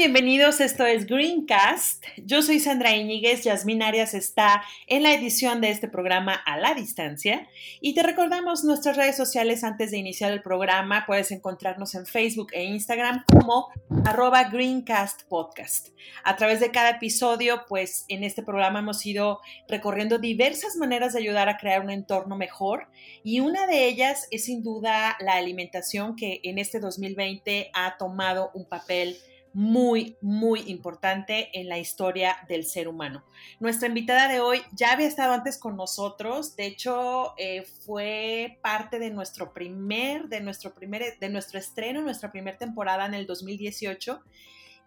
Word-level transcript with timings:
Bienvenidos. 0.00 0.62
Esto 0.62 0.86
es 0.86 1.04
Greencast. 1.04 2.02
Yo 2.24 2.40
soy 2.40 2.58
Sandra 2.58 2.96
Iñiguez. 2.96 3.44
Yasmín 3.44 3.82
Arias 3.82 4.14
está 4.14 4.62
en 4.86 5.02
la 5.02 5.12
edición 5.12 5.60
de 5.60 5.68
este 5.68 5.88
programa 5.88 6.32
a 6.32 6.56
la 6.56 6.72
distancia. 6.72 7.46
Y 7.82 7.92
te 7.92 8.02
recordamos 8.02 8.64
nuestras 8.64 8.96
redes 8.96 9.14
sociales 9.14 9.62
antes 9.62 9.90
de 9.90 9.98
iniciar 9.98 10.32
el 10.32 10.40
programa. 10.40 11.04
Puedes 11.06 11.30
encontrarnos 11.32 11.94
en 11.94 12.06
Facebook 12.06 12.48
e 12.54 12.64
Instagram 12.64 13.24
como 13.30 13.68
arroba 14.06 14.44
Greencast 14.44 15.24
Podcast. 15.24 15.88
A 16.24 16.34
través 16.34 16.60
de 16.60 16.70
cada 16.70 16.92
episodio, 16.92 17.66
pues 17.68 18.06
en 18.08 18.24
este 18.24 18.42
programa 18.42 18.78
hemos 18.78 19.04
ido 19.04 19.40
recorriendo 19.68 20.16
diversas 20.16 20.76
maneras 20.76 21.12
de 21.12 21.18
ayudar 21.18 21.50
a 21.50 21.58
crear 21.58 21.82
un 21.82 21.90
entorno 21.90 22.38
mejor. 22.38 22.88
Y 23.22 23.40
una 23.40 23.66
de 23.66 23.84
ellas 23.84 24.28
es 24.30 24.46
sin 24.46 24.62
duda 24.62 25.18
la 25.20 25.34
alimentación 25.34 26.16
que 26.16 26.40
en 26.42 26.56
este 26.56 26.80
2020 26.80 27.70
ha 27.74 27.98
tomado 27.98 28.50
un 28.54 28.66
papel 28.66 29.18
muy, 29.52 30.16
muy 30.20 30.60
importante 30.70 31.50
en 31.58 31.68
la 31.68 31.78
historia 31.78 32.36
del 32.48 32.64
ser 32.64 32.88
humano. 32.88 33.24
Nuestra 33.58 33.88
invitada 33.88 34.28
de 34.28 34.40
hoy 34.40 34.62
ya 34.72 34.92
había 34.92 35.08
estado 35.08 35.32
antes 35.32 35.58
con 35.58 35.76
nosotros, 35.76 36.56
de 36.56 36.66
hecho 36.66 37.34
eh, 37.36 37.64
fue 37.84 38.58
parte 38.62 38.98
de 38.98 39.10
nuestro 39.10 39.52
primer, 39.52 40.28
de 40.28 40.40
nuestro 40.40 40.74
primer, 40.74 41.18
de 41.18 41.28
nuestro 41.28 41.58
estreno, 41.58 42.00
nuestra 42.02 42.30
primera 42.30 42.58
temporada 42.58 43.06
en 43.06 43.14
el 43.14 43.26
2018 43.26 44.22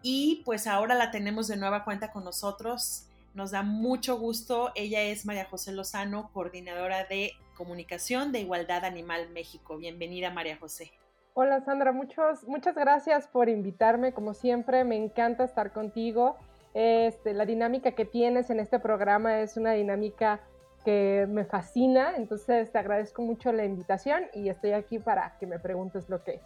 y 0.02 0.42
pues 0.44 0.66
ahora 0.66 0.94
la 0.94 1.10
tenemos 1.10 1.48
de 1.48 1.56
nueva 1.56 1.84
cuenta 1.84 2.12
con 2.12 2.24
nosotros. 2.24 3.06
Nos 3.32 3.50
da 3.50 3.62
mucho 3.62 4.18
gusto. 4.18 4.70
Ella 4.74 5.02
es 5.02 5.24
María 5.24 5.46
José 5.46 5.72
Lozano, 5.72 6.30
coordinadora 6.32 7.04
de 7.04 7.32
comunicación 7.56 8.30
de 8.30 8.40
Igualdad 8.40 8.84
Animal 8.84 9.30
México. 9.30 9.78
Bienvenida, 9.78 10.30
María 10.30 10.56
José. 10.56 10.92
Hola 11.36 11.60
Sandra, 11.62 11.90
muchos, 11.90 12.44
muchas 12.44 12.76
gracias 12.76 13.26
por 13.26 13.48
invitarme. 13.48 14.12
Como 14.12 14.34
siempre, 14.34 14.84
me 14.84 14.94
encanta 14.94 15.42
estar 15.42 15.72
contigo. 15.72 16.36
Este, 16.74 17.34
la 17.34 17.44
dinámica 17.44 17.90
que 17.90 18.04
tienes 18.04 18.50
en 18.50 18.60
este 18.60 18.78
programa 18.78 19.40
es 19.40 19.56
una 19.56 19.72
dinámica 19.72 20.40
que 20.84 21.26
me 21.28 21.44
fascina, 21.44 22.14
entonces 22.16 22.70
te 22.70 22.78
agradezco 22.78 23.22
mucho 23.22 23.50
la 23.50 23.64
invitación 23.64 24.26
y 24.32 24.48
estoy 24.48 24.72
aquí 24.72 25.00
para 25.00 25.36
que 25.40 25.46
me 25.48 25.58
preguntes 25.58 26.08
lo 26.08 26.22
que, 26.22 26.40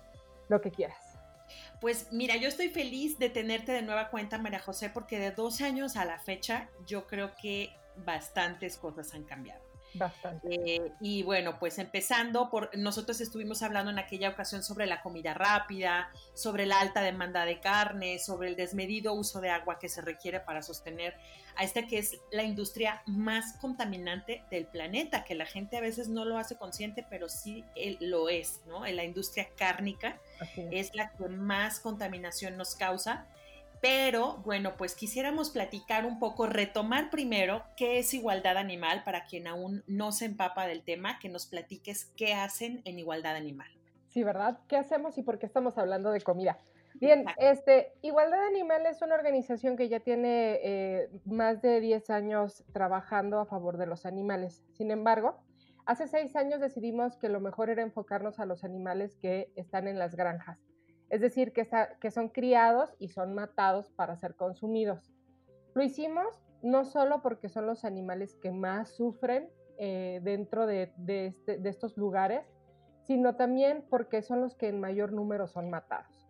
lo 0.49 0.63
que 0.63 0.71
quieras. 0.71 1.19
Pues 1.83 2.11
mira, 2.11 2.37
yo 2.37 2.49
estoy 2.49 2.71
feliz 2.71 3.19
de 3.19 3.29
tenerte 3.29 3.73
de 3.73 3.83
nueva 3.83 4.09
cuenta, 4.09 4.39
María 4.39 4.59
José, 4.59 4.89
porque 4.89 5.19
de 5.19 5.33
dos 5.33 5.61
años 5.61 5.99
a 5.99 6.07
la 6.07 6.19
fecha 6.19 6.71
yo 6.87 7.07
creo 7.07 7.33
que 7.43 7.75
bastantes 8.07 8.79
cosas 8.79 9.13
han 9.13 9.25
cambiado. 9.25 9.68
Bastante. 9.95 10.49
Eh, 10.53 10.93
y 11.01 11.23
bueno, 11.23 11.59
pues 11.59 11.79
empezando 11.79 12.51
por, 12.51 12.77
nosotros 12.77 13.21
estuvimos 13.21 13.63
hablando 13.63 13.91
en 13.91 13.99
aquella 13.99 14.31
ocasión 14.31 14.63
sobre 14.63 14.87
la 14.87 15.03
comida 15.03 15.35
rápida, 15.35 16.11
sobre 16.35 16.67
la 16.67 16.81
alta 16.81 17.01
demanda 17.01 17.45
de 17.45 17.61
carne, 17.61 18.19
sobre 18.19 18.49
el 18.49 18.57
desmedido 18.57 19.15
uso 19.15 19.41
de 19.41 19.51
agua 19.51 19.79
que 19.79 19.89
se 19.89 20.01
requiere 20.03 20.41
para 20.41 20.63
sostener 20.63 21.15
a 21.57 21.65
esta 21.65 21.87
que 21.87 21.99
es 21.99 22.17
la 22.31 22.45
industria 22.45 23.03
más 23.07 23.55
contaminante 23.55 24.45
del 24.51 24.67
planeta, 24.67 25.25
que 25.25 25.35
la 25.35 25.47
gente 25.47 25.77
a 25.77 25.81
veces 25.81 26.09
no 26.09 26.25
lo 26.25 26.39
hace 26.39 26.57
consciente, 26.57 27.05
pero 27.09 27.29
sí 27.29 27.65
lo 28.01 28.29
es, 28.29 28.61
¿no? 28.69 28.87
La 28.87 29.05
industria 29.05 29.49
cárnica 29.57 30.21
es 30.71 30.95
la 30.95 31.11
que 31.11 31.29
más 31.29 31.81
contaminación 31.81 32.57
nos 32.57 32.77
causa 32.77 33.27
pero 33.81 34.39
bueno, 34.45 34.77
pues 34.77 34.95
quisiéramos 34.95 35.51
platicar 35.51 36.05
un 36.05 36.19
poco, 36.19 36.47
retomar 36.47 37.11
primero 37.11 37.63
qué 37.77 37.99
es 37.99 38.13
igualdad 38.15 38.57
animal 38.57 39.03
para 39.05 39.25
quien 39.25 39.47
aún 39.47 39.85
no 39.87 40.13
se 40.13 40.25
empapa 40.25 40.67
del 40.67 40.83
tema, 40.83 41.19
que 41.19 41.29
nos 41.29 41.47
platiques 41.47 42.07
qué 42.17 42.35
hacen 42.35 42.83
en 42.85 42.99
igualdad 42.99 43.37
animal. 43.37 43.69
Sí, 44.09 44.25
¿verdad? 44.25 44.59
¿Qué 44.69 44.77
hacemos 44.77 45.19
y 45.19 45.23
por 45.23 45.39
qué 45.39 45.47
estamos 45.47 45.79
hablando 45.79 46.11
de 46.11 46.21
comida? 46.21 46.59
Bien, 46.95 47.27
este, 47.37 47.93
Igualdad 48.03 48.45
Animal 48.47 48.85
es 48.87 49.03
una 49.03 49.15
organización 49.15 49.77
que 49.77 49.89
ya 49.89 50.01
tiene 50.01 50.59
eh, 50.63 51.11
más 51.27 51.63
de 51.63 51.81
10 51.81 52.11
años 52.11 52.65
trabajando 52.73 53.39
a 53.39 53.47
favor 53.47 53.77
de 53.77 53.87
los 53.87 54.05
animales. 54.05 54.65
Sin 54.73 54.91
embargo, 54.91 55.39
hace 55.87 56.09
seis 56.09 56.35
años 56.35 56.61
decidimos 56.61 57.17
que 57.17 57.29
lo 57.29 57.41
mejor 57.41 57.71
era 57.71 57.83
enfocarnos 57.83 58.41
a 58.41 58.47
los 58.47 58.65
animales 58.65 59.17
que 59.17 59.53
están 59.55 59.87
en 59.87 59.99
las 59.99 60.17
granjas 60.17 60.68
es 61.11 61.21
decir, 61.21 61.53
que, 61.53 61.67
que 62.01 62.11
son 62.11 62.29
criados 62.29 62.95
y 62.99 63.09
son 63.09 63.35
matados 63.35 63.91
para 63.91 64.17
ser 64.17 64.35
consumidos. 64.35 65.13
Lo 65.75 65.83
hicimos 65.83 66.27
no 66.63 66.85
solo 66.85 67.23
porque 67.23 67.49
son 67.49 67.67
los 67.67 67.85
animales 67.85 68.35
que 68.37 68.51
más 68.51 68.91
sufren 68.91 69.49
eh, 69.79 70.21
dentro 70.23 70.69
este, 70.69 71.59
de, 71.59 71.69
estos 71.69 71.97
lugares, 71.97 72.45
sino 73.05 73.37
también 73.37 73.85
porque 73.89 74.23
son 74.23 74.41
los 74.41 74.57
que 74.57 74.69
en 74.69 74.81
mayor 74.81 75.13
número 75.13 75.47
son 75.47 75.71
matados. 75.71 76.27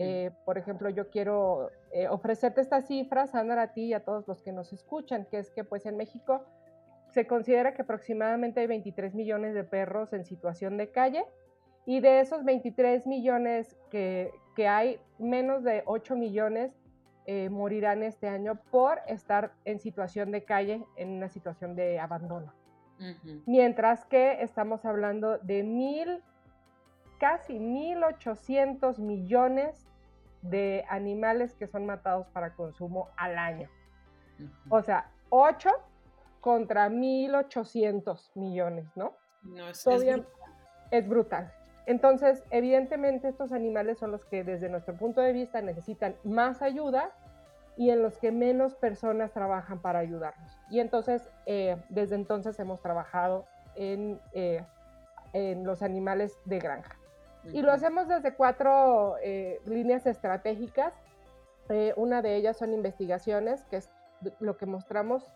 Eh, 0.00 0.32
por 0.44 0.58
ejemplo, 0.58 0.90
yo 0.90 1.10
quiero 1.10 1.70
eh, 1.92 2.08
ofrecerte 2.08 2.60
estas 2.60 2.88
cifras, 2.88 3.30
Sandra, 3.30 3.62
a 3.62 3.72
ti 3.72 3.84
y 3.84 3.94
a 3.94 4.04
todos 4.04 4.26
los 4.26 4.42
que 4.42 4.50
nos 4.50 4.72
escuchan, 4.72 5.26
que 5.30 5.38
es 5.38 5.50
que 5.52 5.62
pues 5.62 5.86
en 5.86 5.96
México 5.96 6.44
se 7.10 7.28
considera 7.28 7.72
que 7.72 7.82
aproximadamente 7.82 8.58
hay 8.58 8.66
23 8.66 9.14
millones 9.14 9.54
de 9.54 9.62
perros 9.62 10.12
en 10.12 10.24
situación 10.24 10.76
de 10.76 10.90
calle 10.90 11.24
y 11.86 12.00
de 12.00 12.20
esos 12.20 12.44
23 12.44 13.06
millones 13.06 13.76
que, 13.90 14.32
hay, 14.68 14.98
menos 15.18 15.62
de 15.62 15.82
8 15.86 16.16
millones 16.16 16.72
eh, 17.26 17.48
morirán 17.48 18.02
este 18.02 18.28
año 18.28 18.60
por 18.70 19.00
estar 19.06 19.52
en 19.64 19.78
situación 19.78 20.32
de 20.32 20.44
calle, 20.44 20.84
en 20.96 21.10
una 21.10 21.28
situación 21.28 21.76
de 21.76 21.98
abandono. 22.00 22.52
Mientras 23.44 24.06
que 24.06 24.42
estamos 24.42 24.84
hablando 24.86 25.36
de 25.38 25.62
mil, 25.62 26.22
casi 27.18 27.58
1.800 27.58 28.98
millones 28.98 29.86
de 30.40 30.84
animales 30.88 31.54
que 31.54 31.66
son 31.66 31.84
matados 31.84 32.26
para 32.28 32.54
consumo 32.54 33.10
al 33.16 33.36
año. 33.36 33.68
O 34.70 34.82
sea, 34.82 35.10
8 35.28 35.70
contra 36.40 36.88
1.800 36.88 38.30
millones, 38.34 38.86
¿no? 38.96 39.14
No, 39.42 39.68
es, 39.68 39.86
es 40.90 41.08
brutal. 41.08 41.52
Entonces, 41.86 42.42
evidentemente 42.50 43.28
estos 43.28 43.52
animales 43.52 43.98
son 43.98 44.10
los 44.10 44.24
que 44.24 44.42
desde 44.42 44.68
nuestro 44.68 44.94
punto 44.94 45.20
de 45.20 45.32
vista 45.32 45.62
necesitan 45.62 46.16
más 46.24 46.60
ayuda 46.60 47.12
y 47.76 47.90
en 47.90 48.02
los 48.02 48.18
que 48.18 48.32
menos 48.32 48.74
personas 48.74 49.32
trabajan 49.32 49.80
para 49.80 50.00
ayudarnos. 50.00 50.50
Y 50.68 50.80
entonces, 50.80 51.28
eh, 51.46 51.76
desde 51.88 52.16
entonces 52.16 52.58
hemos 52.58 52.80
trabajado 52.80 53.46
en, 53.76 54.20
eh, 54.32 54.64
en, 55.32 55.64
los 55.64 55.82
animales 55.82 56.36
de 56.44 56.58
granja. 56.58 56.96
Y 57.52 57.62
lo 57.62 57.70
hacemos 57.70 58.08
desde 58.08 58.34
cuatro 58.34 59.16
eh, 59.22 59.60
líneas 59.66 60.06
estratégicas. 60.06 60.92
una 61.96 62.22
de 62.22 62.34
ellas 62.34 62.56
son 62.56 62.72
investigaciones, 62.72 63.62
que 63.70 63.76
es 63.76 63.90
lo 64.40 64.56
que 64.56 64.66
mostramos, 64.66 65.30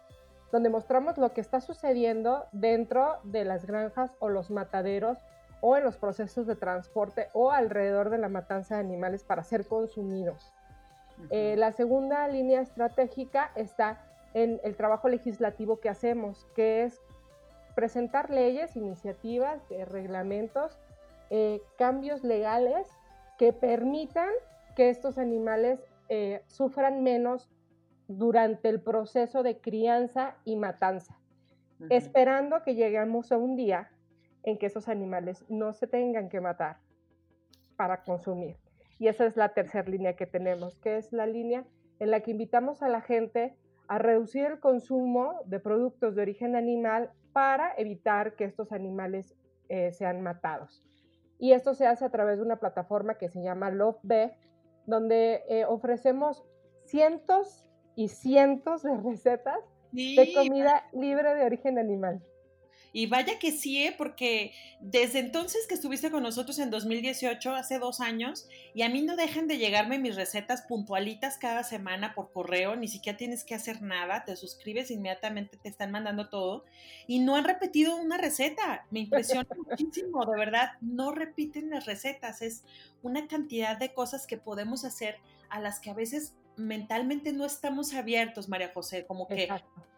donde 0.51 0.71
mostramos 0.71 1.19
lo 1.19 1.33
que 1.33 1.41
está 1.41 1.61
sucediendo 1.61 2.47
dentro 2.51 3.19
de 3.23 3.45
las 3.45 3.67
granjas 3.67 4.17
o 4.19 4.29
los 4.29 4.51
mataderos 4.51 5.19
o 5.61 5.77
en 5.77 5.85
los 5.85 5.97
procesos 5.97 6.47
de 6.47 6.57
transporte 6.57 7.29
o 7.33 7.51
alrededor 7.51 8.11
de 8.11 8.19
la 8.19 8.29
matanza 8.29 8.77
de 8.77 8.81
animales 8.81 9.25
para 9.25 9.45
ser 9.45 9.67
consumidos. 9.67 10.53
Eh, 11.29 11.55
la 11.59 11.73
segunda 11.73 12.27
línea 12.29 12.63
estratégica 12.63 13.53
está 13.55 14.01
en 14.33 14.61
el 14.65 14.77
trabajo 14.77 15.09
legislativo 15.09 15.81
que 15.81 15.91
hacemos, 15.91 16.47
que 16.55 16.85
es 16.85 17.01
presentar 17.75 18.31
leyes, 18.31 18.77
iniciativas, 18.77 19.61
eh, 19.71 19.85
reglamentos, 19.85 20.79
eh, 21.29 21.61
cambios 21.77 22.25
legales 22.25 22.87
que 23.39 23.53
permitan 23.53 24.31
que 24.77 24.89
estos 24.89 25.19
animales 25.19 25.81
sufran 26.49 27.05
menos 27.05 27.49
durante 28.09 28.69
el 28.69 28.81
proceso 28.81 29.45
de 29.45 29.59
crianza 29.59 30.35
y 30.45 30.57
matanza, 30.57 31.17
esperando 31.89 32.65
que 32.65 32.75
lleguemos 32.75 33.31
a 33.31 33.37
un 33.39 33.55
día 33.55 33.89
en 34.43 34.59
que 34.59 34.67
esos 34.67 34.89
animales 34.89 35.45
no 35.49 35.73
se 35.73 35.87
tengan 35.87 36.29
que 36.29 36.41
matar 36.41 36.79
para 37.77 38.03
consumir. 38.03 38.57
Y 38.99 39.09
esa 39.09 39.27
es 39.27 39.37
la 39.37 39.55
tercera 39.55 39.89
línea 39.89 40.17
que 40.17 40.27
tenemos, 40.27 40.77
que 40.79 40.97
es 40.97 41.13
la 41.13 41.27
línea 41.27 41.65
en 41.99 42.11
la 42.11 42.21
que 42.21 42.33
invitamos 42.33 42.83
a 42.83 42.89
la 42.89 43.01
gente 43.01 43.55
a 43.89 43.99
reducir 43.99 44.45
el 44.47 44.61
consumo 44.61 45.41
de 45.47 45.59
productos 45.59 46.15
de 46.15 46.23
origen 46.23 46.55
animal 46.55 47.11
para 47.33 47.75
evitar 47.77 48.37
que 48.37 48.45
estos 48.45 48.73
animales 48.73 49.35
eh, 49.69 49.93
sean 49.93 50.23
matados. 50.23 50.85
Y 51.39 51.53
esto 51.53 51.75
se 51.75 51.87
hace 51.87 52.05
a 52.05 52.11
través 52.11 52.39
de 52.39 52.45
una 52.45 52.57
plataforma 52.57 53.17
que 53.17 53.29
se 53.29 53.43
llama 53.43 53.71
Love 53.71 54.33
donde 54.87 55.43
eh, 55.49 55.65
ofrecemos 55.65 56.45
cientos 56.85 57.67
y 57.97 58.09
cientos 58.09 58.83
de 58.83 58.97
recetas 58.97 59.59
de 59.93 60.33
comida 60.35 60.85
libre 60.93 61.35
de 61.35 61.45
origen 61.45 61.79
animal. 61.79 62.23
Y 62.93 63.07
vaya 63.07 63.39
que 63.39 63.53
sí, 63.53 63.85
¿eh? 63.85 63.95
porque 63.97 64.53
desde 64.81 65.21
entonces 65.21 65.67
que 65.69 65.75
estuviste 65.75 66.11
con 66.11 66.23
nosotros 66.23 66.59
en 66.59 66.71
2018, 66.71 67.55
hace 67.55 67.79
dos 67.79 68.01
años, 68.01 68.49
y 68.75 68.83
a 68.83 68.89
mí 68.89 69.03
no 69.03 69.17
dejan 69.17 69.47
de 69.47 69.59
llegarme 69.59 69.99
mis 69.99 70.17
recetas 70.17 70.63
puntualitas 70.63 71.39
cada 71.39 71.63
semana 71.63 72.15
por 72.15 72.33
correo, 72.33 72.77
ni 72.77 72.89
siquiera 72.89 73.17
tienes 73.17 73.45
que 73.45 73.55
hacer 73.55 73.83
nada, 73.83 74.25
te 74.25 74.37
suscribes 74.37 74.91
inmediatamente, 74.91 75.57
te 75.57 75.69
están 75.69 75.91
mandando 75.93 76.29
todo, 76.29 76.65
y 77.07 77.21
no 77.21 77.37
han 77.37 77.45
repetido 77.45 77.97
una 77.97 78.19
receta. 78.19 78.87
Me 78.91 79.01
impresiona 79.01 79.47
muchísimo, 79.71 80.25
de 80.27 80.39
verdad, 80.39 80.73
no 80.81 81.13
repiten 81.13 81.71
las 81.71 81.87
recetas, 81.87 82.43
es 82.43 82.65
una 83.03 83.27
cantidad 83.29 83.77
de 83.77 83.93
cosas 83.95 84.27
que 84.27 84.37
podemos 84.37 84.85
hacer 84.85 85.17
a 85.49 85.61
las 85.61 85.81
que 85.81 85.91
a 85.91 85.95
veces 85.95 86.35
mentalmente 86.57 87.33
no 87.33 87.45
estamos 87.45 87.95
abiertos, 87.95 88.49
María 88.49 88.71
José, 88.73 89.07
como 89.07 89.27
que 89.27 89.49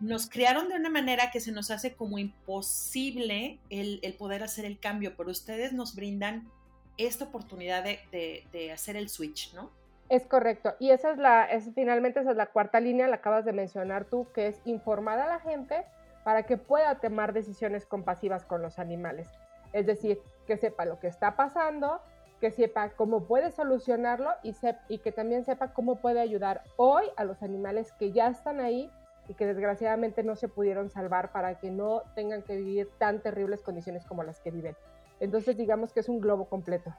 nos 0.00 0.28
crearon 0.28 0.68
de 0.68 0.76
una 0.76 0.90
manera 0.90 1.30
que 1.30 1.40
se 1.40 1.52
nos 1.52 1.70
hace 1.70 1.94
como 1.94 2.18
imposible 2.18 3.58
el, 3.70 4.00
poder 4.18 4.42
hacer 4.42 4.64
el 4.64 4.78
cambio, 4.78 5.14
pero 5.16 5.30
ustedes 5.30 5.72
nos 5.72 5.94
brindan 5.94 6.50
esta 6.98 7.24
oportunidad 7.24 7.84
de, 7.84 8.70
hacer 8.72 8.96
el 8.96 9.08
switch, 9.08 9.54
¿no? 9.54 9.70
Es 10.08 10.26
correcto. 10.26 10.74
Y 10.78 10.90
esa 10.90 11.10
es 11.12 11.18
la, 11.18 11.44
es, 11.46 11.70
finalmente 11.74 12.20
esa 12.20 12.32
es 12.32 12.36
la 12.36 12.46
cuarta 12.46 12.80
línea, 12.80 13.08
la 13.08 13.16
acabas 13.16 13.44
de 13.44 13.52
mencionar 13.52 14.04
tú, 14.04 14.26
que 14.34 14.48
es 14.48 14.60
informar 14.64 15.18
a 15.18 15.26
la 15.26 15.40
gente 15.40 15.84
para 16.22 16.44
que 16.44 16.58
pueda 16.58 17.00
tomar 17.00 17.32
decisiones 17.32 17.86
compasivas 17.86 18.44
con 18.44 18.60
los 18.60 18.78
animales. 18.78 19.28
Es 19.72 19.86
decir, 19.86 20.20
que 20.46 20.56
sepa 20.56 20.84
lo 20.84 21.00
que 21.00 21.06
está 21.06 21.34
pasando, 21.34 22.02
que 22.42 22.50
sepa 22.50 22.90
cómo 22.96 23.28
puede 23.28 23.52
solucionarlo 23.52 24.28
y, 24.42 24.52
y 24.88 24.98
que 24.98 25.12
también 25.12 25.44
sepa 25.44 25.72
cómo 25.72 26.00
puede 26.00 26.18
ayudar 26.18 26.64
hoy 26.76 27.04
a 27.16 27.22
los 27.22 27.40
animales 27.40 27.92
que 27.92 28.10
ya 28.10 28.26
están 28.26 28.58
ahí 28.58 28.90
y 29.28 29.34
que 29.34 29.46
desgraciadamente 29.46 30.24
no 30.24 30.34
se 30.34 30.48
pudieron 30.48 30.90
salvar 30.90 31.30
para 31.30 31.60
que 31.60 31.70
no 31.70 32.02
tengan 32.16 32.42
que 32.42 32.56
vivir 32.56 32.88
tan 32.98 33.22
terribles 33.22 33.62
condiciones 33.62 34.04
como 34.04 34.24
las 34.24 34.40
que 34.40 34.50
viven. 34.50 34.74
Entonces 35.20 35.56
digamos 35.56 35.92
que 35.92 36.00
es 36.00 36.08
un 36.08 36.20
globo 36.20 36.48
completo. 36.48 36.92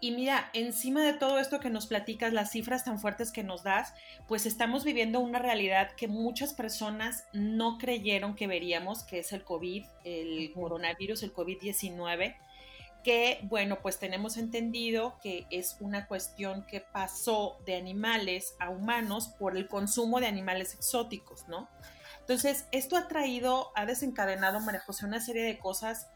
Y 0.00 0.12
mira, 0.12 0.48
encima 0.54 1.04
de 1.04 1.12
todo 1.12 1.38
esto 1.38 1.60
que 1.60 1.68
nos 1.68 1.86
platicas, 1.86 2.32
las 2.32 2.50
cifras 2.50 2.82
tan 2.82 2.98
fuertes 2.98 3.32
que 3.32 3.44
nos 3.44 3.62
das, 3.62 3.92
pues 4.26 4.46
estamos 4.46 4.84
viviendo 4.84 5.20
una 5.20 5.38
realidad 5.38 5.90
que 5.98 6.08
muchas 6.08 6.54
personas 6.54 7.26
no 7.34 7.76
creyeron 7.76 8.34
que 8.34 8.46
veríamos, 8.46 9.04
que 9.04 9.18
es 9.18 9.34
el 9.34 9.44
COVID, 9.44 9.84
el 10.04 10.50
coronavirus, 10.54 11.24
el 11.24 11.34
COVID-19 11.34 12.36
que, 13.06 13.38
bueno, 13.44 13.78
pues 13.82 14.00
tenemos 14.00 14.36
entendido 14.36 15.20
que 15.22 15.46
es 15.52 15.76
una 15.78 16.08
cuestión 16.08 16.66
que 16.66 16.80
pasó 16.80 17.56
de 17.64 17.76
animales 17.76 18.56
a 18.58 18.68
humanos 18.68 19.28
por 19.38 19.56
el 19.56 19.68
consumo 19.68 20.18
de 20.18 20.26
animales 20.26 20.74
exóticos, 20.74 21.46
¿no? 21.46 21.68
Entonces, 22.18 22.66
esto 22.72 22.96
ha 22.96 23.06
traído, 23.06 23.70
ha 23.76 23.86
desencadenado, 23.86 24.58
María 24.58 24.80
José, 24.80 25.06
una 25.06 25.20
serie 25.20 25.44
de 25.44 25.56
cosas 25.56 26.08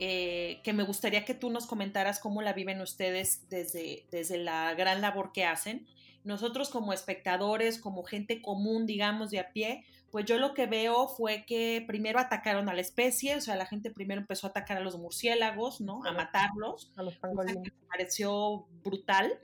eh, 0.00 0.60
que 0.64 0.72
me 0.72 0.82
gustaría 0.82 1.24
que 1.24 1.34
tú 1.34 1.50
nos 1.50 1.66
comentaras 1.66 2.18
cómo 2.18 2.42
la 2.42 2.52
viven 2.52 2.80
ustedes 2.80 3.48
desde, 3.48 4.04
desde 4.10 4.36
la 4.36 4.74
gran 4.74 5.00
labor 5.02 5.30
que 5.30 5.44
hacen. 5.44 5.86
Nosotros 6.24 6.68
como 6.68 6.92
espectadores, 6.92 7.78
como 7.78 8.02
gente 8.02 8.42
común, 8.42 8.86
digamos, 8.86 9.30
de 9.30 9.38
a 9.38 9.52
pie, 9.52 9.84
pues 10.14 10.26
yo 10.26 10.38
lo 10.38 10.54
que 10.54 10.66
veo 10.66 11.08
fue 11.08 11.44
que 11.44 11.82
primero 11.88 12.20
atacaron 12.20 12.68
a 12.68 12.72
la 12.72 12.80
especie, 12.80 13.34
o 13.34 13.40
sea, 13.40 13.56
la 13.56 13.66
gente 13.66 13.90
primero 13.90 14.20
empezó 14.20 14.46
a 14.46 14.50
atacar 14.50 14.76
a 14.76 14.80
los 14.80 14.96
murciélagos, 14.96 15.80
¿no? 15.80 16.04
A 16.04 16.12
matarlos. 16.12 16.92
A 16.94 17.02
los 17.02 17.16
pangolines. 17.16 17.64
Me 17.64 17.88
pareció 17.88 18.68
brutal 18.84 19.40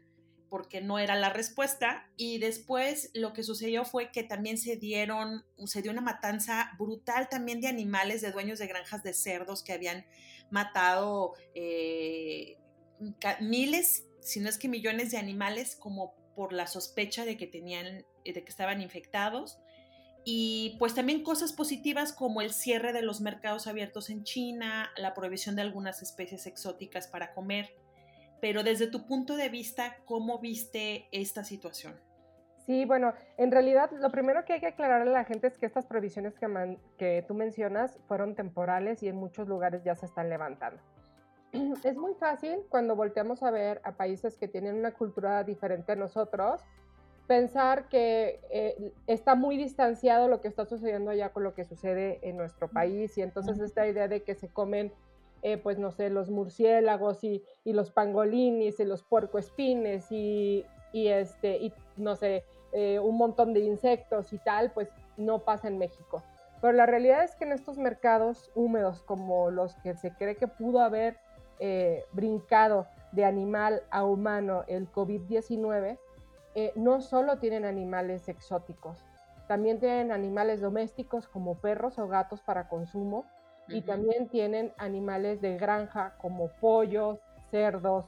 porque 0.48 0.80
no 0.80 1.00
era 1.00 1.16
la 1.16 1.30
respuesta 1.30 2.08
y 2.16 2.38
después 2.38 3.10
lo 3.14 3.32
que 3.32 3.42
sucedió 3.42 3.84
fue 3.84 4.12
que 4.12 4.22
también 4.22 4.58
se 4.58 4.76
dieron, 4.76 5.44
se 5.66 5.82
dio 5.82 5.90
una 5.90 6.02
matanza 6.02 6.70
brutal 6.78 7.28
también 7.28 7.60
de 7.60 7.66
animales, 7.66 8.20
de 8.20 8.30
dueños 8.30 8.60
de 8.60 8.68
granjas 8.68 9.02
de 9.02 9.12
cerdos 9.12 9.64
que 9.64 9.72
habían 9.72 10.06
matado 10.52 11.32
eh, 11.56 12.58
miles, 13.40 14.06
si 14.20 14.38
no 14.38 14.48
es 14.48 14.56
que 14.56 14.68
millones 14.68 15.10
de 15.10 15.18
animales 15.18 15.74
como 15.74 16.14
por 16.36 16.52
la 16.52 16.68
sospecha 16.68 17.24
de 17.24 17.36
que 17.36 17.48
tenían, 17.48 18.06
de 18.24 18.44
que 18.44 18.48
estaban 18.48 18.80
infectados 18.80 19.58
y 20.24 20.76
pues 20.78 20.94
también 20.94 21.22
cosas 21.22 21.52
positivas 21.52 22.12
como 22.12 22.40
el 22.40 22.52
cierre 22.52 22.92
de 22.92 23.02
los 23.02 23.20
mercados 23.20 23.66
abiertos 23.66 24.10
en 24.10 24.24
China, 24.24 24.90
la 24.96 25.14
prohibición 25.14 25.56
de 25.56 25.62
algunas 25.62 26.02
especies 26.02 26.46
exóticas 26.46 27.08
para 27.08 27.32
comer. 27.32 27.74
Pero 28.40 28.62
desde 28.62 28.86
tu 28.86 29.06
punto 29.06 29.36
de 29.36 29.48
vista, 29.48 29.96
¿cómo 30.04 30.38
viste 30.38 31.08
esta 31.12 31.44
situación? 31.44 31.94
Sí, 32.66 32.84
bueno, 32.84 33.14
en 33.36 33.50
realidad 33.50 33.90
lo 33.92 34.10
primero 34.10 34.44
que 34.44 34.54
hay 34.54 34.60
que 34.60 34.68
aclararle 34.68 35.10
a 35.10 35.14
la 35.14 35.24
gente 35.24 35.46
es 35.46 35.58
que 35.58 35.66
estas 35.66 35.86
prohibiciones 35.86 36.38
que, 36.38 36.78
que 36.98 37.24
tú 37.26 37.34
mencionas 37.34 37.98
fueron 38.06 38.34
temporales 38.34 39.02
y 39.02 39.08
en 39.08 39.16
muchos 39.16 39.48
lugares 39.48 39.82
ya 39.82 39.94
se 39.96 40.06
están 40.06 40.28
levantando. 40.28 40.80
Es 41.84 41.96
muy 41.96 42.14
fácil 42.14 42.60
cuando 42.68 42.94
volteamos 42.94 43.42
a 43.42 43.50
ver 43.50 43.80
a 43.84 43.96
países 43.96 44.36
que 44.38 44.48
tienen 44.48 44.76
una 44.76 44.92
cultura 44.92 45.42
diferente 45.42 45.92
a 45.92 45.96
nosotros, 45.96 46.62
pensar 47.30 47.88
que 47.88 48.40
eh, 48.50 48.92
está 49.06 49.36
muy 49.36 49.56
distanciado 49.56 50.26
lo 50.26 50.40
que 50.40 50.48
está 50.48 50.64
sucediendo 50.64 51.12
allá 51.12 51.28
con 51.28 51.44
lo 51.44 51.54
que 51.54 51.62
sucede 51.62 52.18
en 52.22 52.36
nuestro 52.36 52.66
país 52.66 53.16
y 53.16 53.22
entonces 53.22 53.60
esta 53.60 53.86
idea 53.86 54.08
de 54.08 54.24
que 54.24 54.34
se 54.34 54.48
comen, 54.48 54.92
eh, 55.42 55.56
pues 55.56 55.78
no 55.78 55.92
sé, 55.92 56.10
los 56.10 56.28
murciélagos 56.28 57.22
y, 57.22 57.44
y, 57.62 57.72
los 57.72 57.92
pangolines 57.92 58.80
y 58.80 58.84
los 58.84 59.04
puercoespines 59.04 60.10
y, 60.10 60.66
y 60.92 61.06
este, 61.06 61.58
y 61.58 61.72
no 61.96 62.16
sé, 62.16 62.42
eh, 62.72 62.98
un 62.98 63.16
montón 63.16 63.54
de 63.54 63.60
insectos 63.60 64.32
y 64.32 64.38
tal, 64.38 64.72
pues 64.72 64.88
no 65.16 65.44
pasa 65.44 65.68
en 65.68 65.78
México. 65.78 66.24
Pero 66.60 66.72
la 66.72 66.86
realidad 66.86 67.22
es 67.22 67.36
que 67.36 67.44
en 67.44 67.52
estos 67.52 67.78
mercados 67.78 68.50
húmedos 68.56 69.04
como 69.04 69.52
los 69.52 69.76
que 69.84 69.94
se 69.94 70.12
cree 70.14 70.34
que 70.34 70.48
pudo 70.48 70.80
haber 70.80 71.16
brincado 72.12 72.88
de 73.12 73.24
animal 73.24 73.82
a 73.90 74.02
humano 74.02 74.64
el 74.66 74.90
COVID-19, 74.90 75.98
eh, 76.54 76.72
no 76.74 77.00
solo 77.00 77.38
tienen 77.38 77.64
animales 77.64 78.28
exóticos, 78.28 79.04
también 79.46 79.80
tienen 79.80 80.12
animales 80.12 80.60
domésticos 80.60 81.26
como 81.26 81.56
perros 81.56 81.98
o 81.98 82.06
gatos 82.06 82.40
para 82.40 82.68
consumo 82.68 83.24
y 83.66 83.82
también 83.82 84.28
tienen 84.28 84.72
animales 84.78 85.40
de 85.40 85.56
granja 85.56 86.14
como 86.18 86.48
pollos, 86.60 87.18
cerdos, 87.50 88.06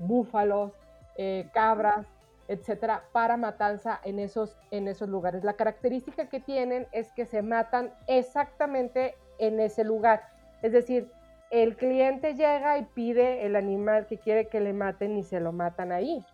búfalos, 0.00 0.72
eh, 1.16 1.48
cabras, 1.52 2.06
etcétera, 2.48 3.04
para 3.12 3.36
matanza 3.36 4.00
en 4.04 4.18
esos, 4.18 4.56
en 4.70 4.88
esos 4.88 5.08
lugares. 5.08 5.44
La 5.44 5.54
característica 5.54 6.28
que 6.28 6.40
tienen 6.40 6.86
es 6.92 7.12
que 7.12 7.26
se 7.26 7.42
matan 7.42 7.92
exactamente 8.06 9.14
en 9.38 9.60
ese 9.60 9.84
lugar. 9.84 10.28
Es 10.62 10.72
decir, 10.72 11.10
el 11.50 11.76
cliente 11.76 12.34
llega 12.34 12.78
y 12.78 12.84
pide 12.84 13.46
el 13.46 13.56
animal 13.56 14.06
que 14.06 14.18
quiere 14.18 14.48
que 14.48 14.60
le 14.60 14.72
maten 14.72 15.16
y 15.16 15.22
se 15.22 15.40
lo 15.40 15.52
matan 15.52 15.92
ahí. 15.92 16.24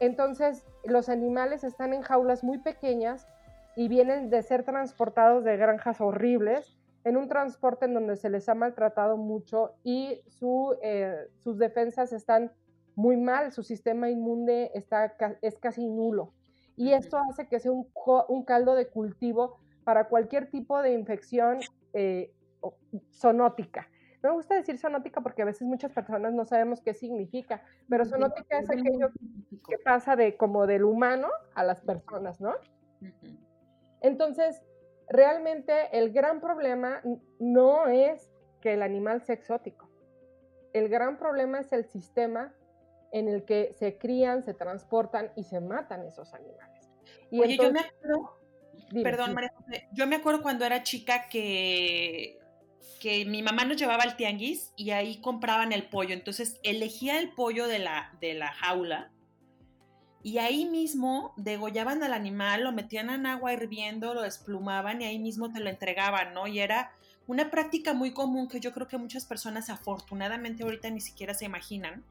Entonces, 0.00 0.64
los 0.84 1.08
animales 1.08 1.62
están 1.62 1.92
en 1.92 2.02
jaulas 2.02 2.42
muy 2.42 2.58
pequeñas 2.58 3.28
y 3.76 3.88
vienen 3.88 4.30
de 4.30 4.42
ser 4.42 4.64
transportados 4.64 5.44
de 5.44 5.56
granjas 5.56 6.00
horribles 6.00 6.76
en 7.04 7.16
un 7.16 7.28
transporte 7.28 7.84
en 7.84 7.94
donde 7.94 8.16
se 8.16 8.30
les 8.30 8.48
ha 8.48 8.54
maltratado 8.54 9.16
mucho 9.16 9.74
y 9.84 10.22
eh, 10.82 11.16
sus 11.38 11.58
defensas 11.58 12.12
están 12.12 12.52
muy 12.94 13.16
mal, 13.16 13.52
su 13.52 13.62
sistema 13.62 14.10
inmune 14.10 14.70
está, 14.74 15.14
es 15.40 15.58
casi 15.58 15.86
nulo. 15.86 16.32
Y 16.76 16.92
esto 16.92 17.18
hace 17.30 17.46
que 17.46 17.60
sea 17.60 17.72
un, 17.72 18.44
caldo 18.44 18.74
de 18.74 18.88
cultivo 18.88 19.58
para 19.84 20.08
cualquier 20.08 20.50
tipo 20.50 20.80
de 20.82 20.92
infección 20.92 21.60
eh, 21.92 22.32
zoonótica. 24.20 24.28
Me 24.28 24.30
gusta 24.30 24.54
decir 24.54 24.78
zoonótica 24.78 25.20
porque 25.20 25.42
a 25.42 25.46
veces 25.46 25.62
muchas 25.62 25.92
personas 25.92 26.32
no 26.32 26.44
sabemos 26.44 26.80
qué 26.80 26.94
significa, 26.94 27.62
pero 27.88 28.04
zoonótica 28.04 28.58
es 28.58 28.70
aquello 28.70 29.10
que 29.68 29.78
pasa 29.78 30.16
de 30.16 30.36
como 30.36 30.66
del 30.66 30.84
humano 30.84 31.28
a 31.54 31.64
las 31.64 31.80
personas, 31.80 32.40
¿no? 32.40 32.54
Entonces, 34.00 34.62
realmente 35.08 35.96
el 35.98 36.12
gran 36.12 36.40
problema 36.40 37.02
no 37.38 37.86
es 37.86 38.30
que 38.60 38.74
el 38.74 38.82
animal 38.82 39.22
sea 39.22 39.34
exótico. 39.34 39.88
El 40.72 40.88
gran 40.88 41.18
problema 41.18 41.60
es 41.60 41.72
el 41.72 41.84
sistema 41.84 42.54
en 43.12 43.28
el 43.28 43.44
que 43.44 43.72
se 43.74 43.98
crían, 43.98 44.44
se 44.44 44.54
transportan 44.54 45.32
y 45.34 45.44
se 45.44 45.60
matan 45.60 46.06
esos 46.06 46.32
animales. 46.32 46.90
Y 47.30 47.40
Oye, 47.40 47.56
yo 47.56 47.72
me 47.72 47.80
acuerdo, 47.80 48.38
perdón, 49.02 49.34
María 49.34 49.52
yo 49.92 50.06
me 50.06 50.16
acuerdo 50.16 50.42
cuando 50.42 50.64
era 50.64 50.82
chica 50.82 51.28
que 51.28 52.39
que 53.00 53.24
mi 53.24 53.42
mamá 53.42 53.64
nos 53.64 53.76
llevaba 53.76 54.02
al 54.02 54.16
tianguis 54.16 54.72
y 54.76 54.90
ahí 54.90 55.20
compraban 55.20 55.72
el 55.72 55.84
pollo. 55.84 56.14
Entonces 56.14 56.60
elegía 56.62 57.18
el 57.18 57.30
pollo 57.32 57.66
de 57.66 57.78
la, 57.78 58.16
de 58.20 58.34
la 58.34 58.52
jaula 58.52 59.10
y 60.22 60.38
ahí 60.38 60.66
mismo 60.66 61.32
degollaban 61.36 62.02
al 62.02 62.12
animal, 62.12 62.64
lo 62.64 62.72
metían 62.72 63.08
en 63.10 63.26
agua 63.26 63.54
hirviendo, 63.54 64.12
lo 64.12 64.22
desplumaban 64.22 65.00
y 65.00 65.06
ahí 65.06 65.18
mismo 65.18 65.50
te 65.50 65.60
lo 65.60 65.70
entregaban, 65.70 66.34
¿no? 66.34 66.46
Y 66.46 66.60
era 66.60 66.92
una 67.26 67.50
práctica 67.50 67.94
muy 67.94 68.12
común 68.12 68.48
que 68.48 68.60
yo 68.60 68.72
creo 68.72 68.86
que 68.86 68.98
muchas 68.98 69.24
personas 69.24 69.70
afortunadamente 69.70 70.62
ahorita 70.62 70.90
ni 70.90 71.00
siquiera 71.00 71.32
se 71.32 71.46
imaginan, 71.46 72.04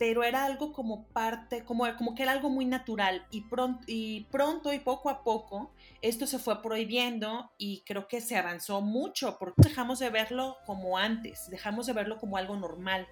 pero 0.00 0.24
era 0.24 0.46
algo 0.46 0.72
como 0.72 1.04
parte, 1.08 1.62
como, 1.62 1.84
como 1.98 2.14
que 2.14 2.22
era 2.22 2.32
algo 2.32 2.48
muy 2.48 2.64
natural 2.64 3.26
y 3.30 3.42
pronto, 3.42 3.84
y 3.86 4.26
pronto 4.32 4.72
y 4.72 4.78
poco 4.78 5.10
a 5.10 5.22
poco 5.22 5.72
esto 6.00 6.26
se 6.26 6.38
fue 6.38 6.62
prohibiendo 6.62 7.50
y 7.58 7.84
creo 7.84 8.08
que 8.08 8.22
se 8.22 8.38
avanzó 8.38 8.80
mucho 8.80 9.36
porque 9.38 9.56
dejamos 9.58 9.98
de 9.98 10.08
verlo 10.08 10.56
como 10.64 10.96
antes, 10.96 11.50
dejamos 11.50 11.86
de 11.86 11.92
verlo 11.92 12.16
como 12.16 12.38
algo 12.38 12.56
normal. 12.56 13.06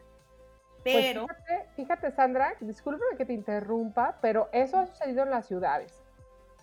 Pues 0.82 0.96
Pero... 0.96 1.26
fíjate, 1.26 1.68
fíjate, 1.76 2.10
Sandra, 2.12 2.54
discúlpame 2.60 3.18
que 3.18 3.26
te 3.26 3.34
interrumpa, 3.34 4.16
pero 4.22 4.48
eso 4.52 4.78
ha 4.78 4.86
sucedido 4.86 5.24
en 5.24 5.30
las 5.30 5.46
ciudades. 5.46 6.00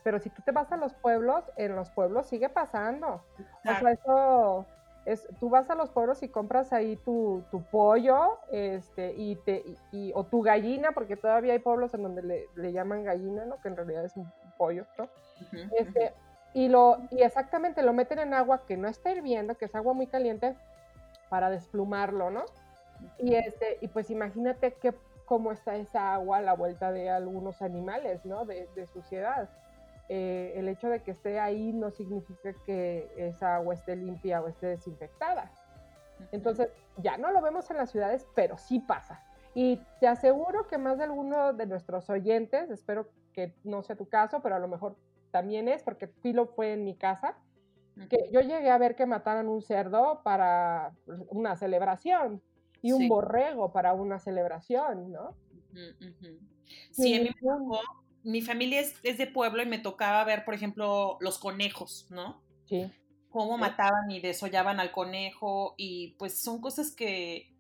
Pero 0.03 0.17
si 0.17 0.32
tú 0.32 0.41
te 0.41 0.51
vas 0.51 0.72
a 0.72 0.77
los 0.77 0.96
pueblos, 0.96 1.44
en 1.55 1.75
los 1.75 1.91
pueblos 1.91 2.25
sigue 2.27 2.50
pasando. 2.50 3.24
O 3.38 3.62
sea, 3.62 3.91
eso 3.91 4.65
es, 5.06 5.28
tú 5.40 5.50
vas 5.50 5.70
a 5.70 5.76
los 5.76 5.90
pueblos 5.92 6.24
y 6.24 6.30
compras 6.30 6.74
ahí 6.74 6.96
tu, 6.98 7.44
tu 7.52 7.62
pollo, 7.64 8.40
este, 8.52 9.14
y 9.14 9.36
te, 9.36 9.64
y, 9.92 10.12
o 10.16 10.24
tu 10.24 10.42
gallina, 10.42 10.92
porque 10.94 11.16
todavía 11.16 11.54
hay 11.54 11.60
pueblos 11.60 11.94
en 11.94 12.04
donde 12.04 12.24
le, 12.24 12.46
le, 12.56 12.72
llaman 12.72 13.04
gallina, 13.04 13.46
¿no? 13.46 13.62
Que 13.62 13.68
en 13.68 13.78
realidad 13.78 14.04
es 14.04 14.18
un 14.18 14.32
pollo, 14.58 14.86
¿no? 14.98 15.04
Uh 15.04 15.08
-huh. 15.56 15.70
este, 15.78 16.14
y 16.54 16.70
lo, 16.70 16.98
y 17.12 17.22
exactamente 17.22 17.84
lo 17.84 17.94
meten 17.94 18.20
en 18.20 18.34
agua 18.34 18.66
que 18.66 18.78
no 18.78 18.88
está 18.88 19.12
hirviendo, 19.12 19.56
que 19.56 19.66
es 19.66 19.76
agua 19.76 19.94
muy 19.94 20.08
caliente, 20.08 20.56
para 21.30 21.50
desplumarlo, 21.50 22.32
¿no? 22.32 22.46
Y, 23.20 23.36
este, 23.36 23.78
y 23.82 23.88
pues 23.90 24.10
imagínate 24.10 24.74
que, 24.74 24.94
cómo 25.26 25.52
está 25.52 25.76
esa 25.76 26.14
agua 26.14 26.38
a 26.38 26.42
la 26.42 26.54
vuelta 26.54 26.92
de 26.92 27.10
algunos 27.10 27.62
animales, 27.62 28.26
¿no? 28.26 28.46
De, 28.46 28.70
de 28.76 28.88
suciedad. 28.88 29.50
Eh, 30.08 30.54
el 30.56 30.68
hecho 30.68 30.88
de 30.90 31.02
que 31.02 31.12
esté 31.12 31.40
ahí 31.40 31.74
no 31.74 31.90
significa 31.90 32.54
que 32.66 33.12
esa 33.18 33.56
agua 33.56 33.74
esté 33.74 33.96
limpia 33.96 34.42
o 34.42 34.48
esté 34.48 34.68
desinfectada. 34.68 35.52
Entonces, 36.32 36.70
ya 36.98 37.18
no 37.18 37.32
lo 37.32 37.42
vemos 37.42 37.70
en 37.72 37.78
las 37.78 37.92
ciudades, 37.92 38.28
pero 38.36 38.58
sí 38.58 38.80
pasa. 38.80 39.24
Y 39.54 39.82
te 40.00 40.08
aseguro 40.08 40.68
que 40.68 40.78
más 40.78 40.98
de 40.98 41.06
alguno 41.06 41.54
de 41.54 41.66
nuestros 41.66 42.10
oyentes, 42.10 42.70
espero 42.70 43.10
que 43.34 43.56
no 43.64 43.82
sea 43.84 43.96
tu 43.96 44.08
caso, 44.08 44.42
pero 44.42 44.56
a 44.56 44.60
lo 44.60 44.68
mejor 44.68 44.96
también 45.32 45.68
es, 45.68 45.84
porque 45.84 46.08
Filo 46.08 46.46
fue 46.46 46.74
en 46.74 46.84
mi 46.84 46.96
casa, 46.96 47.38
que 48.10 48.30
yo 48.32 48.42
llegué 48.42 48.70
a 48.70 48.78
ver 48.78 48.96
que 48.96 49.06
mataran 49.06 49.48
un 49.48 49.62
cerdo 49.62 50.22
para 50.24 50.94
una 51.30 51.56
celebración 51.56 52.42
y 52.82 52.92
un 52.92 53.00
sí. 53.00 53.08
borrego 53.08 53.72
para 53.72 53.94
una 53.94 54.20
celebración, 54.20 55.14
¿no? 55.14 55.30
Uh 55.72 55.76
-huh. 56.02 56.40
Sí, 56.92 57.16
a 57.16 57.24
mí 57.24 57.30
me 57.30 57.50
tocó, 57.50 57.80
mi 58.25 58.41
familia 58.41 58.82
es, 58.82 58.96
es, 59.03 59.17
de 59.17 59.27
pueblo 59.27 59.63
y 59.63 59.67
me 59.67 59.79
tocaba 59.79 60.24
ver, 60.24 60.44
por 60.44 60.53
ejemplo, 60.53 61.17
los 61.22 61.38
conejos, 61.38 62.08
¿no? 62.10 62.44
Sí. 62.65 62.91
Cómo 63.29 63.55
sí. 63.55 63.62
mataban 63.62 64.10
y 64.10 64.20
desollaban 64.20 64.79
al 64.79 64.91
conejo 64.91 65.75
y 65.77 66.15
pues 66.17 66.41
son 66.41 66.60
cosas 66.60 66.91
que, 66.91 67.55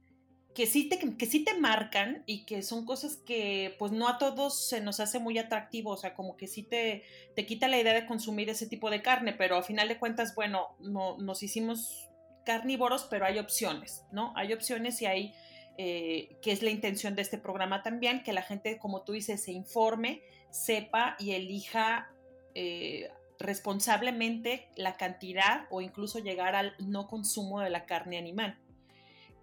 que, 0.55 0.65
sí 0.65 0.89
te, 0.89 1.17
que 1.17 1.25
sí 1.25 1.43
te 1.43 1.53
marcan 1.59 2.23
y 2.25 2.45
que 2.45 2.63
son 2.63 2.85
cosas 2.85 3.17
que 3.17 3.75
pues 3.77 3.91
no 3.91 4.07
a 4.07 4.17
todos 4.17 4.67
se 4.67 4.81
nos 4.81 4.99
hace 4.99 5.19
muy 5.19 5.37
atractivo, 5.37 5.91
o 5.91 5.97
sea, 5.97 6.15
como 6.15 6.35
que 6.35 6.47
sí 6.47 6.63
te, 6.63 7.03
te 7.35 7.45
quita 7.45 7.67
la 7.67 7.79
idea 7.79 7.93
de 7.93 8.07
consumir 8.07 8.49
ese 8.49 8.65
tipo 8.65 8.89
de 8.89 9.01
carne, 9.01 9.33
pero 9.33 9.57
a 9.57 9.63
final 9.63 9.87
de 9.87 9.99
cuentas, 9.99 10.33
bueno, 10.33 10.75
no, 10.79 11.17
nos 11.17 11.43
hicimos 11.43 12.09
carnívoros, 12.45 13.05
pero 13.09 13.25
hay 13.25 13.37
opciones, 13.37 14.05
¿no? 14.11 14.31
Hay 14.37 14.53
opciones 14.53 15.01
y 15.01 15.05
hay, 15.05 15.33
eh, 15.77 16.37
que 16.41 16.53
es 16.53 16.63
la 16.63 16.69
intención 16.69 17.15
de 17.15 17.21
este 17.21 17.37
programa 17.37 17.83
también, 17.83 18.23
que 18.23 18.31
la 18.31 18.41
gente, 18.41 18.77
como 18.79 19.03
tú 19.03 19.11
dices, 19.11 19.43
se 19.43 19.51
informe, 19.51 20.21
sepa 20.55 21.15
y 21.19 21.31
elija 21.31 22.09
eh, 22.53 23.11
responsablemente 23.39 24.69
la 24.77 24.95
cantidad 24.95 25.65
o 25.69 25.81
incluso 25.81 26.19
llegar 26.19 26.55
al 26.55 26.73
no 26.79 27.07
consumo 27.07 27.59
de 27.59 27.69
la 27.69 27.85
carne 27.85 28.17
animal. 28.17 28.57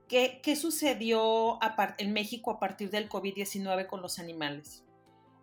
¿Qué, 0.09 0.41
qué 0.43 0.57
sucedió 0.57 1.59
en 1.99 2.13
México 2.13 2.51
a 2.51 2.59
partir 2.59 2.91
del 2.91 3.09
COVID-19 3.09 3.87
con 3.87 4.01
los 4.01 4.19
animales? 4.19 4.85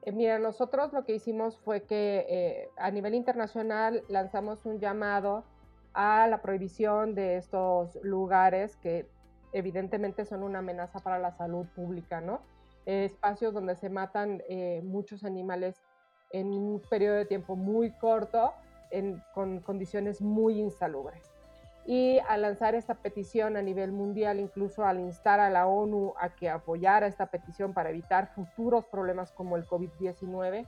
Eh, 0.02 0.12
mira, 0.12 0.40
nosotros 0.40 0.92
lo 0.92 1.06
que 1.06 1.16
hicimos 1.16 1.58
fue 1.60 1.84
que 1.84 2.26
eh, 2.28 2.70
a 2.78 2.90
nivel 2.90 3.14
internacional 3.14 4.04
lanzamos 4.10 4.66
un 4.66 4.80
llamado 4.80 5.46
a 5.94 6.28
la 6.28 6.42
prohibición 6.42 7.14
de 7.14 7.38
estos 7.38 7.98
lugares 8.02 8.76
que 8.78 9.08
evidentemente 9.54 10.26
son 10.26 10.44
una 10.44 10.60
amenaza 10.60 11.00
para 11.00 11.20
la 11.20 11.32
salud 11.32 11.68
pública, 11.76 12.22
¿no? 12.22 12.42
Eh, 12.90 13.06
espacios 13.06 13.54
donde 13.54 13.76
se 13.76 13.88
matan 13.88 14.42
eh, 14.50 14.82
muchos 14.84 15.24
animales 15.24 15.80
en 16.32 16.48
un 16.48 16.82
periodo 16.90 17.18
de 17.18 17.26
tiempo 17.26 17.56
muy 17.56 17.92
corto, 17.92 18.52
en, 18.90 19.22
con 19.36 19.60
condiciones 19.60 20.22
muy 20.22 20.60
insalubres. 20.60 21.32
Y 21.86 22.18
al 22.28 22.42
lanzar 22.42 22.74
esta 22.74 22.96
petición 22.96 23.58
a 23.58 23.62
nivel 23.62 23.92
mundial, 23.92 24.40
incluso 24.40 24.86
al 24.86 25.00
instar 25.00 25.40
a 25.40 25.52
la 25.52 25.68
ONU 25.68 26.16
a 26.20 26.30
que 26.30 26.50
apoyara 26.50 27.06
esta 27.06 27.28
petición 27.28 27.76
para 27.76 27.92
evitar 27.92 28.34
futuros 28.34 28.86
problemas 28.86 29.32
como 29.34 29.56
el 29.56 29.68
COVID-19, 29.68 30.66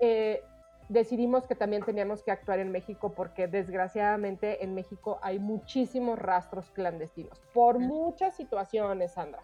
eh, 0.00 0.42
decidimos 0.90 1.46
que 1.46 1.54
también 1.54 1.82
teníamos 1.82 2.22
que 2.22 2.30
actuar 2.30 2.58
en 2.58 2.70
México 2.70 3.14
porque 3.14 3.48
desgraciadamente 3.48 4.62
en 4.62 4.74
México 4.74 5.18
hay 5.22 5.38
muchísimos 5.38 6.18
rastros 6.18 6.70
clandestinos 6.72 7.40
por 7.54 7.78
muchas 7.78 8.36
situaciones, 8.36 9.12
Sandra. 9.12 9.40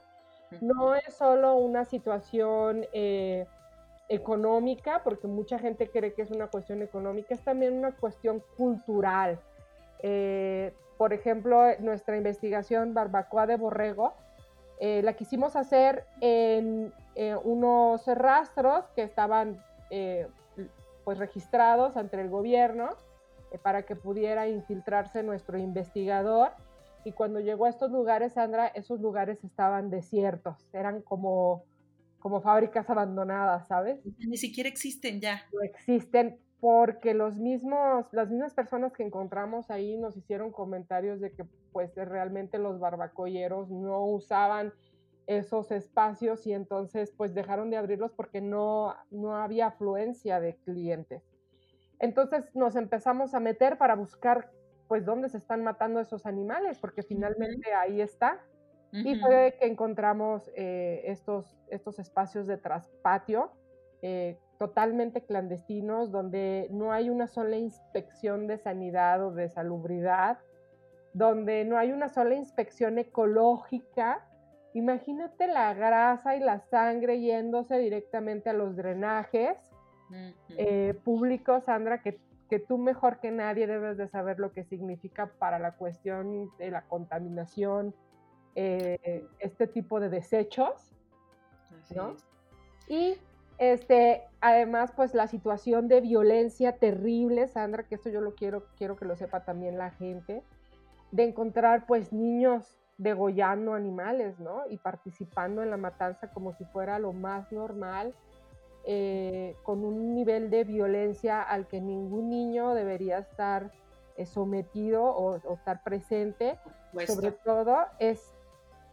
No 0.60 0.94
es 0.94 1.14
solo 1.14 1.54
una 1.56 1.84
situación 1.84 2.86
eh, 2.92 3.46
económica, 4.08 5.02
porque 5.02 5.26
mucha 5.26 5.58
gente 5.58 5.88
cree 5.90 6.12
que 6.14 6.22
es 6.22 6.30
una 6.30 6.48
cuestión 6.48 6.82
económica, 6.82 7.34
es 7.34 7.42
también 7.42 7.74
una 7.74 7.92
cuestión 7.92 8.42
cultural. 8.56 9.38
Eh, 10.00 10.72
por 10.98 11.12
ejemplo, 11.12 11.62
nuestra 11.80 12.16
investigación 12.16 12.94
Barbacoa 12.94 13.46
de 13.46 13.56
Borrego 13.56 14.14
eh, 14.78 15.02
la 15.02 15.14
quisimos 15.14 15.56
hacer 15.56 16.04
en 16.20 16.92
unos 17.44 18.06
rastros 18.06 18.84
que 18.96 19.02
estaban 19.02 19.62
pues 21.04 21.18
registrados 21.18 21.96
ante 21.96 22.20
el 22.20 22.28
gobierno 22.28 22.96
para 23.62 23.82
que 23.82 23.94
pudiera 23.94 24.48
infiltrarse 24.48 25.22
nuestro 25.22 25.58
investigador. 25.58 26.50
Y 27.04 27.12
cuando 27.12 27.40
llegó 27.40 27.66
a 27.66 27.70
estos 27.70 27.90
lugares, 27.90 28.32
Sandra, 28.32 28.68
esos 28.68 29.00
lugares 29.00 29.42
estaban 29.44 29.90
desiertos, 29.90 30.66
eran 30.72 31.02
como, 31.02 31.64
como 32.18 32.40
fábricas 32.40 32.88
abandonadas, 32.88 33.68
¿sabes? 33.68 34.00
Ni 34.18 34.36
siquiera 34.36 34.68
existen 34.68 35.20
ya. 35.20 35.42
No 35.52 35.60
existen 35.62 36.38
porque 36.60 37.12
los 37.12 37.36
mismos, 37.36 38.06
las 38.12 38.30
mismas 38.30 38.54
personas 38.54 38.94
que 38.94 39.02
encontramos 39.02 39.70
ahí 39.70 39.98
nos 39.98 40.16
hicieron 40.16 40.50
comentarios 40.50 41.20
de 41.20 41.30
que 41.32 41.44
pues 41.72 41.94
realmente 41.94 42.56
los 42.56 42.80
barbacoyeros 42.80 43.70
no 43.70 44.06
usaban 44.06 44.72
esos 45.26 45.70
espacios 45.72 46.46
y 46.46 46.54
entonces 46.54 47.12
pues 47.16 47.34
dejaron 47.34 47.68
de 47.68 47.76
abrirlos 47.76 48.12
porque 48.12 48.40
no, 48.40 48.94
no 49.10 49.36
había 49.36 49.66
afluencia 49.66 50.40
de 50.40 50.56
clientes. 50.56 51.22
Entonces 51.98 52.44
nos 52.54 52.76
empezamos 52.76 53.34
a 53.34 53.40
meter 53.40 53.76
para 53.76 53.94
buscar 53.94 54.50
pues 54.88 55.04
dónde 55.04 55.28
se 55.28 55.38
están 55.38 55.62
matando 55.62 56.00
esos 56.00 56.26
animales, 56.26 56.78
porque 56.78 57.02
finalmente 57.02 57.72
ahí 57.72 58.00
está. 58.00 58.40
Uh 58.92 58.96
-huh. 58.96 59.06
Y 59.06 59.18
fue 59.20 59.56
que 59.58 59.66
encontramos 59.66 60.50
eh, 60.54 61.02
estos, 61.06 61.56
estos 61.68 61.98
espacios 61.98 62.46
de 62.46 62.58
traspatio 62.58 63.50
eh, 64.02 64.38
totalmente 64.58 65.22
clandestinos, 65.22 66.12
donde 66.12 66.68
no 66.70 66.92
hay 66.92 67.10
una 67.10 67.26
sola 67.26 67.56
inspección 67.56 68.46
de 68.46 68.58
sanidad 68.58 69.24
o 69.24 69.32
de 69.32 69.48
salubridad, 69.48 70.38
donde 71.12 71.64
no 71.64 71.76
hay 71.78 71.92
una 71.92 72.08
sola 72.08 72.34
inspección 72.34 72.98
ecológica, 72.98 74.24
Imagínate 74.74 75.46
la 75.46 75.72
grasa 75.72 76.36
y 76.36 76.40
la 76.40 76.58
sangre 76.58 77.20
yéndose 77.20 77.78
directamente 77.78 78.50
a 78.50 78.52
los 78.52 78.74
drenajes 78.74 79.56
eh, 80.58 80.94
públicos, 81.04 81.64
Sandra, 81.64 82.02
que, 82.02 82.18
que, 82.54 82.60
tú 82.60 82.78
mejor 82.78 83.18
que 83.18 83.32
nadie 83.32 83.66
debes 83.66 83.96
de 83.96 84.06
saber 84.06 84.38
lo 84.38 84.52
que 84.52 84.62
significa 84.62 85.26
para 85.40 85.58
la 85.58 85.72
cuestión 85.72 86.56
de 86.56 86.70
la 86.70 86.82
contaminación, 86.82 87.92
eh, 88.54 89.26
este 89.40 89.66
tipo 89.66 89.98
de 89.98 90.08
desechos, 90.08 90.92
¿no? 91.96 92.14
Y 92.86 93.16
este, 93.58 94.22
además, 94.40 94.92
pues 94.94 95.14
la 95.14 95.26
situación 95.26 95.88
de 95.88 96.00
violencia 96.00 96.76
terrible, 96.76 97.48
Sandra, 97.48 97.88
que 97.88 97.96
esto 97.96 98.08
yo 98.08 98.20
lo 98.20 98.36
quiero, 98.36 98.66
quiero 98.76 98.94
que 98.94 99.04
lo 99.04 99.16
sepa 99.16 99.44
también 99.44 99.76
la 99.76 99.90
gente, 99.90 100.44
de 101.10 101.24
encontrar 101.24 101.86
pues 101.86 102.12
niños 102.12 102.78
degollando 102.98 103.74
animales, 103.74 104.38
¿no? 104.38 104.62
Y 104.70 104.76
participando 104.76 105.60
en 105.60 105.70
la 105.70 105.76
matanza 105.76 106.30
como 106.30 106.52
si 106.52 106.64
fuera 106.66 107.00
lo 107.00 107.12
más 107.12 107.50
normal, 107.50 108.14
eh, 108.86 109.56
con 109.62 109.84
un 109.84 110.14
nivel 110.14 110.50
de 110.50 110.64
violencia 110.64 111.42
al 111.42 111.66
que 111.66 111.80
ningún 111.80 112.28
niño 112.30 112.74
debería 112.74 113.18
estar 113.18 113.72
eh, 114.16 114.26
sometido 114.26 115.04
o, 115.04 115.36
estar 115.54 115.82
presente. 115.82 116.58
Sobre 117.06 117.32
todo 117.32 117.86
es 117.98 118.20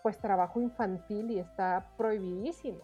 pues 0.01 0.17
trabajo 0.17 0.59
infantil 0.59 1.31
y 1.31 1.39
está 1.39 1.91
prohibidísimo. 1.97 2.79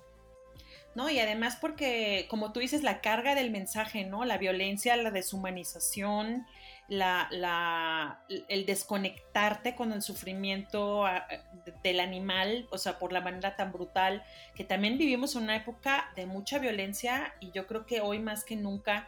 ¿no? 0.95 1.09
Y 1.09 1.19
además 1.19 1.57
porque, 1.61 2.25
como 2.29 2.51
tú 2.51 2.59
dices, 2.59 2.83
la 2.83 3.01
carga 3.01 3.35
del 3.35 3.51
mensaje, 3.51 4.03
¿no? 4.03 4.25
La 4.25 4.37
violencia, 4.37 4.95
la 4.97 5.11
deshumanización, 5.11 6.45
la, 6.87 8.23
el 8.47 8.65
desconectarte 8.65 9.75
con 9.75 9.91
el 9.91 10.01
sufrimiento 10.01 11.05
ah, 11.05 11.27
del 11.83 11.99
animal, 11.99 12.67
o 12.71 12.77
sea, 12.77 12.97
por 12.97 13.11
la 13.11 13.21
manera 13.21 13.55
tan 13.55 13.71
brutal, 13.71 14.23
que 14.55 14.63
también 14.63 14.97
vivimos 14.97 15.35
en 15.35 15.43
una 15.43 15.55
época 15.55 16.09
de 16.15 16.25
mucha 16.25 16.59
violencia 16.59 17.33
y 17.39 17.51
yo 17.51 17.67
creo 17.67 17.85
que 17.85 18.01
hoy 18.01 18.19
más 18.19 18.43
que 18.43 18.55
nunca 18.55 19.07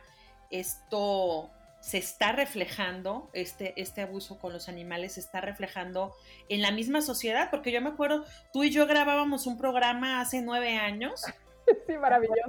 esto 0.50 1.50
se 1.80 1.98
está 1.98 2.34
reflejando, 2.34 3.30
este, 3.32 3.74
este 3.82 4.02
abuso 4.02 4.38
con 4.38 4.52
los 4.52 4.68
animales 4.68 5.14
se 5.14 5.22
está 5.22 5.40
reflejando 5.40 6.14
en 6.50 6.62
la 6.62 6.72
misma 6.72 7.02
sociedad, 7.02 7.50
porque 7.50 7.72
yo 7.72 7.82
me 7.82 7.90
acuerdo, 7.90 8.26
tú 8.52 8.66
y 8.66 8.72
yo 8.72 8.86
grabábamos 8.86 9.48
un 9.48 9.58
programa 9.58 10.20
hace 10.20 10.42
nueve 10.42 10.78
años. 10.78 11.26
Sí, 11.86 11.96
maravilloso. 12.00 12.42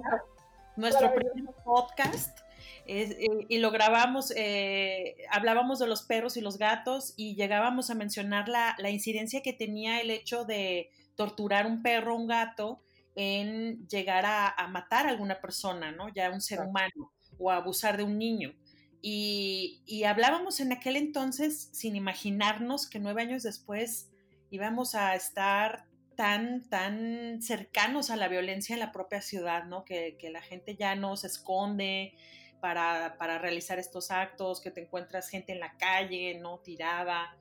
Nuestro 0.77 1.13
primer 1.15 1.45
podcast. 1.63 2.39
Eh, 2.87 3.47
y 3.49 3.59
lo 3.59 3.71
grabamos, 3.71 4.33
eh, 4.37 5.17
hablábamos 5.31 5.79
de 5.79 5.87
los 5.87 6.03
perros 6.03 6.37
y 6.37 6.41
los 6.41 6.59
gatos 6.59 7.15
y 7.17 7.35
llegábamos 7.37 7.91
a 7.91 7.95
mencionar 7.95 8.49
la, 8.49 8.75
la 8.79 8.91
incidencia 8.91 9.43
que 9.43 9.53
tenía 9.53 10.01
el 10.01 10.11
hecho 10.11 10.45
de 10.45 10.91
torturar 11.15 11.67
un 11.67 11.83
perro 11.83 12.15
o 12.15 12.19
un 12.19 12.27
gato 12.27 12.83
en 13.15 13.87
llegar 13.89 14.25
a, 14.27 14.49
a, 14.49 14.69
matar 14.69 15.07
a 15.07 15.11
alguna 15.11 15.41
persona, 15.41 15.93
¿no? 15.93 16.09
Ya 16.15 16.31
un 16.31 16.41
ser 16.41 16.61
humano 16.61 17.13
o 17.39 17.51
abusar 17.51 17.97
de 17.97 18.05
un 18.05 18.19
niño. 18.19 18.55
Y, 19.03 20.05
hablábamos 20.07 20.61
en 20.61 20.73
aquel 20.73 20.97
entonces 20.97 21.71
sin 21.73 21.97
imaginarnos 21.97 22.89
que 22.89 22.99
nueve 22.99 23.23
años 23.23 23.43
después 23.43 24.11
íbamos 24.51 24.95
a 24.95 25.15
estar 25.15 25.87
tan, 26.17 26.69
tan 26.69 27.41
cercanos 27.41 28.11
a 28.11 28.17
la 28.17 28.29
violencia 28.29 28.75
en 28.75 28.81
la 28.81 28.93
propia 28.93 29.23
ciudad, 29.23 29.65
¿no? 29.65 29.85
Que, 29.85 30.19
la 30.31 30.43
gente 30.43 30.77
ya 30.77 30.95
no 30.97 31.17
se 31.17 31.29
esconde 31.29 32.15
para, 32.61 33.39
realizar 33.39 33.79
estos 33.79 34.11
actos, 34.11 34.61
que 34.61 34.71
te 34.71 34.83
encuentras 34.83 35.29
gente 35.29 35.53
en 35.53 35.61
la 35.61 35.77
calle, 35.77 36.39
¿no? 36.41 36.59
Tirada. 36.59 37.37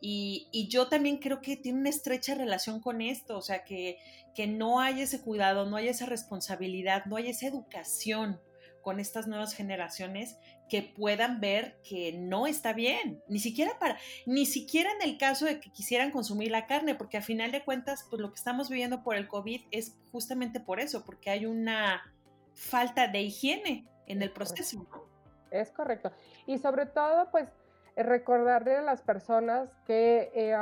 Y, 0.00 0.48
y, 0.52 0.68
yo 0.68 0.88
también 0.88 1.18
creo 1.18 1.40
que 1.40 1.56
tiene 1.56 1.80
una 1.80 1.88
estrecha 1.88 2.34
relación 2.34 2.80
con 2.80 3.00
esto, 3.00 3.38
o 3.38 3.42
sea, 3.42 3.64
que, 3.64 3.98
que 4.34 4.46
no 4.46 4.80
hay 4.80 5.00
ese 5.00 5.22
cuidado, 5.22 5.64
no 5.64 5.76
hay 5.76 5.88
esa 5.88 6.04
responsabilidad, 6.04 7.06
no 7.06 7.16
hay 7.16 7.28
esa 7.28 7.46
educación 7.46 8.38
con 8.84 9.00
estas 9.00 9.26
nuevas 9.26 9.54
generaciones 9.54 10.36
que 10.68 10.82
puedan 10.82 11.40
ver 11.40 11.80
que 11.88 12.12
no 12.12 12.46
está 12.46 12.72
bien, 12.72 13.22
ni 13.28 13.40
siquiera 13.40 13.78
para, 13.78 13.98
ni 14.26 14.46
siquiera 14.46 14.90
en 14.92 15.08
el 15.08 15.18
caso 15.18 15.46
de 15.46 15.58
que 15.58 15.72
quisieran 15.72 16.10
consumir 16.10 16.50
la 16.50 16.66
carne, 16.66 16.94
porque 16.94 17.16
a 17.16 17.22
final 17.22 17.50
de 17.50 17.64
cuentas, 17.64 18.06
pues 18.10 18.20
lo 18.20 18.30
que 18.30 18.36
estamos 18.36 18.68
viviendo 18.68 19.02
por 19.02 19.16
el 19.16 19.26
COVID 19.26 19.62
es 19.70 19.96
justamente 20.12 20.60
por 20.60 20.80
eso, 20.80 21.04
porque 21.04 21.30
hay 21.30 21.46
una 21.46 22.02
falta 22.54 23.08
de 23.08 23.22
higiene 23.22 23.86
en 24.06 24.22
el 24.22 24.30
proceso. 24.30 24.86
Es 25.50 25.70
correcto. 25.70 26.10
Y 26.46 26.58
sobre 26.58 26.86
todo, 26.86 27.30
pues, 27.30 27.48
recordarle 27.96 28.76
a 28.76 28.82
las 28.82 29.02
personas 29.02 29.70
que 29.86 30.30
eh, 30.34 30.56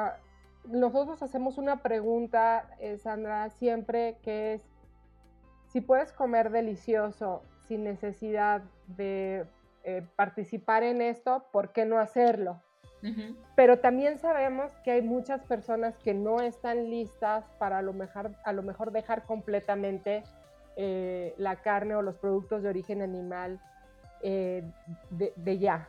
nosotros 0.65 1.23
hacemos 1.23 1.59
una 1.59 1.83
pregunta, 1.83 2.69
eh, 2.79 2.99
Sandra, 2.99 3.49
siempre 3.51 4.19
que 4.23 4.55
es, 4.55 4.63
si 5.69 5.81
puedes 5.81 6.13
comer 6.13 6.51
delicioso 6.51 7.43
sin 7.67 7.85
necesidad 7.85 8.63
de 8.87 9.47
eh, 9.85 10.07
participar 10.17 10.83
en 10.83 11.01
esto, 11.01 11.47
¿por 11.53 11.73
qué 11.73 11.85
no 11.85 11.99
hacerlo? 11.99 12.61
Pero 13.57 13.81
también 13.81 14.21
sabemos 14.21 14.71
que 14.85 14.93
hay 14.93 15.03
muchas 15.03 15.43
personas 15.43 15.99
que 15.99 16.15
no 16.15 16.41
están 16.41 16.89
listas 16.89 17.45
para 17.59 17.79
a 17.79 17.83
lo 17.83 17.93
mejor, 17.93 18.31
a 18.45 18.53
lo 18.53 18.63
mejor 18.63 18.93
dejar 18.93 19.25
completamente 19.25 20.23
eh, 20.77 21.35
la 21.39 21.57
carne 21.57 21.95
o 21.95 22.03
los 22.03 22.17
productos 22.17 22.63
de 22.63 22.69
origen 22.69 23.03
animal 23.03 23.61
eh, 24.23 24.63
de, 25.11 25.59
ya. 25.59 25.89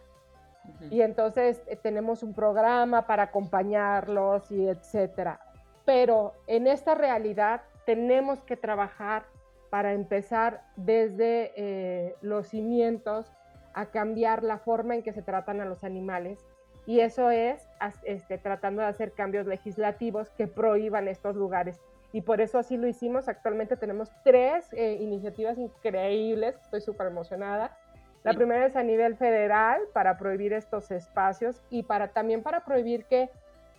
Y 0.89 1.02
entonces 1.02 1.62
tenemos 1.82 2.24
un 2.24 2.34
programa 2.34 3.06
para 3.06 3.24
acompañarlos 3.24 4.50
y 4.52 4.67
etcétera. 4.67 5.39
Pero 5.86 6.34
en 6.48 6.67
esta 6.67 6.96
realidad 6.96 7.62
tenemos 7.86 8.41
que 8.43 8.56
trabajar 8.56 9.26
para 9.69 9.91
empezar 9.91 10.62
desde 10.78 12.15
los 12.22 12.48
cimientos 12.48 13.34
a 13.74 13.88
cambiar 13.88 14.43
la 14.43 14.58
forma 14.58 14.96
en 14.96 15.04
que 15.04 15.12
se 15.12 15.22
tratan 15.22 15.60
a 15.60 15.65
los 15.65 15.84
animales 15.84 16.39
y 16.86 17.00
eso 17.00 17.32
es 17.32 17.65
este, 18.04 18.38
tratando 18.38 18.82
de 18.82 18.89
hacer 18.89 19.13
cambios 19.13 19.48
legislativos 19.48 20.30
que 20.32 20.48
prohíban 20.48 21.08
estos 21.08 21.36
lugares. 21.36 21.80
Y 22.13 22.21
por 22.21 22.39
eso 22.39 22.60
así 22.60 22.78
lo 22.78 22.88
hicimos. 22.88 23.28
Actualmente 23.28 23.76
tenemos 23.76 24.12
tres 24.23 24.71
eh, 24.71 24.99
iniciativas 25.02 25.58
increíbles, 25.58 26.56
estoy 26.62 26.80
súper 26.80 27.08
emocionada. 27.08 27.76
La 28.23 28.34
primera 28.34 28.65
es 28.65 28.78
a 28.78 28.84
nivel 28.84 29.17
federal 29.17 29.82
para 29.93 30.17
prohibir 30.17 30.54
estos 30.54 30.91
espacios 30.91 31.62
y 31.69 31.84
para 31.84 32.13
también 32.13 32.41
para 32.41 32.63
prohibir 32.63 33.04
que, 33.06 33.30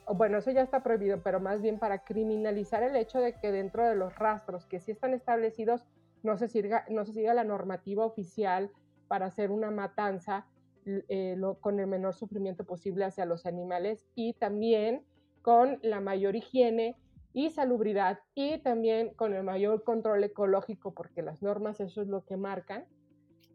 bueno, 0.07 0.37
eso 0.37 0.51
ya 0.51 0.61
está 0.61 0.83
prohibido, 0.83 1.23
pero 1.23 1.41
más 1.41 1.63
bien 1.63 1.79
para 1.79 2.01
criminalizar 2.01 2.83
el 2.83 2.95
hecho 2.97 3.21
de 3.21 3.33
que 3.35 3.53
dentro 3.53 3.89
de 3.89 3.95
los 3.95 4.15
rastros 4.19 4.67
que 4.67 4.81
sí 4.81 4.91
están 4.91 5.15
establecidos 5.15 5.87
no 6.23 6.37
se 6.37 6.49
siga, 6.49 6.85
no 6.91 7.07
se 7.07 7.13
siga 7.15 7.33
la 7.33 7.45
normativa 7.45 8.05
oficial 8.05 8.71
para 9.09 9.27
hacer 9.27 9.51
una 9.51 9.71
matanza 9.71 10.47
eh, 10.85 11.41
con 11.61 11.81
el 11.81 11.87
menor 11.87 12.15
sufrimiento 12.15 12.65
posible 12.65 13.07
hacia 13.07 13.25
los 13.25 13.47
animales 13.47 14.07
y 14.15 14.35
también 14.35 15.07
con 15.41 15.79
la 15.83 16.01
mayor 16.01 16.37
higiene 16.37 16.97
y 17.35 17.51
salubridad 17.51 18.21
y 18.35 18.59
también 18.59 19.13
con 19.15 19.35
el 19.35 19.43
mayor 19.43 19.83
control 19.83 20.23
ecológico 20.23 20.95
porque 20.95 21.21
las 21.21 21.43
normas 21.43 21.81
eso 21.81 22.01
es 22.01 22.09
lo 22.09 22.25
que 22.25 22.37
marcan. 22.37 22.87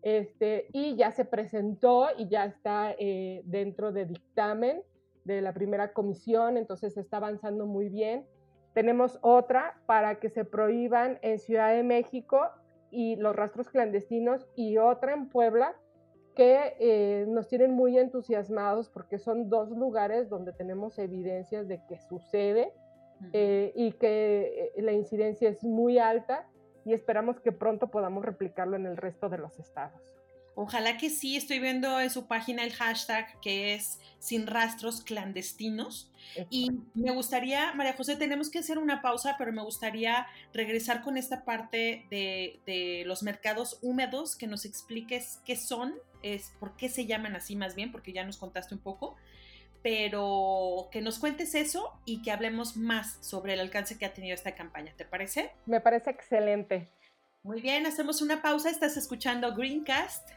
Este, 0.01 0.67
y 0.73 0.95
ya 0.95 1.11
se 1.11 1.25
presentó 1.25 2.07
y 2.17 2.27
ya 2.27 2.45
está 2.45 2.93
eh, 2.99 3.41
dentro 3.45 3.91
de 3.91 4.05
dictamen 4.05 4.83
de 5.23 5.41
la 5.41 5.53
primera 5.53 5.93
comisión, 5.93 6.57
entonces 6.57 6.97
está 6.97 7.17
avanzando 7.17 7.65
muy 7.65 7.89
bien. 7.89 8.25
Tenemos 8.73 9.17
otra 9.21 9.81
para 9.85 10.19
que 10.19 10.29
se 10.29 10.45
prohíban 10.45 11.17
en 11.21 11.39
Ciudad 11.39 11.73
de 11.73 11.83
México 11.83 12.41
y 12.91 13.15
los 13.15 13.35
rastros 13.35 13.69
clandestinos 13.69 14.45
y 14.55 14.77
otra 14.77 15.13
en 15.13 15.29
Puebla 15.29 15.75
que 16.35 16.75
eh, 16.79 17.25
nos 17.27 17.47
tienen 17.47 17.71
muy 17.71 17.97
entusiasmados 17.97 18.89
porque 18.89 19.19
son 19.19 19.49
dos 19.49 19.69
lugares 19.71 20.29
donde 20.29 20.53
tenemos 20.53 20.97
evidencias 20.99 21.67
de 21.67 21.81
que 21.87 21.97
sucede 21.97 22.73
eh, 23.33 23.71
y 23.75 23.91
que 23.93 24.71
eh, 24.75 24.81
la 24.81 24.93
incidencia 24.93 25.49
es 25.49 25.63
muy 25.63 25.97
alta 25.97 26.47
y 26.85 26.93
esperamos 26.93 27.39
que 27.39 27.51
pronto 27.51 27.89
podamos 27.89 28.23
replicarlo 28.23 28.75
en 28.75 28.85
el 28.85 28.97
resto 28.97 29.29
de 29.29 29.37
los 29.37 29.59
estados. 29.59 30.01
Ojalá 30.61 30.97
que 30.97 31.09
sí, 31.09 31.37
estoy 31.37 31.59
viendo 31.59 32.01
en 32.01 32.09
su 32.09 32.27
página 32.27 32.65
el 32.65 32.73
hashtag 32.73 33.39
que 33.39 33.75
es 33.75 33.97
sin 34.19 34.45
rastros 34.45 35.01
clandestinos. 35.01 36.11
Y 36.49 36.71
me 36.95 37.11
gustaría, 37.11 37.73
María 37.75 37.93
José, 37.93 38.17
tenemos 38.17 38.49
que 38.49 38.59
hacer 38.59 38.77
una 38.77 39.01
pausa, 39.01 39.35
pero 39.37 39.53
me 39.53 39.63
gustaría 39.63 40.27
regresar 40.53 41.01
con 41.01 41.15
esta 41.15 41.45
parte 41.45 42.05
de, 42.09 43.03
los 43.05 43.23
mercados 43.23 43.79
húmedos, 43.81 44.35
que 44.35 44.47
nos 44.47 44.65
expliques 44.65 45.39
qué 45.45 45.55
son, 45.55 45.93
es, 46.23 46.51
por 46.59 46.75
qué 46.75 46.89
se 46.89 47.05
llaman 47.05 47.37
así 47.37 47.55
más 47.55 47.73
bien, 47.73 47.93
porque 47.93 48.11
ya 48.11 48.25
nos 48.25 48.35
contaste 48.35 48.75
un 48.75 48.81
poco, 48.81 49.15
pero 49.81 50.89
que 50.91 51.01
nos 51.01 51.19
cuentes 51.19 51.55
eso 51.55 51.93
y 52.05 52.21
que 52.21 52.31
hablemos 52.31 52.75
más 52.77 53.17
sobre 53.21 53.53
el 53.53 53.59
alcance 53.59 53.97
que 53.97 54.05
ha 54.05 54.13
tenido 54.13 54.35
esta 54.35 54.55
campaña, 54.55 54.93
¿te 54.97 55.05
parece? 55.05 55.51
Me 55.65 55.81
parece 55.81 56.09
excelente. 56.09 56.89
Muy 57.43 57.61
bien, 57.61 57.85
hacemos 57.85 58.21
una 58.21 58.41
pausa, 58.41 58.69
estás 58.69 58.97
escuchando 58.97 59.55
Greencast 59.55 60.29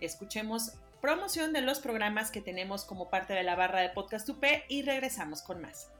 escuchemos 0.00 0.72
promoción 1.00 1.52
de 1.52 1.60
los 1.60 1.80
programas 1.80 2.30
que 2.30 2.40
tenemos 2.40 2.84
como 2.84 3.08
parte 3.08 3.32
de 3.32 3.42
la 3.42 3.56
barra 3.56 3.80
de 3.80 3.90
Podcast 3.90 4.28
UP 4.28 4.44
y 4.68 4.82
regresamos 4.82 5.42
con 5.42 5.60
más. 5.60 5.90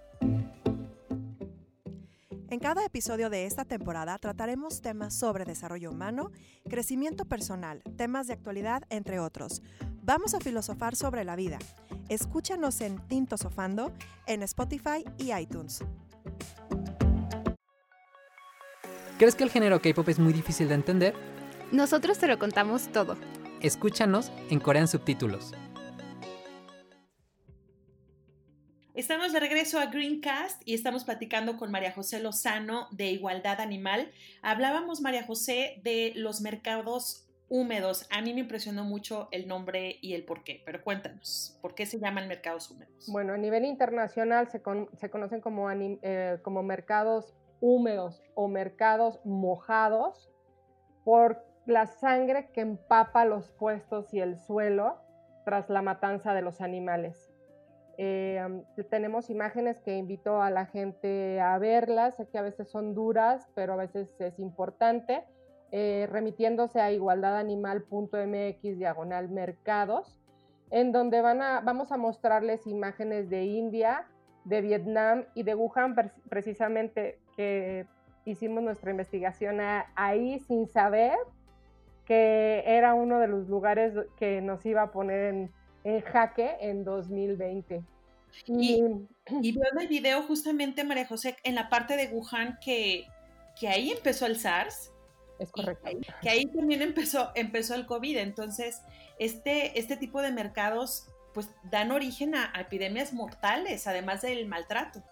En 2.51 2.61
cada 2.61 2.85
episodio 2.85 3.29
de 3.29 3.45
esta 3.45 3.65
temporada 3.65 4.17
trataremos 4.19 4.81
temas 4.81 5.15
sobre 5.15 5.45
desarrollo 5.45 5.91
humano, 5.91 6.33
crecimiento 6.69 7.27
personal, 7.27 7.83
temas 7.97 8.27
de 8.27 8.33
actualidad, 8.33 8.85
entre 8.89 9.21
otros. 9.21 9.63
Vamos 10.03 10.33
a 10.35 10.41
filosofar 10.41 10.97
sobre 10.97 11.25
la 11.25 11.37
vida. 11.37 11.59
Escúchanos 12.09 12.81
en 12.81 13.07
Tinto 13.07 13.37
Sofando, 13.37 13.93
en 14.27 14.43
Spotify 14.43 15.05
y 15.19 15.35
iTunes. 15.35 15.85
¿Crees 19.19 19.35
que 19.35 19.45
el 19.45 19.51
género 19.51 19.83
K-pop 19.83 20.09
es 20.09 20.19
muy 20.19 20.33
difícil 20.33 20.69
de 20.69 20.75
entender? 20.75 21.15
Nosotros 21.71 22.19
te 22.19 22.27
lo 22.27 22.39
contamos 22.39 22.91
todo. 22.93 23.19
Escúchanos 23.61 24.33
en 24.49 24.59
Corean 24.59 24.89
Subtítulos. 24.89 25.53
Estamos 28.95 29.33
de 29.33 29.41
regreso 29.41 29.79
a 29.79 29.87
Greencast 29.87 30.63
y 30.65 30.73
estamos 30.73 31.05
platicando 31.05 31.59
con 31.59 31.71
María 31.71 31.93
José 31.93 32.21
Lozano 32.21 32.89
de 32.91 33.11
Igualdad 33.11 33.61
Animal. 33.61 34.11
Hablábamos, 34.41 35.03
María 35.03 35.27
José, 35.27 35.81
de 35.85 36.15
los 36.17 36.41
mercados 36.41 37.28
húmedos. 37.49 38.07
A 38.11 38.21
mí 38.23 38.35
me 38.35 38.41
impresionó 38.41 38.85
mucho 38.85 39.29
el 39.31 39.49
nombre 39.49 39.99
y 40.01 40.15
el 40.15 40.25
por 40.25 40.45
qué, 40.45 40.63
pero 40.65 40.83
cuéntanos, 40.83 41.59
¿por 41.63 41.75
qué 41.75 41.87
se 41.87 41.99
llaman 41.99 42.29
mercados 42.29 42.71
húmedos? 42.71 43.09
Bueno, 43.11 43.33
a 43.33 43.39
nivel 43.39 43.65
internacional 43.65 44.49
se, 44.49 44.61
conocen 44.63 45.41
como, 45.41 45.71
eh, 45.71 46.39
como 46.43 46.63
mercados 46.63 47.35
húmedos 47.61 48.23
o 48.35 48.49
mercados 48.49 49.21
mojados 49.25 50.31
por 51.05 51.45
la 51.67 51.87
sangre 51.87 52.51
que 52.53 52.61
empapa 52.61 53.25
los 53.25 53.51
puestos 53.51 54.13
y 54.15 54.21
el 54.21 54.39
suelo 54.39 54.97
tras 55.45 55.69
la 55.69 55.83
matanza 55.83 56.35
de 56.35 56.43
los 56.43 56.61
animales. 56.61 57.31
Eh, 58.01 58.41
tenemos 58.91 59.29
imágenes 59.29 59.81
que 59.81 59.97
invito 59.97 60.41
a 60.41 60.51
la 60.51 60.67
gente 60.67 61.41
a 61.41 61.59
verlas, 61.59 62.17
sé 62.17 62.29
que 62.29 62.39
a 62.39 62.43
veces 62.43 62.71
son 62.71 62.95
duras, 62.95 63.49
pero 63.55 63.73
a 63.73 63.77
veces 63.77 64.15
es 64.21 64.39
importante, 64.39 65.25
eh, 65.73 66.09
remitiéndose 66.11 66.81
a 66.81 66.91
igualdadanimal.mx 66.93 68.79
diagonal 68.79 69.29
mercados, 69.29 70.19
en 70.71 70.93
donde 70.93 71.21
van 71.21 71.43
a, 71.43 71.61
vamos 71.61 71.93
a 71.93 71.97
mostrarles 71.97 72.67
imágenes 72.67 73.29
de 73.31 73.45
India, 73.45 74.07
de 74.45 74.61
Vietnam 74.61 75.25
y 75.35 75.43
de 75.43 75.55
Wuhan, 75.55 75.95
precisamente 76.29 77.19
que 77.37 77.87
hicimos 78.25 78.63
nuestra 78.63 78.91
investigación 78.91 79.59
ahí 79.95 80.41
sin 80.41 80.67
saber 80.69 81.17
que 82.05 82.63
era 82.67 82.95
uno 82.95 83.19
de 83.19 83.29
los 83.29 83.49
lugares 83.49 83.93
que 84.19 84.41
nos 84.41 84.65
iba 84.65 84.83
a 84.83 84.91
poner 84.91 85.35
en, 85.35 85.51
en 85.85 86.01
jaque 86.01 86.57
en 86.61 86.83
2020. 86.85 87.83
Y, 88.47 88.83
y, 89.43 89.53
veo 89.53 89.65
en 89.73 89.81
el 89.81 89.89
video 89.89 90.23
justamente, 90.23 90.85
María 90.85 91.07
José, 91.07 91.37
en 91.45 91.55
la 91.55 91.69
parte 91.69 91.97
de 91.97 92.09
Wuhan 92.09 92.59
que, 92.65 93.07
que 93.59 93.69
ahí 93.69 93.91
empezó 93.91 94.27
el 94.27 94.37
SARS. 94.37 94.93
Es 95.39 95.53
correcto. 95.53 95.89
Que, 96.21 96.31
ahí 96.31 96.47
también 96.47 96.83
empezó, 96.83 97.31
empezó 97.35 97.75
el 97.75 97.87
COVID. 97.87 98.19
Entonces, 98.19 98.83
este, 99.19 99.79
este 99.79 99.97
tipo 99.97 100.21
de 100.23 100.33
mercados 100.33 101.09
pues 101.35 101.51
dan 101.71 101.93
origen 101.93 102.35
a, 102.35 102.53
epidemias 102.59 103.13
mortales, 103.13 103.87
además 103.87 104.23
del 104.23 104.47
maltrato. 104.47 105.03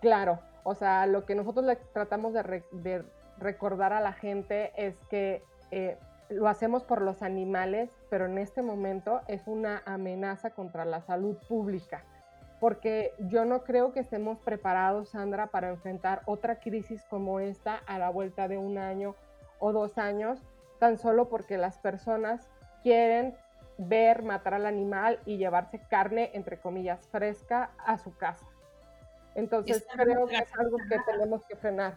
Claro, 0.00 0.40
o 0.64 0.74
sea, 0.74 1.06
lo 1.06 1.24
que 1.24 1.34
nosotros 1.34 1.64
le 1.64 1.76
tratamos 1.76 2.34
de, 2.34 2.62
de 2.72 3.04
recordar 3.38 3.92
a 3.92 4.00
la 4.00 4.12
gente 4.12 4.72
es 4.76 4.96
que 5.08 5.42
eh, 5.70 5.96
lo 6.28 6.48
hacemos 6.48 6.82
por 6.82 7.02
los 7.02 7.22
animales, 7.22 7.90
pero 8.10 8.26
en 8.26 8.38
este 8.38 8.62
momento 8.62 9.20
es 9.28 9.46
una 9.46 9.82
amenaza 9.84 10.50
contra 10.50 10.84
la 10.84 11.02
salud 11.02 11.36
pública, 11.48 12.04
porque 12.60 13.12
yo 13.18 13.44
no 13.44 13.64
creo 13.64 13.92
que 13.92 14.00
estemos 14.00 14.38
preparados, 14.40 15.10
Sandra, 15.10 15.48
para 15.48 15.68
enfrentar 15.68 16.22
otra 16.26 16.58
crisis 16.58 17.02
como 17.08 17.40
esta 17.40 17.76
a 17.86 17.98
la 17.98 18.10
vuelta 18.10 18.48
de 18.48 18.58
un 18.58 18.78
año 18.78 19.14
o 19.62 19.72
dos 19.72 19.96
años, 19.96 20.40
tan 20.78 20.98
solo 20.98 21.28
porque 21.28 21.56
las 21.56 21.78
personas 21.78 22.50
quieren 22.82 23.34
ver 23.78 24.22
matar 24.22 24.54
al 24.54 24.66
animal 24.66 25.20
y 25.24 25.38
llevarse 25.38 25.80
carne, 25.88 26.30
entre 26.34 26.58
comillas, 26.58 27.06
fresca 27.08 27.70
a 27.78 27.96
su 27.96 28.14
casa. 28.16 28.44
Entonces 29.34 29.86
creo 29.94 30.26
que 30.26 30.36
es 30.36 30.54
algo 30.58 30.76
que 30.76 30.98
tenemos 31.06 31.46
que 31.46 31.56
frenar 31.56 31.96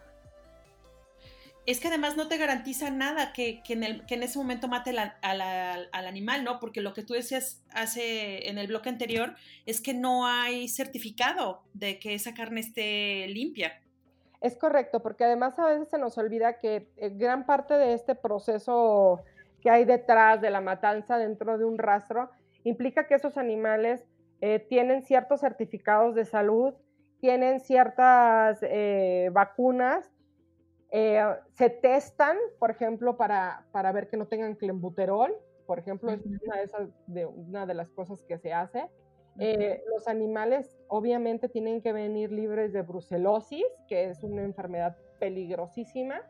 es 1.65 1.79
que 1.79 1.87
además 1.87 2.15
no 2.15 2.27
te 2.27 2.37
garantiza 2.37 2.91
nada 2.91 3.33
que, 3.33 3.63
en, 3.67 3.83
el, 3.83 4.05
que 4.05 4.15
en, 4.15 4.23
ese 4.23 4.37
momento 4.37 4.67
mate 4.67 4.91
al 4.91 6.07
animal, 6.07 6.43
¿no? 6.43 6.59
Porque 6.59 6.81
lo 6.81 6.93
que 6.93 7.01
tú 7.01 7.13
decías 7.13 7.63
hace 7.71 8.49
en 8.49 8.57
el 8.57 8.67
bloque 8.67 8.89
anterior 8.89 9.35
es 9.65 9.81
que 9.81 9.93
no 9.93 10.27
hay 10.27 10.67
certificado 10.67 11.63
de 11.73 11.97
que 11.97 12.13
esa 12.13 12.35
carne 12.35 12.59
esté 12.59 13.27
limpia. 13.29 13.81
Es 14.45 14.55
correcto, 14.55 15.01
porque 15.01 15.23
además 15.23 15.57
a 15.57 15.65
veces 15.65 15.89
se 15.89 15.97
nos 15.97 16.17
olvida 16.17 16.59
que 16.59 16.91
eh, 16.97 17.09
gran 17.09 17.45
parte 17.45 17.73
de 17.75 17.93
este 17.93 18.13
proceso 18.13 19.21
que 19.61 19.69
hay 19.69 19.85
detrás 19.85 20.41
de 20.41 20.51
la 20.51 20.61
matanza 20.61 21.17
dentro 21.17 21.57
de 21.57 21.65
un 21.65 21.77
rastro 21.77 22.29
implica 22.63 23.07
que 23.07 23.15
esos 23.15 23.37
animales 23.37 24.05
eh, 24.41 24.59
tienen 24.59 25.01
ciertos 25.03 25.41
certificados 25.41 26.13
de 26.13 26.25
salud, 26.25 26.73
tienen 27.19 27.59
ciertas 27.59 28.59
eh, 28.61 29.29
vacunas 29.31 30.11
eh, 30.91 31.21
se 31.55 31.69
testan, 31.69 32.37
por 32.59 32.71
ejemplo, 32.71 33.17
para, 33.17 33.65
para, 33.71 33.91
ver 33.91 34.07
que 34.07 34.17
no 34.17 34.27
tengan 34.27 34.55
clenbuterol, 34.55 35.35
por 35.65 35.79
ejemplo, 35.79 36.11
es 36.11 36.23
una 36.25 36.57
de, 36.57 36.63
esas, 36.63 36.89
de, 37.07 37.25
una 37.25 37.65
de 37.65 37.73
las 37.73 37.89
cosas 37.89 38.21
que 38.23 38.37
se 38.37 38.53
hace. 38.53 38.87
Eh, 39.37 39.83
los 39.93 40.07
animales 40.07 40.77
obviamente 40.87 41.49
tienen 41.49 41.81
que 41.81 41.91
venir 41.91 42.31
libres 42.31 42.71
de 42.71 42.81
brucelosis, 42.81 43.65
que 43.87 44.09
es 44.09 44.23
una 44.23 44.43
enfermedad 44.43 44.95
peligrosísima. 45.19 46.21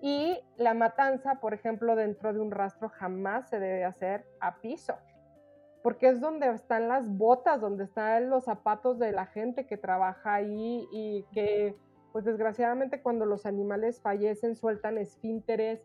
Y 0.00 0.40
la 0.56 0.74
matanza, 0.74 1.36
por 1.40 1.54
ejemplo, 1.54 1.94
dentro 1.94 2.32
de 2.32 2.40
un 2.40 2.50
rastro 2.50 2.88
jamás 2.88 3.48
se 3.48 3.60
debe 3.60 3.84
hacer 3.84 4.24
a 4.40 4.56
piso, 4.60 4.94
porque 5.82 6.08
es 6.08 6.20
donde 6.20 6.48
están 6.48 6.88
las 6.88 7.08
botas, 7.08 7.60
donde 7.60 7.84
están 7.84 8.28
los 8.28 8.44
zapatos 8.44 8.98
de 8.98 9.12
la 9.12 9.26
gente 9.26 9.66
que 9.66 9.76
trabaja 9.76 10.34
ahí 10.34 10.88
y 10.90 11.24
que 11.32 11.76
pues 12.10 12.24
desgraciadamente 12.24 13.00
cuando 13.00 13.24
los 13.24 13.46
animales 13.46 14.00
fallecen 14.00 14.54
sueltan 14.54 14.98
esfínteres, 14.98 15.80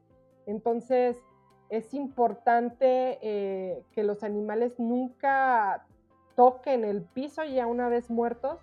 entonces 0.45 1.17
es 1.69 1.93
importante 1.93 3.19
eh, 3.21 3.83
que 3.91 4.03
los 4.03 4.23
animales 4.23 4.79
nunca 4.79 5.85
toquen 6.37 6.85
el 6.85 7.01
piso 7.01 7.43
ya 7.43 7.65
una 7.65 7.89
vez 7.89 8.11
muertos, 8.11 8.59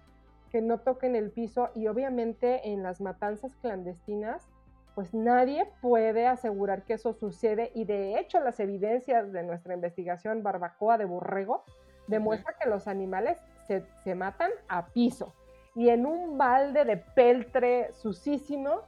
que 0.53 0.63
no 0.63 0.79
toquen 0.79 1.17
el 1.17 1.33
piso 1.33 1.71
y 1.75 1.89
obviamente 1.89 2.69
en 2.69 2.85
las 2.85 3.01
matanzas 3.01 3.57
clandestinas 3.57 4.49
pues 4.95 5.13
nadie 5.13 5.69
puede 5.83 6.29
asegurar 6.29 6.85
que 6.85 6.95
eso 6.95 7.13
sucede 7.13 7.73
y 7.75 7.85
de 7.85 8.21
hecho 8.21 8.39
las 8.39 8.61
evidencias 8.61 9.33
de 9.33 9.43
nuestra 9.43 9.75
investigación 9.75 10.45
barbacoa 10.45 10.99
de 10.99 11.07
borrego 11.07 11.65
demuestra 12.07 12.55
que 12.61 12.71
los 12.71 12.87
animales 12.87 13.39
se, 13.67 13.85
se 14.05 14.15
matan 14.15 14.53
a 14.69 14.87
piso 14.87 15.35
y 15.75 15.89
en 15.89 16.07
un 16.07 16.39
balde 16.39 16.85
de 16.85 16.99
peltre 16.99 17.93
sucísimo 17.93 18.83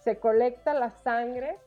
se 0.00 0.18
colecta 0.18 0.74
la 0.74 0.90
sangre 0.90 1.60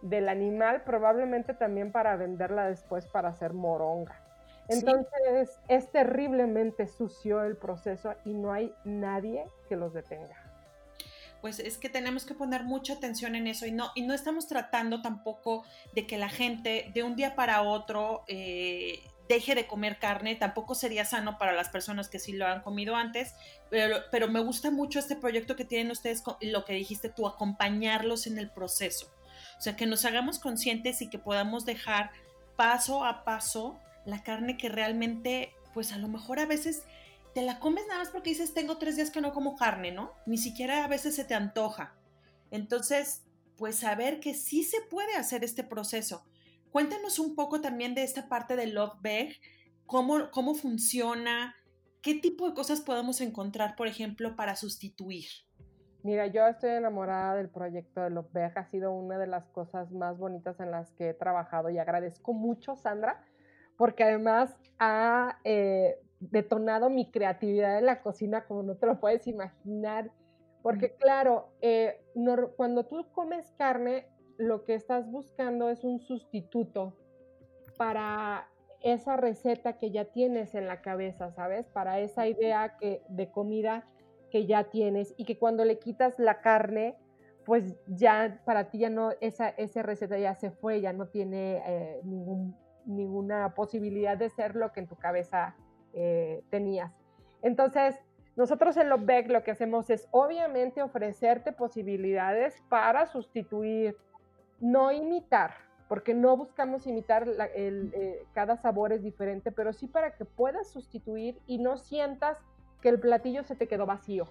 del 0.00 0.30
animal, 0.30 0.82
probablemente 0.84 1.52
también 1.52 1.92
para 1.92 2.16
venderla 2.16 2.66
después 2.66 3.06
para 3.06 3.28
hacer 3.28 3.52
moronga. 3.52 4.21
Entonces 4.68 5.58
es 5.68 5.90
terriblemente 5.90 6.86
sucio 6.86 7.42
el 7.42 7.56
proceso 7.56 8.14
y 8.24 8.34
no 8.34 8.52
hay 8.52 8.72
nadie 8.84 9.44
que 9.68 9.76
los 9.76 9.92
detenga. 9.92 10.36
Pues 11.40 11.58
es 11.58 11.76
que 11.76 11.88
tenemos 11.88 12.24
que 12.24 12.34
poner 12.34 12.62
mucha 12.62 12.94
atención 12.94 13.34
en 13.34 13.48
eso 13.48 13.66
y 13.66 13.72
no, 13.72 13.90
y 13.96 14.02
no 14.02 14.14
estamos 14.14 14.46
tratando 14.46 15.02
tampoco 15.02 15.64
de 15.92 16.06
que 16.06 16.16
la 16.16 16.28
gente 16.28 16.90
de 16.94 17.02
un 17.02 17.16
día 17.16 17.34
para 17.34 17.62
otro 17.62 18.22
eh, 18.28 19.02
deje 19.28 19.56
de 19.56 19.66
comer 19.66 19.98
carne, 19.98 20.36
tampoco 20.36 20.76
sería 20.76 21.04
sano 21.04 21.38
para 21.38 21.52
las 21.52 21.68
personas 21.68 22.08
que 22.08 22.20
sí 22.20 22.32
lo 22.32 22.46
han 22.46 22.62
comido 22.62 22.94
antes, 22.94 23.34
pero, 23.70 23.96
pero 24.12 24.28
me 24.28 24.40
gusta 24.40 24.70
mucho 24.70 25.00
este 25.00 25.16
proyecto 25.16 25.56
que 25.56 25.64
tienen 25.64 25.90
ustedes, 25.90 26.22
lo 26.40 26.64
que 26.64 26.74
dijiste 26.74 27.08
tú, 27.08 27.26
acompañarlos 27.26 28.28
en 28.28 28.38
el 28.38 28.50
proceso. 28.50 29.12
O 29.58 29.60
sea, 29.60 29.74
que 29.74 29.86
nos 29.86 30.04
hagamos 30.04 30.38
conscientes 30.38 31.02
y 31.02 31.10
que 31.10 31.18
podamos 31.18 31.64
dejar 31.64 32.10
paso 32.56 33.04
a 33.04 33.24
paso 33.24 33.78
la 34.04 34.22
carne 34.22 34.56
que 34.56 34.68
realmente, 34.68 35.52
pues 35.74 35.92
a 35.92 35.98
lo 35.98 36.08
mejor 36.08 36.38
a 36.38 36.46
veces 36.46 36.84
te 37.34 37.42
la 37.42 37.58
comes 37.58 37.86
nada 37.86 38.00
más 38.00 38.10
porque 38.10 38.30
dices, 38.30 38.54
tengo 38.54 38.78
tres 38.78 38.96
días 38.96 39.10
que 39.10 39.20
no 39.20 39.32
como 39.32 39.56
carne, 39.56 39.92
¿no? 39.92 40.12
Ni 40.26 40.38
siquiera 40.38 40.84
a 40.84 40.88
veces 40.88 41.14
se 41.14 41.24
te 41.24 41.34
antoja. 41.34 41.94
Entonces, 42.50 43.22
pues 43.56 43.76
saber 43.76 44.20
que 44.20 44.34
sí 44.34 44.64
se 44.64 44.80
puede 44.90 45.14
hacer 45.14 45.44
este 45.44 45.64
proceso 45.64 46.24
Cuéntanos 46.72 47.18
un 47.18 47.36
poco 47.36 47.60
también 47.60 47.94
de 47.94 48.02
esta 48.02 48.30
parte 48.30 48.56
de 48.56 48.66
Love 48.66 48.96
Bag, 49.02 49.28
cómo, 49.84 50.30
cómo 50.30 50.54
funciona, 50.54 51.54
qué 52.00 52.14
tipo 52.14 52.48
de 52.48 52.54
cosas 52.54 52.80
podemos 52.80 53.20
encontrar, 53.20 53.76
por 53.76 53.88
ejemplo, 53.88 54.36
para 54.36 54.56
sustituir. 54.56 55.26
Mira, 56.02 56.28
yo 56.28 56.46
estoy 56.46 56.70
enamorada 56.70 57.34
del 57.34 57.50
proyecto 57.50 58.00
de 58.00 58.08
Love 58.08 58.32
Bag, 58.32 58.58
ha 58.58 58.70
sido 58.70 58.90
una 58.90 59.18
de 59.18 59.26
las 59.26 59.44
cosas 59.50 59.92
más 59.92 60.16
bonitas 60.16 60.58
en 60.60 60.70
las 60.70 60.90
que 60.92 61.10
he 61.10 61.14
trabajado 61.14 61.68
y 61.68 61.76
agradezco 61.76 62.32
mucho, 62.32 62.74
Sandra, 62.74 63.22
porque 63.82 64.04
además 64.04 64.56
ha 64.78 65.40
eh, 65.42 65.98
detonado 66.20 66.88
mi 66.88 67.10
creatividad 67.10 67.80
en 67.80 67.86
la 67.86 68.00
cocina 68.00 68.44
como 68.44 68.62
no 68.62 68.76
te 68.76 68.86
lo 68.86 69.00
puedes 69.00 69.26
imaginar. 69.26 70.12
Porque 70.62 70.94
claro, 70.94 71.48
eh, 71.62 72.00
cuando 72.56 72.86
tú 72.86 73.04
comes 73.10 73.50
carne, 73.58 74.06
lo 74.36 74.64
que 74.64 74.74
estás 74.74 75.10
buscando 75.10 75.68
es 75.68 75.82
un 75.82 75.98
sustituto 75.98 76.96
para 77.76 78.46
esa 78.82 79.16
receta 79.16 79.80
que 79.80 79.90
ya 79.90 80.04
tienes 80.04 80.54
en 80.54 80.68
la 80.68 80.80
cabeza, 80.80 81.32
¿sabes? 81.32 81.66
Para 81.66 81.98
esa 81.98 82.28
idea 82.28 82.76
que, 82.78 83.02
de 83.08 83.32
comida 83.32 83.88
que 84.30 84.46
ya 84.46 84.70
tienes 84.70 85.12
y 85.16 85.24
que 85.24 85.40
cuando 85.40 85.64
le 85.64 85.80
quitas 85.80 86.20
la 86.20 86.40
carne, 86.40 86.94
pues 87.44 87.74
ya 87.88 88.40
para 88.44 88.70
ti 88.70 88.78
ya 88.78 88.90
no, 88.90 89.10
esa, 89.20 89.48
esa 89.48 89.82
receta 89.82 90.16
ya 90.20 90.36
se 90.36 90.52
fue, 90.52 90.80
ya 90.80 90.92
no 90.92 91.08
tiene 91.08 91.60
eh, 91.66 92.00
ningún, 92.04 92.61
ninguna 92.86 93.54
posibilidad 93.54 94.16
de 94.16 94.30
ser 94.30 94.56
lo 94.56 94.72
que 94.72 94.80
en 94.80 94.86
tu 94.86 94.96
cabeza 94.96 95.54
eh, 95.92 96.42
tenías. 96.50 96.92
Entonces, 97.42 97.98
nosotros 98.36 98.76
en 98.76 98.88
Lobeck 98.88 99.28
lo 99.28 99.42
que 99.42 99.50
hacemos 99.50 99.90
es 99.90 100.08
obviamente 100.10 100.82
ofrecerte 100.82 101.52
posibilidades 101.52 102.62
para 102.68 103.06
sustituir 103.06 103.96
no 104.60 104.92
imitar, 104.92 105.54
porque 105.88 106.14
no 106.14 106.36
buscamos 106.36 106.86
imitar 106.86 107.28
el, 107.54 107.92
eh, 107.94 108.24
cada 108.32 108.56
sabor 108.56 108.92
es 108.92 109.02
diferente, 109.02 109.52
pero 109.52 109.72
sí 109.72 109.86
para 109.86 110.12
que 110.14 110.24
puedas 110.24 110.70
sustituir 110.70 111.38
y 111.46 111.58
no 111.58 111.76
sientas 111.76 112.38
que 112.80 112.88
el 112.88 112.98
platillo 112.98 113.42
se 113.44 113.56
te 113.56 113.68
quedó 113.68 113.84
vacío, 113.86 114.28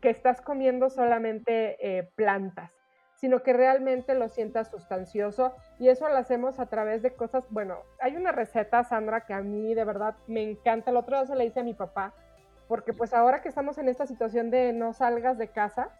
Que, 0.00 0.10
estás 0.10 0.40
comiendo 0.40 0.90
solamente 0.90 1.76
eh, 1.80 2.10
plantas, 2.14 2.72
sino 3.20 3.42
que 3.42 3.52
realmente 3.52 4.14
lo 4.14 4.28
sientas 4.28 4.70
sustancioso 4.70 5.54
y 5.78 5.88
eso 5.88 6.08
lo 6.08 6.16
hacemos 6.16 6.58
a 6.58 6.66
través 6.66 7.02
de 7.02 7.12
cosas, 7.12 7.44
bueno, 7.50 7.80
hay 8.00 8.16
una 8.16 8.32
receta, 8.32 8.82
Sandra, 8.82 9.26
que 9.26 9.34
a 9.34 9.42
mí 9.42 9.74
de 9.74 9.84
verdad 9.84 10.16
me 10.26 10.42
encanta, 10.42 10.90
el 10.90 10.96
otro 10.96 11.18
día 11.18 11.26
se 11.26 11.36
le 11.36 11.44
hice 11.44 11.60
a 11.60 11.64
mi 11.64 11.74
papá, 11.74 12.14
porque 12.66 12.94
pues 12.94 13.12
ahora 13.12 13.42
que 13.42 13.50
estamos 13.50 13.76
en 13.76 13.88
esta 13.88 14.06
situación 14.06 14.50
de 14.50 14.72
no 14.72 14.94
salgas 14.94 15.36
de 15.36 15.48
casa, 15.48 15.90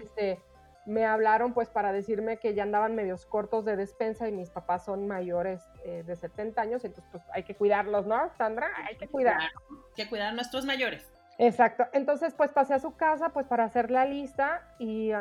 este, 0.00 0.38
me 0.86 1.04
hablaron 1.04 1.54
pues 1.54 1.70
para 1.70 1.92
decirme 1.92 2.36
que 2.36 2.54
ya 2.54 2.62
andaban 2.62 2.94
medios 2.94 3.26
cortos 3.26 3.64
de 3.64 3.74
despensa 3.74 4.28
y 4.28 4.32
mis 4.32 4.50
papás 4.50 4.84
son 4.84 5.08
mayores 5.08 5.60
eh, 5.84 6.04
de 6.06 6.14
70 6.14 6.60
años, 6.62 6.84
entonces 6.84 7.10
pues 7.10 7.24
hay 7.32 7.42
que 7.42 7.56
cuidarlos, 7.56 8.06
¿no, 8.06 8.30
Sandra? 8.38 8.68
Hay 8.88 8.96
que 8.96 9.08
cuidar. 9.08 9.40
Hay 9.40 9.48
que 9.96 10.08
cuidar 10.08 10.28
a 10.28 10.32
nuestros 10.32 10.64
mayores. 10.64 11.10
Exacto. 11.38 11.86
Entonces 11.92 12.32
pues 12.34 12.52
pasé 12.52 12.74
a 12.74 12.78
su 12.78 12.94
casa 12.94 13.30
pues 13.30 13.48
para 13.48 13.64
hacer 13.64 13.90
la 13.90 14.04
lista 14.04 14.62
y, 14.78 15.12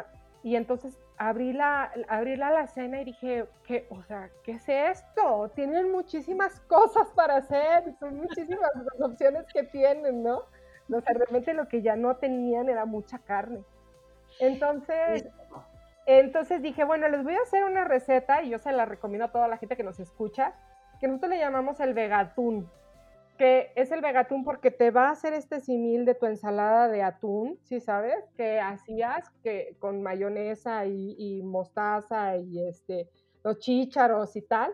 y 0.48 0.56
entonces 0.56 0.98
abrí 1.18 1.52
la, 1.52 1.92
abrí 2.08 2.38
la 2.38 2.48
alacena 2.48 3.02
y 3.02 3.04
dije, 3.04 3.48
¿qué, 3.66 3.86
o 3.90 4.02
sea, 4.04 4.30
¿qué 4.44 4.54
es 4.54 4.70
esto? 4.70 5.52
Tienen 5.56 5.92
muchísimas 5.92 6.62
cosas 6.62 7.10
para 7.16 7.36
hacer, 7.36 7.94
son 8.00 8.16
muchísimas 8.16 8.72
las 8.76 9.02
opciones 9.02 9.46
que 9.54 9.64
tienen, 9.64 10.24
¿no? 10.24 10.44
O 10.90 11.02
sea, 11.02 11.16
realmente 11.16 11.54
lo 11.54 11.68
que 11.68 11.82
ya 11.82 11.98
no 11.98 12.16
tenían 12.16 12.70
era 12.70 12.86
mucha 12.86 13.20
carne. 13.20 13.62
Entonces, 14.40 15.28
entonces 16.06 16.62
dije, 16.62 16.86
bueno, 16.86 17.10
les 17.10 17.26
voy 17.26 17.36
a 17.36 17.42
hacer 17.42 17.66
una 17.66 17.84
receta 17.84 18.42
y 18.42 18.52
yo 18.52 18.58
se 18.58 18.72
la 18.72 18.86
recomiendo 18.86 19.26
a 19.26 19.32
toda 19.34 19.50
la 19.50 19.58
gente 19.58 19.76
que 19.76 19.84
nos 19.84 20.00
escucha, 20.00 20.54
que 21.02 21.10
nosotros 21.10 21.32
le 21.32 21.40
llamamos 21.40 21.82
el 21.82 21.94
vegatún, 21.94 22.72
que 23.38 23.72
es 23.76 23.92
el 23.92 24.02
vegatún 24.02 24.44
porque 24.44 24.72
te 24.72 24.92
va 24.92 25.08
a 25.08 25.12
hacer 25.12 25.34
este 25.34 25.60
simil 25.60 26.06
de 26.06 26.16
tu 26.16 26.26
ensalada 26.26 26.88
de 26.88 27.04
atún, 27.04 27.60
¿sí 27.64 27.80
sabes? 27.80 28.26
Que 28.36 28.60
hacías 28.60 29.30
que 29.44 29.76
con 29.80 30.02
mayonesa 30.02 30.86
y, 30.86 31.16
y 31.18 31.44
mostaza 31.44 32.38
y 32.38 32.68
este, 32.68 33.10
los 33.44 33.60
chícharos 33.60 34.36
y 34.36 34.42
tal, 34.42 34.74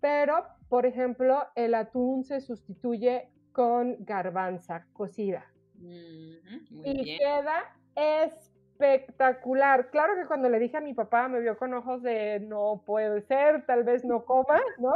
pero, 0.00 0.44
por 0.68 0.84
ejemplo, 0.84 1.46
el 1.54 1.74
atún 1.74 2.24
se 2.24 2.42
sustituye 2.42 3.30
con 3.52 3.96
garbanza 4.00 4.86
cocida. 4.92 5.46
y 6.84 7.16
queda 7.18 7.74
espectacular. 7.94 9.90
Claro 9.90 10.14
que 10.16 10.26
cuando 10.26 10.50
le 10.50 10.58
dije 10.58 10.76
a 10.76 10.82
mi 10.82 10.92
papá 10.92 11.28
me 11.28 11.40
vio 11.40 11.56
con 11.56 11.72
ojos 11.72 12.02
de 12.02 12.40
no 12.40 12.82
puede 12.84 13.22
ser, 13.22 13.64
tal 13.64 13.84
vez 13.84 14.04
no 14.04 14.26
coma, 14.26 14.60
¿no? 14.78 14.92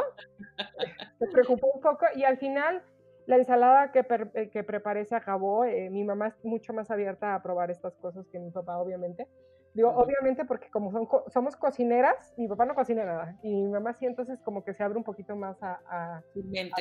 Se 1.18 1.26
preocupó 1.28 1.70
un 1.74 1.80
poco 1.80 2.04
y 2.14 2.24
al 2.24 2.36
final 2.36 2.82
la 3.28 3.36
ensalada 3.36 3.92
que, 3.92 4.06
eh, 4.34 4.48
que 4.48 4.64
preparé 4.64 5.04
se 5.04 5.14
acabó. 5.14 5.66
Eh, 5.66 5.90
mi 5.90 6.02
mamá 6.02 6.28
es 6.28 6.44
mucho 6.44 6.72
más 6.72 6.90
abierta 6.90 7.34
a 7.34 7.42
probar 7.42 7.70
estas 7.70 7.94
cosas 7.96 8.26
que 8.28 8.38
mi 8.38 8.50
papá, 8.50 8.78
obviamente. 8.78 9.28
Digo, 9.74 9.90
obviamente 9.90 10.46
porque 10.46 10.70
como 10.70 10.90
son, 10.90 11.06
somos 11.30 11.54
cocineras, 11.54 12.32
mi 12.38 12.48
papá 12.48 12.64
no 12.64 12.74
cocina 12.74 13.04
nada 13.04 13.36
y 13.42 13.54
mi 13.54 13.68
mamá 13.68 13.92
sí, 13.92 14.06
entonces 14.06 14.40
como 14.40 14.64
que 14.64 14.72
se 14.72 14.82
abre 14.82 14.96
un 14.96 15.04
poquito 15.04 15.36
más 15.36 15.62
a, 15.62 15.78
a, 15.90 16.22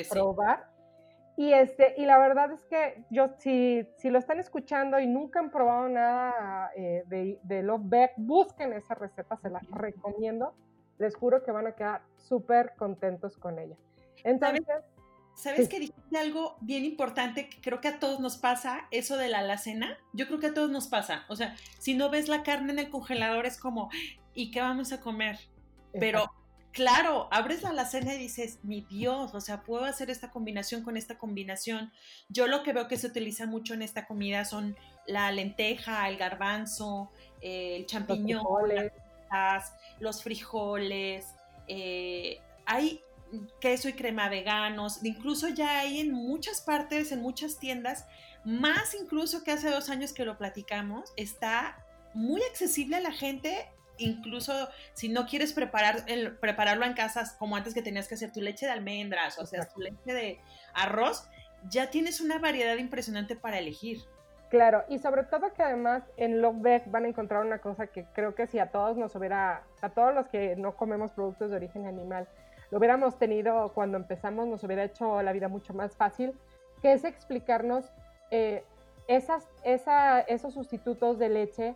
probar. 0.10 0.70
Y, 1.36 1.52
este, 1.52 1.96
y 1.98 2.06
la 2.06 2.18
verdad 2.18 2.50
es 2.54 2.64
que 2.64 3.04
yo, 3.12 3.28
si, 3.40 3.86
si 3.98 4.10
lo 4.10 4.18
están 4.18 4.40
escuchando 4.40 5.02
y 5.02 5.06
nunca 5.06 5.42
han 5.42 5.52
probado 5.52 5.90
nada 5.90 6.72
eh, 6.78 7.04
de, 7.08 7.40
de 7.44 7.62
Love 7.62 7.84
Beck, 7.84 8.14
busquen 8.16 8.72
esa 8.72 8.96
receta, 8.96 9.36
se 9.36 9.50
la 9.50 9.60
recomiendo. 9.70 10.54
Les 10.98 11.14
juro 11.14 11.44
que 11.44 11.52
van 11.52 11.68
a 11.68 11.74
quedar 11.74 12.04
súper 12.16 12.74
contentos 12.78 13.36
con 13.36 13.60
ella. 13.60 13.76
Entonces... 14.24 14.66
¿Sabes 14.66 14.97
que 15.44 15.80
dijiste 15.80 16.18
algo 16.18 16.58
bien 16.62 16.84
importante 16.86 17.50
que 17.50 17.62
creo 17.62 17.82
que 17.82 17.88
a 17.90 18.00
todos 18.00 18.20
nos 18.20 18.38
pasa, 18.38 18.88
eso 18.92 19.18
de 19.18 19.30
la 19.30 19.40
alacena? 19.40 19.98
Yo 20.14 20.28
creo 20.28 20.40
que 20.40 20.48
a 20.48 20.54
todos 20.54 20.70
nos 20.70 20.88
pasa. 20.88 21.26
O 21.30 21.36
sea, 21.36 21.56
si 21.80 21.94
no 21.94 22.10
ves 22.10 22.28
la 22.28 22.44
carne 22.44 22.74
en 22.74 22.80
el 22.80 22.90
congelador 22.90 23.46
es 23.46 23.58
como, 23.58 23.90
¿y 24.34 24.52
qué 24.52 24.62
vamos 24.62 24.92
a 24.92 25.02
comer? 25.02 25.40
Pero 26.00 26.32
claro, 26.72 27.28
abres 27.32 27.64
la 27.64 27.70
alacena 27.70 28.14
y 28.14 28.20
dices, 28.20 28.60
mi 28.64 28.82
Dios, 28.82 29.34
o 29.34 29.42
sea, 29.42 29.64
puedo 29.64 29.86
hacer 29.86 30.10
esta 30.10 30.32
combinación 30.32 30.84
con 30.84 30.98
esta 30.98 31.18
combinación. 31.18 31.92
Yo 32.30 32.48
lo 32.48 32.64
que 32.64 32.74
veo 32.74 32.88
que 32.88 32.98
se 32.98 33.08
utiliza 33.08 33.46
mucho 33.46 33.74
en 33.74 33.82
esta 33.82 34.06
comida 34.06 34.46
son 34.46 34.76
la 35.08 35.32
lenteja, 35.32 36.08
el 36.10 36.18
garbanzo, 36.18 37.12
el 37.42 37.86
champiñón, 37.86 38.44
los 40.00 40.24
frijoles. 40.24 41.28
Eh, 41.68 42.40
hay 42.66 43.02
queso 43.60 43.90
y 43.90 43.94
crema 43.94 44.30
veganos, 44.30 45.04
incluso 45.04 45.50
ya 45.50 45.80
hay 45.80 46.00
en 46.00 46.12
muchas 46.12 46.62
partes, 46.62 47.12
en 47.12 47.22
muchas 47.22 47.60
tiendas, 47.60 48.06
más 48.44 48.94
incluso 48.94 49.44
que 49.44 49.52
hace 49.52 49.70
dos 49.70 49.90
años 49.90 50.14
que 50.14 50.26
lo 50.26 50.38
platicamos, 50.38 51.12
está 51.16 51.86
muy 52.14 52.42
accesible 52.44 52.96
a 52.96 53.02
la 53.02 53.12
gente, 53.12 53.70
incluso 53.98 54.70
si 54.94 55.10
no 55.10 55.26
quieres 55.26 55.54
preparar 55.54 56.04
el, 56.08 56.38
prepararlo 56.38 56.86
en 56.86 56.94
casa 56.94 57.36
como 57.38 57.56
antes 57.56 57.74
que 57.74 57.82
tenías 57.82 58.08
que 58.08 58.16
hacer 58.16 58.32
tu 58.32 58.42
leche 58.42 58.66
de 58.66 58.72
almendras 58.72 59.40
o 59.40 59.46
sea, 59.46 59.68
tu 59.68 59.82
leche 59.82 60.14
de 60.14 60.40
arroz, 60.74 61.28
ya 61.70 61.90
tienes 61.90 62.22
una 62.22 62.40
variedad 62.40 62.78
impresionante 62.78 63.36
para 63.36 63.60
elegir. 63.60 64.00
Claro, 64.50 64.86
y 64.88 65.00
sobre 65.00 65.24
todo 65.24 65.54
que 65.54 65.62
además 65.62 66.04
en 66.16 66.42
Loveback 66.42 66.90
van 66.90 67.04
a 67.04 67.10
encontrar 67.10 67.46
una 67.46 67.60
cosa 67.60 67.88
que 67.88 68.06
creo 68.14 68.34
que 68.34 68.48
si 68.48 68.60
a 68.60 68.72
todos 68.72 68.96
nos 68.96 69.14
hubiera, 69.16 69.64
a 69.82 69.90
todos 69.90 70.16
los 70.16 70.28
que 70.30 70.56
no 70.56 70.78
comemos 70.78 71.12
productos 71.12 71.50
de 71.50 71.58
origen 71.58 71.86
animal, 71.86 72.30
lo 72.72 72.78
hubiéramos 72.78 73.18
tenido 73.18 73.72
cuando 73.74 73.98
empezamos, 73.98 74.48
nos 74.48 74.64
hubiera 74.64 74.84
hecho 74.84 75.22
la 75.22 75.32
vida 75.32 75.48
mucho 75.48 75.74
más 75.74 75.96
fácil, 75.96 76.34
que 76.82 76.94
es 76.94 77.04
explicarnos 77.04 77.92
eh, 78.32 78.64
esas, 79.08 79.48
esos 79.64 80.54
sustitutos 80.54 81.18
de 81.18 81.30
leche, 81.30 81.76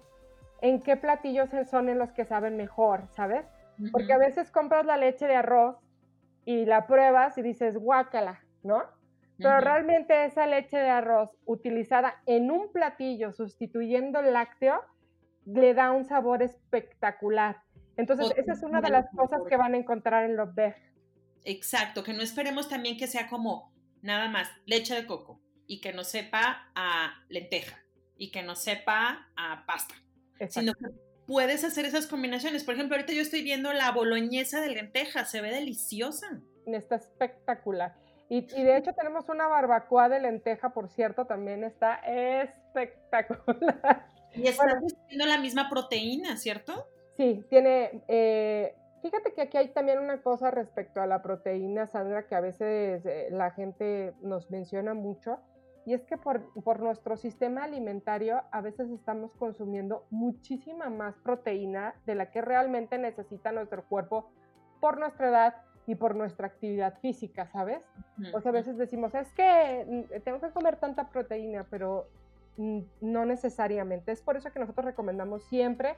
en 0.62 0.82
qué 0.82 0.98
platillos 0.98 1.50
son 1.70 1.90
en 1.90 1.98
los 1.98 2.12
que 2.12 2.26
saben 2.26 2.58
mejor, 2.58 3.08
¿sabes? 3.10 3.46
Porque 3.92 4.14
a 4.14 4.18
veces 4.18 4.52
compras 4.52 4.86
la 4.86 4.98
leche 4.98 5.26
de 5.26 5.36
arroz 5.36 5.76
y 6.46 6.66
la 6.66 6.86
pruebas 6.86 7.38
y 7.38 7.42
dices, 7.42 7.78
guácala, 7.78 8.42
¿no? 8.62 8.84
Pero 9.38 9.60
realmente 9.60 10.26
esa 10.26 10.46
leche 10.46 10.78
de 10.78 10.90
arroz 10.90 11.32
utilizada 11.46 12.22
en 12.28 12.52
un 12.52 12.72
platillo 12.72 13.32
sustituyendo 13.32 14.20
el 14.20 14.34
lácteo 14.34 14.84
le 15.46 15.74
da 15.74 15.92
un 15.92 16.06
sabor 16.06 16.44
espectacular. 16.44 17.58
Entonces, 18.02 18.34
esa 18.36 18.54
es 18.54 18.64
una 18.64 18.82
de 18.82 18.90
las 18.90 19.06
cosas 19.16 19.42
que 19.48 19.56
van 19.58 19.76
a 19.76 19.78
encontrar 19.78 20.26
en 20.26 20.36
los 20.36 20.56
BEF. 20.56 20.76
Exacto, 21.44 22.04
que 22.04 22.14
no 22.14 22.24
esperemos 22.24 22.68
también 22.68 22.98
que 22.98 23.06
sea 23.06 23.30
como 23.30 23.72
nada 24.02 24.28
más 24.28 24.50
leche 24.66 24.96
de 24.96 25.06
coco 25.06 25.40
y 25.68 25.82
que 25.82 25.94
no 25.94 26.04
sepa 26.04 26.72
a 26.74 27.14
lenteja 27.30 27.78
y 28.18 28.32
que 28.32 28.42
no 28.42 28.56
sepa 28.56 29.30
a 29.36 29.68
pasta, 29.68 29.94
sino 30.50 30.74
que 30.74 30.88
puedes 31.28 31.64
hacer 31.64 31.86
esas 31.86 32.08
combinaciones. 32.08 32.64
Por 32.64 32.74
ejemplo, 32.74 32.96
ahorita 32.96 33.14
yo 33.14 33.22
estoy 33.22 33.44
viendo 33.44 33.72
la 33.72 33.92
boloñesa 33.92 34.62
de 34.62 34.70
lenteja, 34.70 35.26
se 35.26 35.42
ve 35.42 35.52
deliciosa. 35.52 36.42
Está 36.66 36.96
espectacular. 36.96 37.94
Y, 38.30 38.48
y, 38.60 38.64
de 38.64 38.78
hecho 38.78 38.94
tenemos 38.94 39.30
una 39.30 39.48
barbacoa 39.48 40.10
de 40.10 40.22
lenteja, 40.22 40.74
por 40.74 40.90
cierto, 40.90 41.26
también 41.26 41.64
está 41.64 41.96
espectacular. 41.96 44.08
Y 44.34 44.48
está 44.48 44.66
bueno, 44.66 45.26
la 45.26 45.38
misma 45.38 45.70
proteína, 45.70 46.38
¿cierto? 46.38 46.88
Sí, 47.18 47.46
tiene, 47.50 48.04
eh, 48.08 48.76
fíjate 49.02 49.34
que 49.34 49.42
aquí 49.42 49.58
hay 49.58 49.70
también 49.70 50.00
una 50.00 50.22
cosa 50.22 50.52
respecto 50.52 51.02
a 51.02 51.08
la 51.08 51.22
proteína, 51.22 51.88
Sandra, 51.88 52.28
que 52.28 52.36
a 52.36 52.42
veces 52.42 53.06
eh, 53.06 53.28
la 53.32 53.52
gente 53.52 54.14
nos 54.22 54.50
menciona 54.50 54.94
mucho, 54.94 55.40
y 55.86 55.94
es 55.94 56.04
que 56.04 56.18
por, 56.18 56.80
nuestro 56.80 57.18
sistema 57.18 57.64
alimentario 57.64 58.42
a 58.52 58.62
veces 58.62 58.90
estamos 58.92 59.34
consumiendo 59.36 60.06
muchísima 60.12 60.90
más 60.90 61.16
proteína 61.18 61.96
de 62.06 62.16
la 62.16 62.30
que 62.30 62.42
realmente 62.42 62.98
necesita 62.98 63.52
nuestro 63.52 63.84
cuerpo 63.86 64.30
por 64.80 65.00
nuestra 65.00 65.30
edad 65.30 65.56
y 65.88 65.96
por 65.96 66.16
nuestra 66.16 66.48
actividad 66.48 67.00
física, 67.00 67.48
¿sabes? 67.48 67.82
O 68.34 68.42
sea, 68.42 68.50
a 68.50 68.54
veces 68.54 68.78
decimos, 68.78 69.16
es 69.16 69.34
que 69.34 69.86
mm, 69.88 70.22
tengo 70.24 70.40
que 70.40 70.52
comer 70.52 70.78
tanta 70.78 71.10
proteína, 71.10 71.66
pero 71.70 72.08
mm, 72.58 72.82
no 73.02 73.26
necesariamente. 73.26 74.12
Es 74.12 74.22
por 74.22 74.38
eso 74.38 74.52
que 74.52 74.60
nosotros 74.60 74.86
recomendamos 74.86 75.44
siempre 75.46 75.96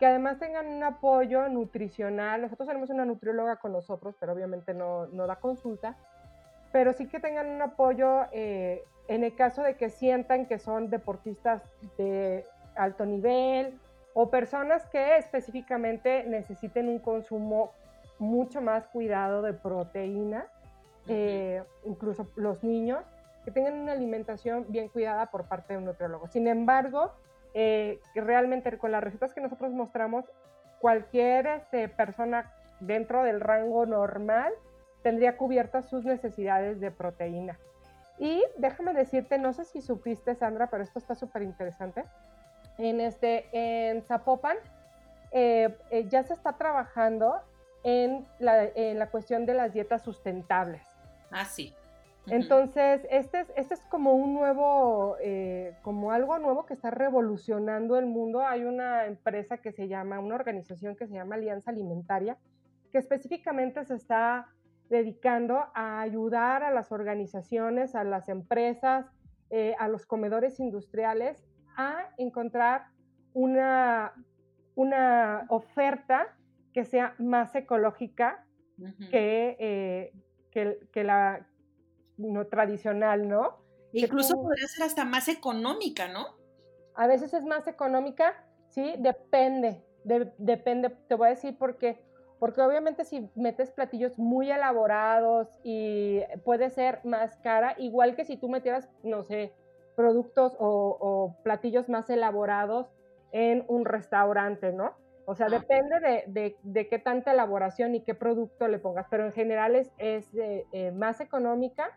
que 0.00 0.06
además 0.06 0.38
tengan 0.38 0.66
un 0.66 0.82
apoyo 0.82 1.46
nutricional. 1.50 2.40
Nosotros 2.40 2.66
tenemos 2.66 2.88
una 2.88 3.04
nutrióloga 3.04 3.56
con 3.56 3.72
nosotros, 3.72 4.14
pero 4.18 4.32
obviamente 4.32 4.72
no, 4.72 5.06
no 5.08 5.26
da 5.26 5.36
consulta, 5.36 5.94
pero 6.72 6.94
sí 6.94 7.06
que 7.06 7.20
tengan 7.20 7.50
un 7.50 7.60
apoyo 7.60 8.22
eh, 8.32 8.82
en 9.08 9.24
el 9.24 9.36
caso 9.36 9.62
de 9.62 9.74
que 9.74 9.90
sientan 9.90 10.46
que 10.46 10.58
son 10.58 10.88
deportistas 10.88 11.62
de 11.98 12.46
alto 12.76 13.04
nivel 13.04 13.78
o 14.14 14.30
personas 14.30 14.86
que 14.86 15.18
específicamente 15.18 16.24
necesiten 16.24 16.88
un 16.88 16.98
consumo 16.98 17.72
mucho 18.18 18.62
más 18.62 18.86
cuidado 18.86 19.42
de 19.42 19.52
proteína, 19.52 20.46
eh, 21.08 21.62
incluso 21.84 22.26
los 22.36 22.64
niños, 22.64 23.04
que 23.44 23.50
tengan 23.50 23.74
una 23.74 23.92
alimentación 23.92 24.64
bien 24.70 24.88
cuidada 24.88 25.26
por 25.26 25.44
parte 25.44 25.74
de 25.74 25.78
un 25.78 25.84
nutriólogo. 25.84 26.26
Sin 26.28 26.46
embargo, 26.48 27.12
eh, 27.54 28.00
realmente 28.14 28.76
con 28.78 28.92
las 28.92 29.02
recetas 29.02 29.34
que 29.34 29.40
nosotros 29.40 29.72
mostramos, 29.72 30.24
cualquier 30.80 31.46
este, 31.46 31.88
persona 31.88 32.52
dentro 32.80 33.22
del 33.22 33.40
rango 33.40 33.86
normal, 33.86 34.52
tendría 35.02 35.36
cubiertas 35.36 35.88
sus 35.88 36.04
necesidades 36.04 36.80
de 36.80 36.90
proteína. 36.90 37.58
Y 38.18 38.44
déjame 38.58 38.92
decirte, 38.92 39.38
no 39.38 39.52
sé 39.52 39.64
si 39.64 39.80
supiste, 39.80 40.34
Sandra, 40.34 40.68
pero 40.68 40.82
esto 40.82 40.98
está 40.98 41.14
súper 41.14 41.42
interesante. 41.42 42.04
En, 42.76 43.00
este, 43.00 43.48
en 43.52 44.02
Zapopan 44.02 44.56
eh, 45.32 45.74
eh, 45.90 46.06
ya 46.08 46.22
se 46.22 46.34
está 46.34 46.52
trabajando 46.54 47.40
en 47.82 48.26
la, 48.38 48.64
en 48.64 48.98
la, 48.98 49.08
cuestión 49.10 49.46
de 49.46 49.54
las 49.54 49.72
dietas 49.72 50.02
sustentables. 50.02 50.82
Ah, 51.30 51.44
sí. 51.44 51.74
Entonces, 52.26 53.06
este 53.10 53.40
es, 53.40 53.52
este 53.56 53.74
es 53.74 53.80
como 53.86 54.14
un 54.14 54.34
nuevo, 54.34 55.16
eh, 55.20 55.76
como 55.82 56.12
algo 56.12 56.38
nuevo 56.38 56.66
que 56.66 56.74
está 56.74 56.90
revolucionando 56.90 57.98
el 57.98 58.06
mundo. 58.06 58.46
Hay 58.46 58.64
una 58.64 59.06
empresa 59.06 59.58
que 59.58 59.72
se 59.72 59.88
llama, 59.88 60.20
una 60.20 60.34
organización 60.34 60.96
que 60.96 61.06
se 61.06 61.14
llama 61.14 61.36
Alianza 61.36 61.70
Alimentaria, 61.70 62.38
que 62.92 62.98
específicamente 62.98 63.84
se 63.84 63.94
está 63.94 64.48
dedicando 64.88 65.64
a 65.74 66.00
ayudar 66.00 66.62
a 66.62 66.70
las 66.70 66.92
organizaciones, 66.92 67.94
a 67.94 68.04
las 68.04 68.28
empresas, 68.28 69.06
eh, 69.50 69.74
a 69.78 69.88
los 69.88 70.04
comedores 70.04 70.60
industriales 70.60 71.44
a 71.76 72.08
encontrar 72.18 72.86
una, 73.32 74.12
una 74.74 75.46
oferta 75.48 76.36
que 76.72 76.84
sea 76.84 77.14
más 77.18 77.54
ecológica 77.54 78.44
que, 79.10 79.56
eh, 79.58 80.12
que, 80.50 80.78
que, 80.92 81.04
la, 81.04 81.46
no 82.20 82.46
tradicional, 82.46 83.28
¿no? 83.28 83.58
Incluso 83.92 84.40
podría 84.40 84.66
ser 84.68 84.86
hasta 84.86 85.04
más 85.04 85.28
económica, 85.28 86.08
¿no? 86.08 86.26
A 86.94 87.06
veces 87.06 87.34
es 87.34 87.44
más 87.44 87.66
económica, 87.66 88.44
sí, 88.68 88.94
depende, 88.98 89.82
depende, 90.04 90.90
te 91.08 91.14
voy 91.14 91.28
a 91.28 91.30
decir 91.30 91.56
por 91.56 91.78
qué. 91.78 92.00
Porque 92.38 92.62
obviamente 92.62 93.04
si 93.04 93.28
metes 93.34 93.70
platillos 93.70 94.18
muy 94.18 94.50
elaborados 94.50 95.48
y 95.62 96.20
puede 96.44 96.70
ser 96.70 97.00
más 97.04 97.36
cara, 97.38 97.74
igual 97.78 98.16
que 98.16 98.24
si 98.24 98.38
tú 98.38 98.48
metieras, 98.48 98.88
no 99.02 99.24
sé, 99.24 99.52
productos 99.94 100.56
o, 100.58 101.36
platillos 101.42 101.88
más 101.90 102.08
elaborados 102.08 102.86
en 103.32 103.64
un 103.68 103.84
restaurante, 103.84 104.72
¿no? 104.72 104.94
O 105.26 105.34
sea, 105.34 105.48
depende 105.48 106.00
de, 106.26 106.56
de, 106.62 106.88
qué 106.88 106.98
tanta 106.98 107.32
elaboración 107.32 107.94
y 107.94 108.00
qué 108.00 108.14
producto 108.14 108.66
le 108.66 108.78
pongas, 108.78 109.06
pero 109.10 109.26
en 109.26 109.32
general 109.32 109.76
es, 109.76 109.92
es 109.98 110.34
eh, 110.34 110.66
eh, 110.72 110.90
más 110.92 111.20
económica 111.20 111.96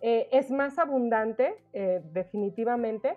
eh, 0.00 0.28
es 0.32 0.50
más 0.50 0.78
abundante, 0.78 1.56
eh, 1.72 2.02
definitivamente, 2.12 3.16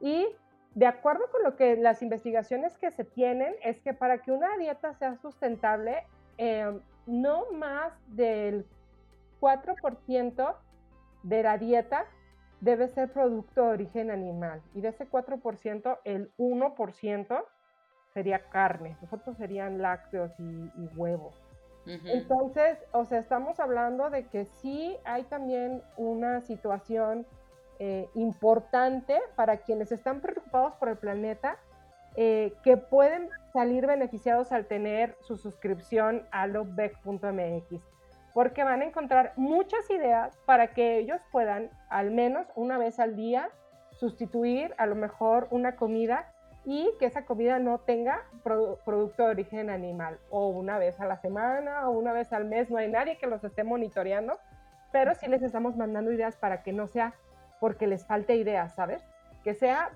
y 0.00 0.26
de 0.74 0.86
acuerdo 0.86 1.30
con 1.30 1.44
lo 1.44 1.56
que 1.56 1.76
las 1.76 2.02
investigaciones 2.02 2.76
que 2.78 2.90
se 2.90 3.04
tienen, 3.04 3.54
es 3.62 3.80
que 3.80 3.94
para 3.94 4.18
que 4.18 4.32
una 4.32 4.56
dieta 4.56 4.92
sea 4.94 5.16
sustentable, 5.16 6.04
eh, 6.36 6.80
no 7.06 7.52
más 7.52 7.92
del 8.08 8.66
4% 9.40 10.56
de 11.22 11.42
la 11.42 11.58
dieta 11.58 12.06
debe 12.60 12.88
ser 12.88 13.12
producto 13.12 13.62
de 13.62 13.68
origen 13.68 14.10
animal. 14.10 14.62
Y 14.74 14.80
de 14.80 14.88
ese 14.88 15.08
4%, 15.08 16.00
el 16.04 16.32
1% 16.38 17.44
sería 18.12 18.48
carne. 18.48 18.96
Nosotros 19.02 19.36
serían 19.36 19.80
lácteos 19.80 20.32
y 20.38 20.88
huevos. 20.96 21.43
Entonces, 21.86 22.78
o 22.92 23.04
sea, 23.04 23.18
estamos 23.18 23.60
hablando 23.60 24.10
de 24.10 24.26
que 24.26 24.46
sí 24.46 24.96
hay 25.04 25.24
también 25.24 25.82
una 25.96 26.40
situación 26.40 27.26
eh, 27.78 28.08
importante 28.14 29.20
para 29.36 29.58
quienes 29.58 29.92
están 29.92 30.20
preocupados 30.20 30.74
por 30.74 30.88
el 30.88 30.96
planeta, 30.96 31.58
eh, 32.16 32.54
que 32.62 32.76
pueden 32.76 33.28
salir 33.52 33.86
beneficiados 33.86 34.52
al 34.52 34.66
tener 34.66 35.16
su 35.20 35.36
suscripción 35.36 36.26
a 36.30 36.46
lovebec.mx, 36.46 37.82
porque 38.32 38.64
van 38.64 38.82
a 38.82 38.84
encontrar 38.84 39.32
muchas 39.36 39.90
ideas 39.90 40.38
para 40.46 40.68
que 40.68 40.98
ellos 40.98 41.20
puedan, 41.32 41.70
al 41.88 42.12
menos 42.12 42.46
una 42.54 42.78
vez 42.78 43.00
al 43.00 43.16
día, 43.16 43.50
sustituir 43.90 44.74
a 44.78 44.86
lo 44.86 44.94
mejor 44.94 45.48
una 45.50 45.76
comida 45.76 46.32
y 46.64 46.90
que 46.98 47.06
esa 47.06 47.26
comida 47.26 47.58
no 47.58 47.78
tenga 47.78 48.22
producto 48.42 49.24
de 49.24 49.30
origen 49.30 49.70
animal 49.70 50.18
o 50.30 50.48
una 50.48 50.78
vez 50.78 50.98
a 51.00 51.06
la 51.06 51.18
semana 51.18 51.88
o 51.88 51.92
una 51.92 52.12
vez 52.12 52.32
al 52.32 52.46
mes. 52.46 52.70
No 52.70 52.78
hay 52.78 52.90
nadie 52.90 53.18
que 53.18 53.26
los 53.26 53.44
esté 53.44 53.64
monitoreando, 53.64 54.38
pero 54.92 55.14
sí 55.14 55.26
les 55.28 55.42
estamos 55.42 55.76
mandando 55.76 56.12
ideas 56.12 56.36
para 56.36 56.62
que 56.62 56.72
no 56.72 56.86
sea 56.86 57.14
porque 57.60 57.86
les 57.86 58.06
falte 58.06 58.36
ideas, 58.36 58.74
¿sabes? 58.74 59.02
Que 59.42 59.54
sea 59.54 59.90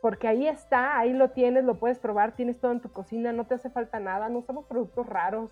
porque 0.00 0.28
ahí 0.28 0.46
está, 0.46 0.98
ahí 0.98 1.12
lo 1.12 1.30
tienes, 1.30 1.64
lo 1.64 1.78
puedes 1.78 1.98
probar, 1.98 2.32
tienes 2.32 2.60
todo 2.60 2.72
en 2.72 2.80
tu 2.80 2.92
cocina, 2.92 3.32
no 3.32 3.46
te 3.46 3.54
hace 3.54 3.70
falta 3.70 3.98
nada, 3.98 4.28
no 4.28 4.38
usamos 4.38 4.66
productos 4.66 5.06
raros, 5.06 5.50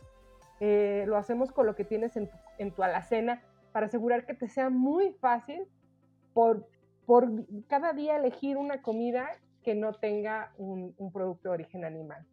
eh, 0.61 1.05
lo 1.07 1.17
hacemos 1.17 1.51
con 1.51 1.67
lo 1.67 1.75
que 1.75 1.85
tienes 1.85 2.17
en 2.17 2.29
tu, 2.29 2.37
en 2.59 2.71
tu 2.71 2.83
alacena 2.83 3.43
para 3.73 3.87
asegurar 3.87 4.27
que 4.27 4.35
te 4.35 4.49
sea 4.49 4.71
muy 4.71 5.13
fácil 5.15 5.67
por, 6.33 6.69
por 7.07 7.29
cada 7.67 7.93
día 7.93 8.17
elegir 8.17 8.57
una 8.57 8.81
comida 8.83 9.29
que 9.65 9.75
no 9.75 9.95
tenga 9.95 10.53
un, 10.59 10.95
producto 11.13 11.49
de 11.49 11.55
origen 11.55 11.85
animal. 11.85 12.25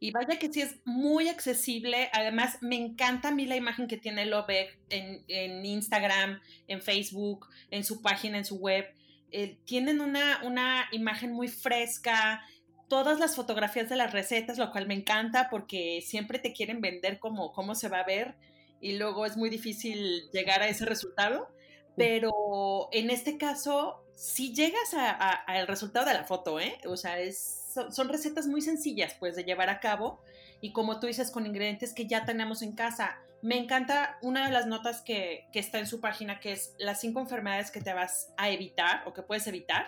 Y 0.00 0.10
vaya 0.10 0.38
que 0.38 0.52
sí 0.52 0.60
es 0.62 0.76
muy 0.84 1.28
accesible. 1.28 2.08
Además, 2.12 2.58
me 2.60 2.76
encanta 2.76 3.28
a 3.28 3.34
mí 3.34 3.46
la 3.46 3.56
imagen 3.56 3.88
que 3.88 3.96
tiene 3.96 4.26
Lovec 4.26 4.78
en, 4.90 5.24
en 5.28 5.64
Instagram, 5.64 6.40
en 6.66 6.80
Facebook, 6.80 7.48
en 7.70 7.84
su 7.84 8.02
página, 8.02 8.38
en 8.38 8.44
su 8.44 8.58
web. 8.58 8.86
Eh, 9.32 9.58
tienen 9.64 10.00
una, 10.00 10.40
una 10.44 10.86
imagen 10.92 11.32
muy 11.32 11.48
fresca, 11.48 12.42
todas 12.88 13.18
las 13.18 13.34
fotografías 13.34 13.88
de 13.88 13.96
las 13.96 14.12
recetas, 14.12 14.58
lo 14.58 14.70
cual 14.70 14.86
me 14.86 14.94
encanta 14.94 15.48
porque 15.50 16.00
siempre 16.02 16.38
te 16.38 16.52
quieren 16.52 16.80
vender 16.80 17.18
cómo, 17.18 17.52
cómo 17.52 17.74
se 17.74 17.88
va 17.88 18.00
a 18.00 18.06
ver 18.06 18.36
y 18.80 18.98
luego 18.98 19.26
es 19.26 19.36
muy 19.36 19.50
difícil 19.50 20.30
llegar 20.32 20.62
a 20.62 20.68
ese 20.68 20.84
resultado. 20.84 21.48
Pero 21.96 22.88
en 22.92 23.10
este 23.10 23.38
caso, 23.38 24.04
si 24.14 24.54
llegas 24.54 24.94
al 24.94 25.66
resultado 25.66 26.06
de 26.06 26.14
la 26.14 26.24
foto, 26.24 26.60
¿eh? 26.60 26.78
O 26.86 26.96
sea, 26.96 27.18
es, 27.20 27.72
son, 27.90 28.08
recetas 28.08 28.46
muy 28.46 28.60
sencillas, 28.60 29.14
pues, 29.18 29.36
de 29.36 29.44
llevar 29.44 29.70
a 29.70 29.80
cabo. 29.80 30.20
Y 30.60 30.72
como 30.72 31.00
tú 31.00 31.06
dices, 31.06 31.30
con 31.30 31.46
ingredientes 31.46 31.92
que 31.92 32.06
ya 32.06 32.24
tenemos 32.24 32.62
en 32.62 32.72
casa. 32.72 33.18
Me 33.42 33.58
encanta 33.58 34.18
una 34.22 34.46
de 34.46 34.52
las 34.52 34.66
notas 34.66 35.02
que, 35.02 35.46
que 35.52 35.58
está 35.58 35.78
en 35.78 35.86
su 35.86 36.00
página, 36.00 36.40
que 36.40 36.52
es 36.52 36.74
las 36.78 37.00
cinco 37.00 37.20
enfermedades 37.20 37.70
que 37.70 37.80
te 37.80 37.92
vas 37.92 38.32
a 38.36 38.48
evitar 38.48 39.06
o 39.06 39.12
que 39.12 39.22
puedes 39.22 39.46
evitar 39.46 39.86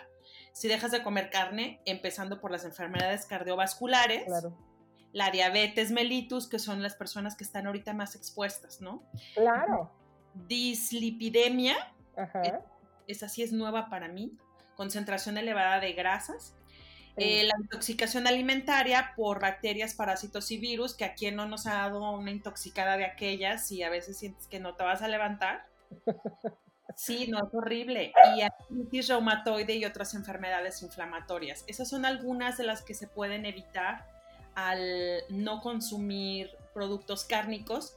si 0.59 0.67
dejas 0.67 0.91
de 0.91 1.05
comer 1.05 1.31
carne, 1.31 1.81
empezando 1.85 2.41
por 2.41 2.51
las 2.51 2.65
enfermedades 2.65 3.27
cardiovasculares. 3.27 4.25
La 5.13 5.31
diabetes 5.31 5.93
mellitus, 5.93 6.49
que 6.49 6.59
son 6.59 6.83
las 6.83 6.97
personas 6.97 7.37
que 7.37 7.45
están 7.45 7.67
ahorita 7.67 7.95
más 7.95 8.17
expuestas, 8.17 8.81
¿no? 8.81 9.05
Claro. 9.35 9.91
Dislipidemia, 10.35 11.77
Ajá 12.19 12.63
esa 13.09 13.29
sí 13.29 13.43
es 13.43 13.53
nueva 13.53 13.89
para 13.89 14.07
mí, 14.07 14.37
concentración 14.77 15.39
elevada 15.39 15.81
de 15.81 15.95
grasas. 15.95 16.55
Eh, 17.17 17.43
la 17.43 17.55
intoxicación 17.61 18.29
alimentaria 18.29 19.13
por 19.17 19.41
bacterias, 19.41 19.95
parásitos 19.95 20.53
y 20.53 20.59
virus, 20.59 20.95
que 20.95 21.05
aquí 21.05 21.29
no 21.33 21.47
nos 21.47 21.67
ha 21.67 21.75
dado 21.75 22.13
una 22.13 22.31
intoxicada 22.31 22.97
de 22.97 23.07
aquellas 23.07 23.73
y 23.73 23.83
a 23.83 23.91
veces 23.91 24.19
sientes 24.19 24.47
que 24.47 24.61
no 24.61 24.77
te 24.77 24.85
vas 24.85 25.03
a 25.03 25.09
levantar. 25.09 25.67
Sí, 26.97 27.29
no, 27.29 27.39
es 27.39 27.55
horrible. 27.55 28.13
Y 28.37 28.41
artritis 28.41 29.07
reumatoide 29.07 29.77
y 29.77 29.85
otras 29.85 30.15
enfermedades 30.15 30.83
inflamatorias. 30.83 31.63
Esas 31.69 31.89
son 31.89 32.05
algunas 32.05 32.59
de 32.59 32.65
las 32.65 32.83
que 32.83 32.93
se 32.93 33.07
pueden 33.07 33.47
evitar 33.47 34.05
al 34.57 35.23
no 35.29 35.61
consumir 35.61 36.51
productos 36.75 37.25
cárnicos. 37.25 37.95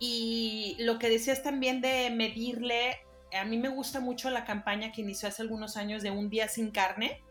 Y 0.00 0.74
lo 0.80 0.98
que 0.98 1.08
decías 1.10 1.44
también 1.44 1.80
de 1.80 2.10
medirle 2.10 2.98
a 3.32 3.44
mí 3.44 3.58
me 3.58 3.68
gusta 3.68 4.00
mucho 4.00 4.30
la 4.30 4.44
campaña 4.44 4.92
que 4.92 5.02
inició 5.02 5.28
hace 5.28 5.42
algunos 5.42 5.76
años 5.76 6.02
de 6.02 6.10
Un 6.10 6.28
día 6.28 6.48
sin 6.48 6.70
carne. 6.70 7.22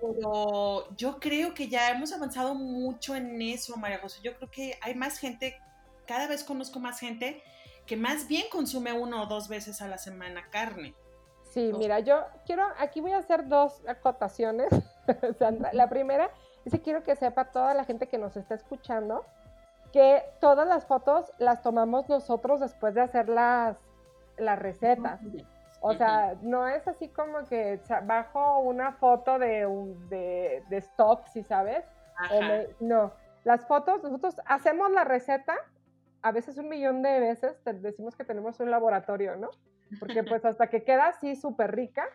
Pero 0.00 0.94
yo 0.96 1.20
creo 1.20 1.54
que 1.54 1.68
ya 1.68 1.90
hemos 1.90 2.12
avanzado 2.12 2.54
mucho 2.54 3.14
en 3.14 3.40
eso, 3.40 3.76
María 3.76 4.00
José. 4.00 4.20
Yo 4.22 4.36
creo 4.36 4.50
que 4.50 4.78
hay 4.82 4.94
más 4.94 5.18
gente, 5.18 5.60
cada 6.06 6.26
vez 6.26 6.42
conozco 6.42 6.80
más 6.80 6.98
gente 6.98 7.42
que 7.86 7.96
más 7.96 8.26
bien 8.26 8.46
consume 8.50 8.92
uno 8.92 9.22
o 9.22 9.26
dos 9.26 9.48
veces 9.48 9.80
a 9.80 9.86
la 9.86 9.98
semana 9.98 10.48
carne. 10.50 10.94
Sí, 11.52 11.72
mira, 11.78 12.00
yo 12.00 12.24
quiero, 12.46 12.66
aquí 12.78 13.00
voy 13.00 13.12
a 13.12 13.18
hacer 13.18 13.46
dos 13.46 13.80
acotaciones, 13.86 14.68
Sandra. 15.38 15.72
La 15.72 15.88
primera 15.88 16.30
es 16.64 16.72
que 16.72 16.80
quiero 16.80 17.04
que 17.04 17.14
sepa 17.14 17.52
toda 17.52 17.74
la 17.74 17.84
gente 17.84 18.08
que 18.08 18.18
nos 18.18 18.36
está 18.36 18.56
escuchando 18.56 19.24
que 19.94 20.24
todas 20.40 20.66
las 20.66 20.86
fotos 20.86 21.32
las 21.38 21.62
tomamos 21.62 22.08
nosotros 22.08 22.58
después 22.58 22.96
de 22.96 23.02
hacer 23.02 23.28
las 23.28 23.76
las 24.38 24.58
recetas. 24.58 25.20
O 25.80 25.92
sea, 25.92 26.34
no 26.40 26.66
es 26.66 26.86
así 26.88 27.08
como 27.08 27.44
que 27.44 27.78
bajo 28.04 28.60
una 28.60 28.92
foto 28.92 29.38
de, 29.38 29.66
de, 30.08 30.62
de 30.68 30.76
stock, 30.78 31.26
si 31.26 31.42
sabes. 31.42 31.84
no, 32.80 33.12
las 33.44 33.66
fotos, 33.66 34.02
nosotros 34.02 34.36
hacemos 34.46 34.90
la 34.90 35.04
receta, 35.04 35.54
a 36.22 36.32
veces 36.32 36.56
un 36.56 36.70
millón 36.70 37.02
de 37.02 37.20
veces 37.20 37.62
decimos 37.82 38.16
que 38.16 38.24
tenemos 38.24 38.58
un 38.60 38.70
laboratorio, 38.70 39.36
¿no? 39.36 39.50
Porque 40.00 40.22
pues 40.24 40.44
hasta 40.46 40.68
que 40.68 40.84
queda 40.84 41.08
así 41.08 41.36
súper 41.36 41.74
rica, 41.76 42.06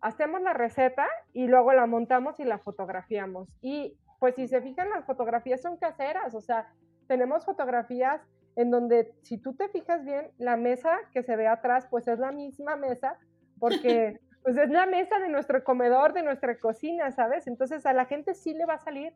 hacemos 0.00 0.40
la 0.40 0.52
receta 0.52 1.06
y 1.32 1.48
luego 1.48 1.72
la 1.72 1.86
montamos 1.86 2.38
y 2.38 2.44
la 2.44 2.58
fotografiamos. 2.58 3.48
Y 3.60 3.98
pues 4.20 4.36
si 4.36 4.46
se 4.46 4.62
fijan, 4.62 4.88
las 4.90 5.04
fotografías 5.04 5.60
son 5.60 5.76
caseras, 5.76 6.34
o 6.34 6.40
sea, 6.40 6.72
tenemos 7.08 7.44
fotografías 7.44 8.20
en 8.56 8.70
donde 8.70 9.12
si 9.22 9.38
tú 9.38 9.54
te 9.54 9.68
fijas 9.68 10.04
bien, 10.04 10.30
la 10.38 10.56
mesa 10.56 10.98
que 11.12 11.22
se 11.22 11.36
ve 11.36 11.46
atrás, 11.46 11.86
pues 11.90 12.08
es 12.08 12.18
la 12.18 12.32
misma 12.32 12.76
mesa, 12.76 13.18
porque 13.60 14.18
pues 14.42 14.56
es 14.56 14.70
la 14.70 14.86
mesa 14.86 15.18
de 15.18 15.28
nuestro 15.28 15.62
comedor, 15.62 16.14
de 16.14 16.22
nuestra 16.22 16.58
cocina, 16.58 17.12
¿sabes? 17.12 17.46
Entonces 17.46 17.84
a 17.86 17.92
la 17.92 18.06
gente 18.06 18.34
sí 18.34 18.54
le 18.54 18.64
va 18.64 18.74
a 18.74 18.78
salir 18.78 19.12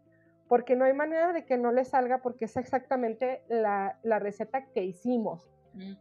porque 0.48 0.76
no 0.76 0.84
hay 0.84 0.92
manera 0.92 1.32
de 1.32 1.44
que 1.44 1.56
no 1.56 1.72
le 1.72 1.84
salga 1.84 2.18
porque 2.18 2.46
es 2.46 2.56
exactamente 2.56 3.42
la, 3.48 3.98
la 4.02 4.18
receta 4.18 4.66
que 4.66 4.84
hicimos. 4.84 5.48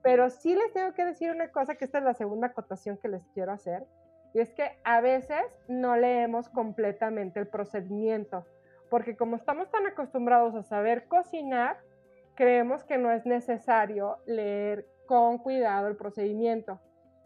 Pero 0.01 0.31
sí 0.31 0.55
les 0.55 0.73
tengo 0.73 0.93
que 0.95 1.05
decir 1.05 1.29
una 1.29 1.51
cosa, 1.51 1.75
que 1.75 1.85
esta 1.85 1.99
es 1.99 2.03
la 2.03 2.15
segunda 2.15 2.47
acotación 2.47 2.97
que 2.97 3.07
les 3.07 3.23
quiero 3.27 3.51
hacer, 3.51 3.85
y 4.33 4.39
es 4.39 4.51
que 4.51 4.71
a 4.83 4.99
veces 4.99 5.43
no 5.67 5.95
leemos 5.95 6.49
completamente 6.49 7.39
el 7.39 7.47
procedimiento, 7.47 8.47
porque 8.89 9.15
como 9.15 9.35
estamos 9.35 9.69
tan 9.69 9.85
acostumbrados 9.85 10.55
a 10.55 10.63
saber 10.63 11.07
cocinar, 11.07 11.77
creemos 12.39 12.85
que 12.85 12.97
no 12.97 13.11
es 13.11 13.25
necesario 13.25 14.15
leer 14.25 14.87
con 15.07 15.39
cuidado 15.39 15.89
el 15.89 15.97
procedimiento. 15.97 16.79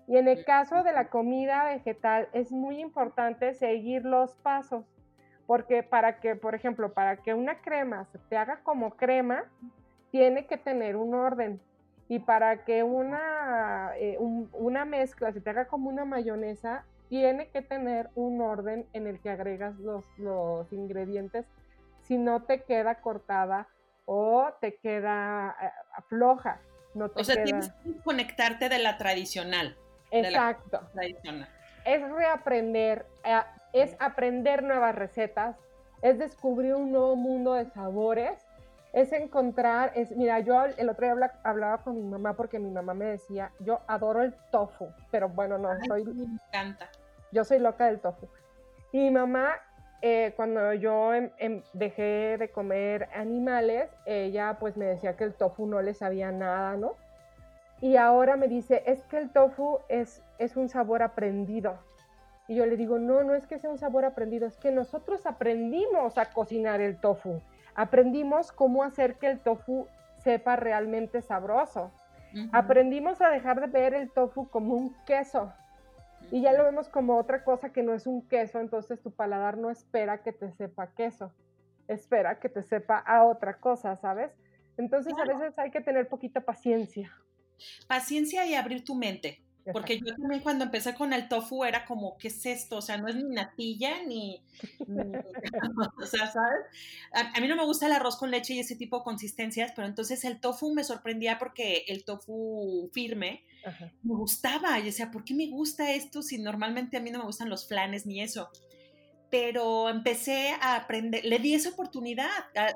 Y 0.07 0.17
en 0.17 0.27
el 0.27 0.43
caso 0.43 0.81
de 0.81 0.91
la 0.91 1.09
comida 1.09 1.65
vegetal 1.65 2.29
es 2.33 2.51
muy 2.51 2.79
importante 2.79 3.53
seguir 3.53 4.05
los 4.05 4.33
pasos, 4.37 4.85
porque 5.45 5.83
para 5.83 6.19
que, 6.19 6.35
por 6.35 6.55
ejemplo, 6.55 6.93
para 6.93 7.17
que 7.17 7.35
una 7.35 7.61
crema 7.61 8.05
se 8.05 8.17
te 8.17 8.37
haga 8.37 8.61
como 8.63 8.95
crema, 8.95 9.43
tiene 10.09 10.47
que 10.47 10.57
tener 10.57 10.95
un 10.95 11.13
orden. 11.13 11.61
Y 12.09 12.17
para 12.17 12.65
que 12.65 12.81
una, 12.81 13.91
eh, 13.97 14.17
una 14.19 14.83
mezcla 14.83 15.31
se 15.31 15.41
te 15.41 15.49
haga 15.51 15.67
como 15.67 15.91
una 15.91 16.05
mayonesa, 16.05 16.85
tiene 17.07 17.49
que 17.49 17.61
tener 17.61 18.09
un 18.15 18.41
orden 18.41 18.87
en 18.93 19.05
el 19.05 19.19
que 19.19 19.29
agregas 19.29 19.77
los, 19.77 20.03
los 20.17 20.73
ingredientes, 20.73 21.45
si 22.01 22.17
no 22.17 22.41
te 22.41 22.63
queda 22.63 22.95
cortada 22.95 23.67
o 24.05 24.49
te 24.61 24.75
queda 24.77 25.55
eh, 25.61 25.69
floja. 26.07 26.59
No 26.93 27.09
te 27.09 27.21
o 27.21 27.23
sea, 27.23 27.43
tienes 27.43 27.71
que 27.83 27.97
conectarte 28.03 28.69
de 28.69 28.79
la 28.79 28.97
tradicional. 28.97 29.77
Exacto. 30.11 30.81
tradicional. 30.93 31.49
Es 31.85 32.01
reaprender, 32.11 33.05
eh, 33.23 33.41
es 33.73 33.95
aprender 33.99 34.63
nuevas 34.63 34.93
recetas, 34.95 35.57
es 36.01 36.19
descubrir 36.19 36.75
un 36.75 36.91
nuevo 36.91 37.15
mundo 37.15 37.53
de 37.53 37.65
sabores 37.65 38.37
es 38.93 39.11
encontrar, 39.11 39.91
es, 39.95 40.11
mira, 40.11 40.39
yo 40.39 40.63
el 40.65 40.87
otro 40.87 41.05
día 41.05 41.31
hablaba 41.43 41.79
con 41.79 41.95
mi 41.95 42.03
mamá 42.03 42.33
porque 42.33 42.59
mi 42.59 42.69
mamá 42.69 42.93
me 42.93 43.05
decía, 43.05 43.51
yo 43.59 43.81
adoro 43.87 44.21
el 44.21 44.35
tofu, 44.51 44.87
pero 45.09 45.29
bueno, 45.29 45.57
no, 45.57 45.69
soy... 45.87 46.05
Me 46.05 46.25
encanta. 46.25 46.89
Yo 47.31 47.43
soy 47.43 47.57
loca 47.57 47.87
del 47.87 47.99
tofu. 47.99 48.27
Y 48.91 48.99
mi 48.99 49.09
mamá, 49.09 49.55
eh, 50.03 50.33
cuando 50.35 50.73
yo 50.73 51.13
em, 51.15 51.31
em, 51.39 51.63
dejé 51.73 52.37
de 52.37 52.51
comer 52.51 53.09
animales, 53.15 53.89
ella 54.05 54.57
pues 54.59 54.77
me 54.77 54.85
decía 54.85 55.15
que 55.15 55.23
el 55.23 55.33
tofu 55.33 55.65
no 55.65 55.81
le 55.81 55.95
sabía 55.95 56.31
nada, 56.31 56.77
¿no? 56.77 56.95
Y 57.81 57.97
ahora 57.97 58.37
me 58.37 58.47
dice, 58.47 58.83
es 58.85 59.03
que 59.05 59.17
el 59.17 59.31
tofu 59.31 59.79
es, 59.89 60.21
es 60.37 60.55
un 60.55 60.69
sabor 60.69 61.01
aprendido. 61.01 61.79
Y 62.47 62.55
yo 62.55 62.65
le 62.65 62.77
digo, 62.77 62.99
no, 62.99 63.23
no 63.23 63.33
es 63.33 63.47
que 63.47 63.57
sea 63.57 63.71
un 63.71 63.79
sabor 63.79 64.05
aprendido, 64.05 64.45
es 64.45 64.57
que 64.57 64.71
nosotros 64.71 65.25
aprendimos 65.25 66.19
a 66.19 66.25
cocinar 66.25 66.81
el 66.81 66.97
tofu 66.97 67.41
aprendimos 67.75 68.51
cómo 68.51 68.83
hacer 68.83 69.15
que 69.15 69.27
el 69.27 69.39
tofu 69.39 69.87
sepa 70.17 70.55
realmente 70.55 71.21
sabroso. 71.21 71.91
Aprendimos 72.51 73.21
a 73.21 73.29
dejar 73.29 73.61
de 73.61 73.67
ver 73.67 73.93
el 73.93 74.09
tofu 74.09 74.49
como 74.49 74.73
un 74.73 74.95
queso 75.05 75.53
y 76.33 76.41
ya 76.41 76.51
lo 76.51 76.63
vemos 76.63 76.89
como 76.89 77.19
otra 77.19 77.43
cosa 77.43 77.71
que 77.71 77.83
no 77.83 77.93
es 77.93 78.07
un 78.07 78.27
queso, 78.27 78.59
entonces 78.59 78.99
tu 79.03 79.11
paladar 79.11 79.55
no 79.55 79.69
espera 79.69 80.23
que 80.23 80.31
te 80.31 80.51
sepa 80.53 80.91
queso, 80.95 81.31
espera 81.87 82.39
que 82.39 82.49
te 82.49 82.63
sepa 82.63 82.97
a 82.97 83.23
otra 83.23 83.59
cosa, 83.59 83.95
¿sabes? 83.97 84.31
Entonces 84.75 85.13
a 85.15 85.25
veces 85.25 85.53
hay 85.59 85.69
que 85.69 85.81
tener 85.81 86.09
poquita 86.09 86.41
paciencia. 86.41 87.15
Paciencia 87.87 88.47
y 88.47 88.55
abrir 88.55 88.83
tu 88.83 88.95
mente. 88.95 89.42
Porque 89.71 89.97
yo 89.97 90.13
también 90.15 90.41
cuando 90.41 90.65
empecé 90.65 90.93
con 90.93 91.13
el 91.13 91.29
tofu 91.29 91.63
era 91.63 91.85
como, 91.85 92.17
¿qué 92.17 92.27
es 92.27 92.45
esto? 92.45 92.77
O 92.77 92.81
sea, 92.81 92.97
no 92.97 93.07
es 93.07 93.15
ni 93.15 93.23
natilla 93.23 94.03
ni... 94.03 94.43
o 96.01 96.05
sea, 96.05 96.31
¿sabes? 96.31 96.65
A, 97.13 97.39
mí 97.39 97.47
no 97.47 97.55
me 97.55 97.63
gusta 97.63 97.85
el 97.85 97.93
arroz 97.93 98.17
con 98.17 98.29
leche 98.29 98.53
y 98.53 98.59
ese 98.59 98.75
tipo 98.75 98.97
de 98.97 99.03
consistencias, 99.03 99.71
pero 99.75 99.87
entonces 99.87 100.25
el 100.25 100.41
tofu 100.41 100.73
me 100.73 100.83
sorprendía 100.83 101.39
porque 101.39 101.85
el 101.87 102.03
tofu 102.03 102.89
firme 102.93 103.45
me 104.03 104.15
gustaba. 104.15 104.79
Y 104.79 104.83
decía, 104.83 105.11
¿por 105.11 105.23
qué 105.23 105.33
me 105.33 105.47
gusta 105.47 105.91
esto 105.91 106.21
si 106.21 106.39
normalmente 106.39 106.97
a 106.97 106.99
mí 106.99 107.11
no 107.11 107.19
me 107.19 107.25
gustan 107.25 107.49
los 107.49 107.67
flanes 107.67 108.05
ni 108.05 108.21
eso? 108.21 108.49
Pero 109.29 109.89
empecé 109.89 110.51
a 110.59 110.75
aprender, 110.75 111.23
le 111.23 111.39
di 111.39 111.55
esa 111.55 111.69
oportunidad 111.69 112.29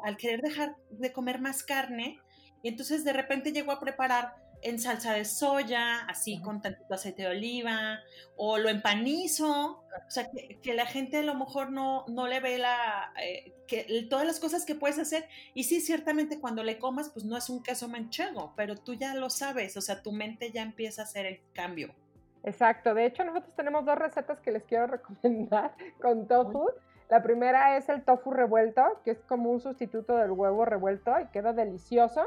al 0.03 0.17
querer 0.17 0.41
dejar 0.41 0.75
de 0.91 1.11
comer 1.11 1.39
más 1.39 1.63
carne 1.63 2.19
y 2.63 2.69
entonces 2.69 3.03
de 3.03 3.13
repente 3.13 3.51
llegó 3.51 3.71
a 3.71 3.79
preparar 3.79 4.35
en 4.61 4.79
salsa 4.79 5.13
de 5.13 5.25
soya, 5.25 5.99
así 6.07 6.41
con 6.41 6.61
tantito 6.61 6.93
aceite 6.93 7.23
de 7.23 7.29
oliva, 7.29 7.99
o 8.35 8.57
lo 8.57 8.69
empanizo, 8.69 9.83
o 10.07 10.11
sea, 10.11 10.29
que, 10.61 10.73
la 10.73 10.85
gente 10.85 11.17
a 11.17 11.23
lo 11.23 11.35
mejor 11.35 11.71
no, 11.71 12.05
no 12.07 12.27
le 12.27 12.39
ve 12.39 12.57
la, 12.57 13.13
eh, 13.23 13.53
que, 13.67 14.07
todas 14.09 14.25
las 14.25 14.39
cosas 14.39 14.65
que 14.65 14.75
puedes 14.75 14.99
hacer, 14.99 15.27
y 15.53 15.65
sí, 15.65 15.81
ciertamente 15.81 16.39
cuando 16.39 16.63
le 16.63 16.79
comas, 16.79 17.09
pues 17.09 17.25
no 17.25 17.37
es 17.37 17.49
un 17.49 17.63
queso 17.63 17.87
manchego, 17.87 18.53
pero 18.55 18.75
tú 18.75 18.93
ya 18.93 19.13
lo 19.15 19.29
sabes, 19.29 19.77
o 19.77 19.81
sea, 19.81 20.01
tu 20.01 20.11
mente 20.11 20.51
ya 20.51 20.63
empieza 20.63 21.01
a 21.01 21.05
hacer 21.05 21.25
el 21.25 21.39
cambio. 21.53 21.93
Exacto, 22.43 22.93
de 22.93 23.05
hecho 23.05 23.25
nosotros 23.25 23.53
tenemos 23.55 23.85
dos 23.85 23.97
recetas 23.97 24.39
que 24.39 24.51
les 24.51 24.63
quiero 24.63 24.87
recomendar 24.87 25.75
con 26.01 26.27
tofu. 26.27 26.69
La 27.09 27.23
primera 27.23 27.77
es 27.77 27.87
el 27.89 28.03
tofu 28.03 28.31
revuelto, 28.31 29.01
que 29.03 29.11
es 29.11 29.19
como 29.27 29.51
un 29.51 29.61
sustituto 29.61 30.15
del 30.17 30.31
huevo 30.31 30.65
revuelto 30.65 31.13
y 31.19 31.27
queda 31.27 31.53
delicioso. 31.53 32.25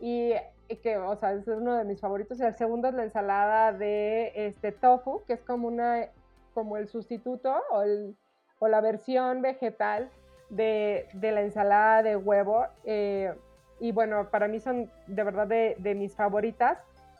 Y 0.00 0.32
que, 0.76 0.98
o 0.98 1.16
sea, 1.16 1.32
es 1.32 1.48
uno 1.48 1.76
de 1.76 1.84
mis 1.84 2.00
favoritos. 2.00 2.38
Y 2.38 2.44
el 2.44 2.54
segundo 2.56 2.88
es 2.88 2.94
la 2.94 3.04
ensalada 3.04 3.72
de 3.72 4.32
este 4.34 4.72
tofu, 4.72 5.24
que 5.26 5.32
es 5.34 5.42
como 5.42 5.68
una, 5.68 6.08
como 6.54 6.76
el 6.76 6.88
sustituto 6.88 7.54
o, 7.70 7.82
el, 7.82 8.16
o 8.58 8.68
la 8.68 8.80
versión 8.80 9.40
vegetal 9.42 10.10
de, 10.50 11.08
de, 11.14 11.32
la 11.32 11.40
ensalada 11.40 12.02
de 12.02 12.16
huevo. 12.16 12.66
Eh, 12.84 13.34
y 13.80 13.92
bueno, 13.92 14.28
para 14.30 14.48
mí 14.48 14.60
son 14.60 14.90
de 15.06 15.24
verdad 15.24 15.46
de, 15.46 15.76
de, 15.78 15.94
mis 15.94 16.14
favoritas. 16.14 16.78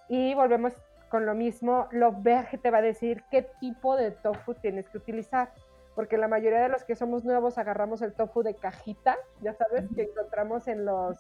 Y 0.08 0.34
volvemos 0.34 0.74
con 1.08 1.24
lo 1.24 1.34
mismo, 1.34 1.88
lo 1.90 2.14
que 2.22 2.58
te 2.58 2.70
va 2.70 2.78
a 2.78 2.82
decir 2.82 3.24
qué 3.30 3.42
tipo 3.60 3.96
de 3.96 4.10
tofu 4.10 4.54
tienes 4.54 4.88
que 4.88 4.98
utilizar. 4.98 5.52
Porque 5.94 6.18
la 6.18 6.28
mayoría 6.28 6.60
de 6.60 6.68
los 6.68 6.84
que 6.84 6.94
somos 6.94 7.24
nuevos 7.24 7.58
agarramos 7.58 8.02
el 8.02 8.12
tofu 8.12 8.42
de 8.42 8.54
cajita, 8.54 9.16
ya 9.40 9.54
sabes, 9.54 9.84
que 9.96 10.02
encontramos 10.02 10.68
en 10.68 10.84
los 10.84 11.18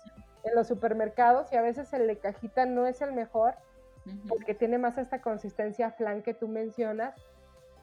en 0.48 0.54
los 0.54 0.66
supermercados 0.66 1.52
y 1.52 1.56
a 1.56 1.62
veces 1.62 1.92
el 1.92 2.06
de 2.06 2.18
cajita 2.18 2.66
no 2.66 2.86
es 2.86 3.00
el 3.00 3.12
mejor 3.12 3.54
porque 4.28 4.54
tiene 4.54 4.78
más 4.78 4.96
esta 4.96 5.20
consistencia 5.20 5.90
flan 5.90 6.22
que 6.22 6.34
tú 6.34 6.48
mencionas 6.48 7.14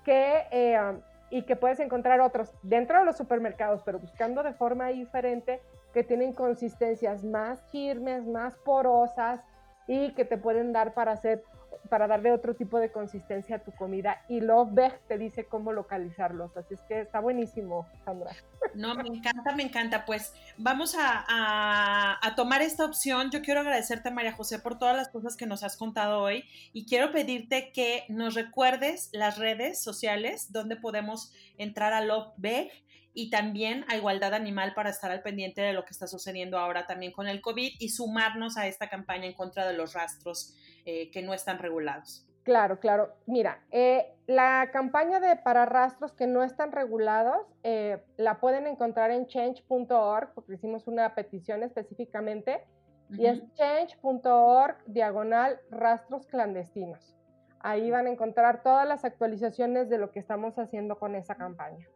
que, 0.04 0.44
eh, 0.52 0.80
um, 0.80 1.00
y 1.30 1.44
que 1.44 1.56
puedes 1.56 1.80
encontrar 1.80 2.22
otros 2.22 2.52
dentro 2.62 3.00
de 3.00 3.06
los 3.06 3.18
supermercados, 3.18 3.82
pero 3.84 4.00
buscando 4.00 4.44
de 4.44 4.54
forma 4.54 4.88
diferente 4.88 5.62
que 5.94 6.04
tienen 6.04 6.34
consistencias 6.34 7.24
más 7.24 7.62
firmes, 7.72 8.26
más 8.26 8.56
porosas 8.58 9.42
y 9.88 10.14
que 10.14 10.26
te 10.26 10.38
pueden 10.38 10.74
dar 10.74 10.94
para 10.94 11.14
hacer 11.14 11.44
para 11.90 12.08
darle 12.08 12.32
otro 12.32 12.56
tipo 12.56 12.80
de 12.80 12.92
consistencia 12.92 13.58
a 13.58 13.60
tu 13.60 13.72
comida 13.72 14.24
y 14.28 14.42
Lovebeg 14.42 15.00
te 15.08 15.18
dice 15.18 15.46
cómo 15.46 15.74
localizarlos. 15.74 16.56
Así 16.58 16.74
es 16.74 16.82
que 16.82 17.02
está 17.02 17.20
buenísimo, 17.20 17.88
Sandra. 18.04 18.32
No, 18.74 18.96
me 18.96 19.08
encanta, 19.08 19.56
me 19.56 19.64
encanta. 19.64 20.06
Pues 20.06 20.34
vamos 20.58 20.96
a, 21.00 22.20
tomar 22.36 22.62
esta 22.62 22.86
opción. 22.86 23.32
Yo 23.32 23.42
quiero 23.42 23.62
agradecerte, 23.62 24.12
María 24.12 24.34
José, 24.34 24.60
por 24.60 24.78
todas 24.78 24.96
las 24.96 25.08
cosas 25.10 25.38
que 25.38 25.46
nos 25.46 25.64
has 25.64 25.78
contado 25.78 26.22
hoy 26.22 26.44
y 26.74 26.86
quiero 26.86 27.12
pedirte 27.12 27.72
que 27.72 28.04
nos 28.10 28.34
recuerdes 28.34 29.10
las 29.14 29.38
redes 29.38 29.82
sociales 29.82 30.52
donde 30.52 30.76
podemos 30.76 31.32
entrar 31.58 31.94
a 31.94 32.02
Lovebeg 32.02 32.72
y 33.16 33.30
también 33.30 33.86
a 33.88 33.96
Igualdad 33.96 34.34
Animal 34.34 34.74
para 34.76 34.90
estar 34.90 35.10
al 35.10 35.24
pendiente 35.24 35.62
de 35.62 35.72
lo 35.72 35.86
que 35.86 35.92
está 35.92 36.06
sucediendo 36.06 36.60
ahora 36.60 36.86
también 36.86 37.14
con 37.14 37.28
el 37.28 37.42
COVID 37.42 37.72
y 37.80 37.90
sumarnos 37.90 38.58
a 38.58 38.68
esta 38.68 38.90
campaña 38.90 39.26
en 39.26 39.34
contra 39.34 39.66
de 39.66 39.74
los 39.74 39.94
rastros 39.94 40.54
eh, 40.86 41.10
que 41.12 41.24
no 41.24 41.34
están 41.34 41.58
regulados. 41.58 42.28
Claro, 42.44 42.80
claro. 42.80 43.16
Mira, 43.26 43.64
eh, 43.72 44.14
la 44.28 44.70
campaña 44.72 45.20
de 45.20 45.38
para 45.38 45.66
rastros 45.66 46.14
que 46.14 46.28
no 46.28 46.44
están 46.44 46.74
regulados 46.74 47.48
eh, 47.64 48.04
la 48.18 48.40
pueden 48.40 48.68
encontrar 48.68 49.12
en 49.12 49.28
change.org 49.28 50.34
porque 50.36 50.54
hicimos 50.54 50.86
una 50.86 51.16
petición 51.16 51.64
específicamente 51.64 52.64
y 53.12 53.28
es 53.28 53.42
change.org 53.54 54.78
diagonal 54.88 55.60
rastros 55.72 56.28
clandestinos. 56.28 57.16
Ahí 57.62 57.90
van 57.90 58.08
a 58.08 58.12
encontrar 58.12 58.62
todas 58.62 58.88
las 58.88 59.06
actualizaciones 59.06 59.90
de 59.90 60.00
lo 60.00 60.12
que 60.12 60.20
estamos 60.20 60.60
haciendo 60.60 61.00
con 61.00 61.16
esa 61.16 61.36
campaña. 61.36 61.88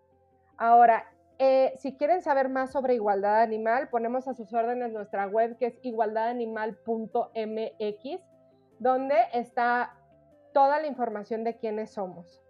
Ahora, 0.60 1.06
si 1.78 1.96
quieren 1.96 2.22
saber 2.22 2.50
más 2.50 2.72
sobre 2.72 2.96
igualdad 2.96 3.42
animal, 3.42 3.88
ponemos 3.88 4.28
a 4.28 4.34
sus 4.34 4.54
órdenes 4.54 4.92
nuestra 4.92 5.26
web 5.26 5.56
que 5.58 5.68
es 5.68 5.80
igualdadanimal.mx 5.82 8.22
donde 8.80 9.16
está 9.34 9.96
toda 10.54 10.82
la 10.82 10.88
información 10.88 11.46
de 11.46 11.56
quiénes 11.56 11.92
somos. 11.92 12.42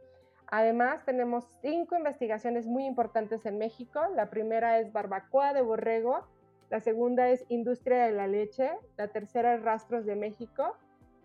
Además, 0.47 1.05
tenemos 1.05 1.45
cinco 1.61 1.95
investigaciones 1.95 2.65
muy 2.65 2.85
importantes 2.85 3.45
en 3.45 3.59
México. 3.59 4.01
La 4.15 4.31
primera 4.31 4.79
es 4.79 4.91
barbacoa 4.91 5.53
de 5.53 5.61
borrego 5.61 6.25
la 6.69 6.79
segunda 6.79 7.29
es 7.29 7.43
Industria 7.49 8.05
de 8.05 8.11
la 8.11 8.27
Leche, 8.27 8.71
la 8.95 9.07
tercera 9.07 9.55
es 9.55 9.63
Rastros 9.63 10.05
de 10.05 10.15
México, 10.15 10.75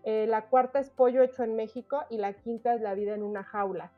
eh, 0.03 0.25
la 0.27 0.47
cuarta 0.47 0.79
es 0.79 0.89
Pollo 0.89 1.21
Hecho 1.21 1.43
en 1.43 1.55
México 1.55 2.03
y 2.09 2.17
la 2.17 2.33
quinta 2.33 2.73
es 2.73 2.81
La 2.81 2.95
Vida 2.95 3.13
en 3.13 3.21
una 3.21 3.43
Jaula. 3.43 3.91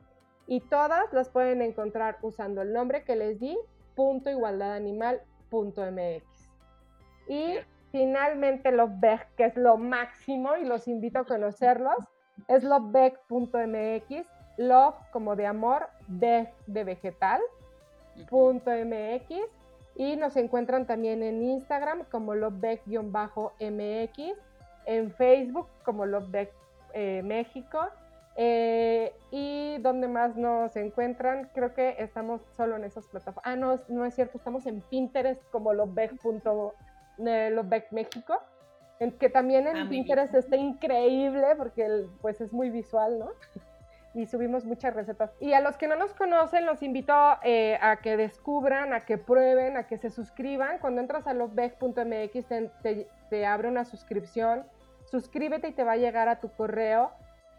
Y 0.48 0.60
todas 0.60 1.12
las 1.12 1.28
pueden 1.28 1.62
encontrar 1.62 2.18
usando 2.22 2.62
el 2.62 2.72
nombre 2.72 3.04
que 3.04 3.14
les 3.14 3.38
di, 3.38 3.56
punto 3.94 4.30
igualdadanimal.mx. 4.30 6.24
Y 7.28 7.58
finalmente 7.92 8.72
Lovebeck, 8.72 9.28
que 9.36 9.44
es 9.44 9.56
lo 9.56 9.76
máximo 9.76 10.56
y 10.56 10.64
los 10.64 10.88
invito 10.88 11.20
a 11.20 11.24
conocerlos, 11.24 11.98
es 12.48 12.64
lovebeck.mx, 12.64 14.26
love 14.56 14.96
como 15.12 15.36
de 15.36 15.46
amor, 15.46 15.86
beck 16.08 16.52
de 16.66 16.84
vegetal, 16.84 17.40
punto 18.30 18.70
.mx 18.70 19.28
y 19.94 20.16
nos 20.16 20.36
encuentran 20.36 20.86
también 20.86 21.22
en 21.22 21.42
Instagram 21.42 22.04
como 22.10 22.34
lovebeck-mx, 22.34 24.34
en 24.86 25.12
Facebook 25.12 25.68
como 25.84 26.06
Lovebeck 26.06 26.50
eh, 26.94 27.20
México 27.22 27.90
eh, 28.40 29.12
y 29.32 29.78
donde 29.78 30.06
más 30.06 30.36
nos 30.36 30.76
encuentran, 30.76 31.50
creo 31.54 31.74
que 31.74 31.96
estamos 31.98 32.40
solo 32.56 32.76
en 32.76 32.84
esas 32.84 33.04
plataformas. 33.08 33.44
Ah, 33.44 33.56
no, 33.56 33.74
no 33.88 34.04
es 34.04 34.14
cierto, 34.14 34.38
estamos 34.38 34.64
en 34.66 34.80
Pinterest 34.80 35.42
como 35.50 35.72
Lovebeck, 35.72 36.12
eh, 37.26 37.86
México, 37.90 38.40
en, 39.00 39.10
que 39.18 39.28
también 39.28 39.66
en 39.66 39.76
ah, 39.76 39.86
Pinterest 39.90 40.32
está 40.36 40.54
increíble 40.54 41.48
porque 41.56 42.06
pues 42.22 42.40
es 42.40 42.52
muy 42.52 42.70
visual, 42.70 43.18
¿no? 43.18 43.30
y 44.14 44.26
subimos 44.26 44.64
muchas 44.64 44.94
recetas. 44.94 45.32
Y 45.40 45.54
a 45.54 45.60
los 45.60 45.76
que 45.76 45.88
no 45.88 45.96
nos 45.96 46.14
conocen, 46.14 46.64
los 46.64 46.80
invito 46.84 47.12
eh, 47.42 47.76
a 47.82 47.96
que 47.96 48.16
descubran, 48.16 48.92
a 48.92 49.00
que 49.00 49.18
prueben, 49.18 49.76
a 49.76 49.88
que 49.88 49.98
se 49.98 50.10
suscriban. 50.10 50.78
Cuando 50.78 51.00
entras 51.00 51.26
a 51.26 51.34
lovebeg.mx 51.34 52.46
te, 52.82 53.08
te, 53.30 53.46
abre 53.46 53.66
una 53.66 53.84
suscripción. 53.84 54.64
Suscríbete 55.06 55.66
y 55.66 55.72
te 55.72 55.82
va 55.82 55.92
a 55.92 55.96
llegar 55.96 56.28
a 56.28 56.38
tu 56.38 56.52
correo 56.52 57.10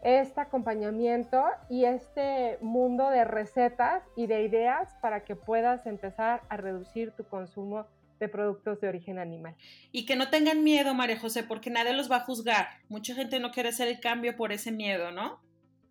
este 0.02 0.40
acompañamiento 0.40 1.44
y 1.68 1.84
este 1.84 2.58
mundo 2.62 3.10
de 3.10 3.24
recetas 3.24 4.02
y 4.16 4.26
de 4.26 4.42
ideas 4.44 4.94
para 5.02 5.24
que 5.24 5.36
puedas 5.36 5.86
empezar 5.86 6.42
a 6.48 6.56
reducir 6.56 7.12
tu 7.12 7.24
consumo 7.24 7.86
de 8.18 8.28
productos 8.28 8.80
de 8.80 8.88
origen 8.88 9.18
animal. 9.18 9.54
Y 9.92 10.06
que 10.06 10.16
no 10.16 10.28
tengan 10.30 10.62
miedo, 10.62 10.94
María 10.94 11.18
José, 11.18 11.42
porque 11.42 11.70
nadie 11.70 11.92
los 11.92 12.10
va 12.10 12.16
a 12.16 12.20
juzgar. 12.20 12.66
Mucha 12.88 13.14
gente 13.14 13.40
no 13.40 13.50
quiere 13.50 13.70
hacer 13.70 13.88
el 13.88 14.00
cambio 14.00 14.36
por 14.36 14.52
ese 14.52 14.72
miedo, 14.72 15.10
¿no? 15.10 15.40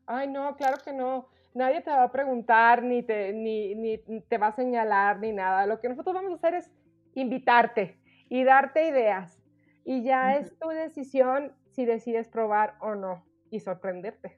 Ay, 0.05 0.27
no, 0.27 0.55
claro 0.55 0.77
que 0.83 0.93
no. 0.93 1.27
Nadie 1.53 1.81
te 1.81 1.89
va 1.89 2.03
a 2.03 2.11
preguntar, 2.11 2.83
ni 2.83 3.01
te, 3.01 3.33
ni, 3.33 3.75
ni 3.75 3.97
te 4.21 4.37
va 4.37 4.47
a 4.47 4.55
señalar, 4.55 5.19
ni 5.19 5.31
nada. 5.31 5.65
Lo 5.65 5.79
que 5.79 5.89
nosotros 5.89 6.13
vamos 6.13 6.31
a 6.31 6.35
hacer 6.35 6.53
es 6.55 6.71
invitarte 7.15 7.97
y 8.29 8.43
darte 8.43 8.87
ideas. 8.87 9.39
Y 9.83 10.03
ya 10.03 10.35
es 10.37 10.57
tu 10.59 10.69
decisión 10.69 11.51
si 11.71 11.85
decides 11.85 12.27
probar 12.27 12.75
o 12.79 12.93
no 12.93 13.28
y 13.51 13.59
sorprenderte. 13.59 14.37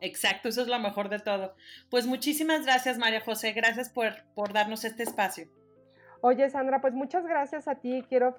Exacto, 0.00 0.48
eso 0.48 0.62
es 0.62 0.68
lo 0.68 0.78
mejor 0.78 1.08
de 1.08 1.18
todo. 1.18 1.54
Pues 1.90 2.06
muchísimas 2.06 2.64
gracias, 2.64 2.98
María 2.98 3.20
José. 3.20 3.52
Gracias 3.52 3.88
por, 3.90 4.12
por 4.34 4.52
darnos 4.52 4.84
este 4.84 5.02
espacio. 5.02 5.48
Oye, 6.22 6.48
Sandra, 6.50 6.80
pues 6.80 6.94
muchas 6.94 7.26
gracias 7.26 7.66
a 7.66 7.76
ti. 7.76 8.04
Quiero 8.08 8.34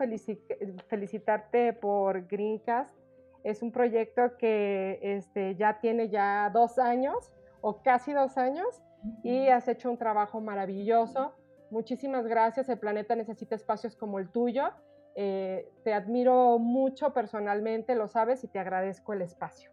felicitarte 0.87 1.73
por 1.73 2.27
Greencast 2.27 2.95
es 3.43 3.61
un 3.61 3.71
proyecto 3.71 4.37
que 4.37 4.99
este, 5.01 5.55
ya 5.55 5.79
tiene 5.79 6.09
ya 6.09 6.49
dos 6.53 6.77
años 6.77 7.31
o 7.61 7.81
casi 7.81 8.13
dos 8.13 8.37
años 8.37 8.81
y 9.23 9.47
has 9.47 9.67
hecho 9.67 9.89
un 9.89 9.97
trabajo 9.97 10.41
maravilloso. 10.41 11.33
Muchísimas 11.71 12.27
gracias. 12.27 12.69
El 12.69 12.77
planeta 12.77 13.15
necesita 13.15 13.55
espacios 13.55 13.95
como 13.95 14.19
el 14.19 14.29
tuyo. 14.29 14.71
Eh, 15.15 15.69
te 15.83 15.93
admiro 15.93 16.57
mucho 16.59 17.13
personalmente, 17.13 17.95
lo 17.95 18.07
sabes, 18.07 18.43
y 18.43 18.47
te 18.47 18.59
agradezco 18.59 19.13
el 19.13 19.21
espacio. 19.21 19.71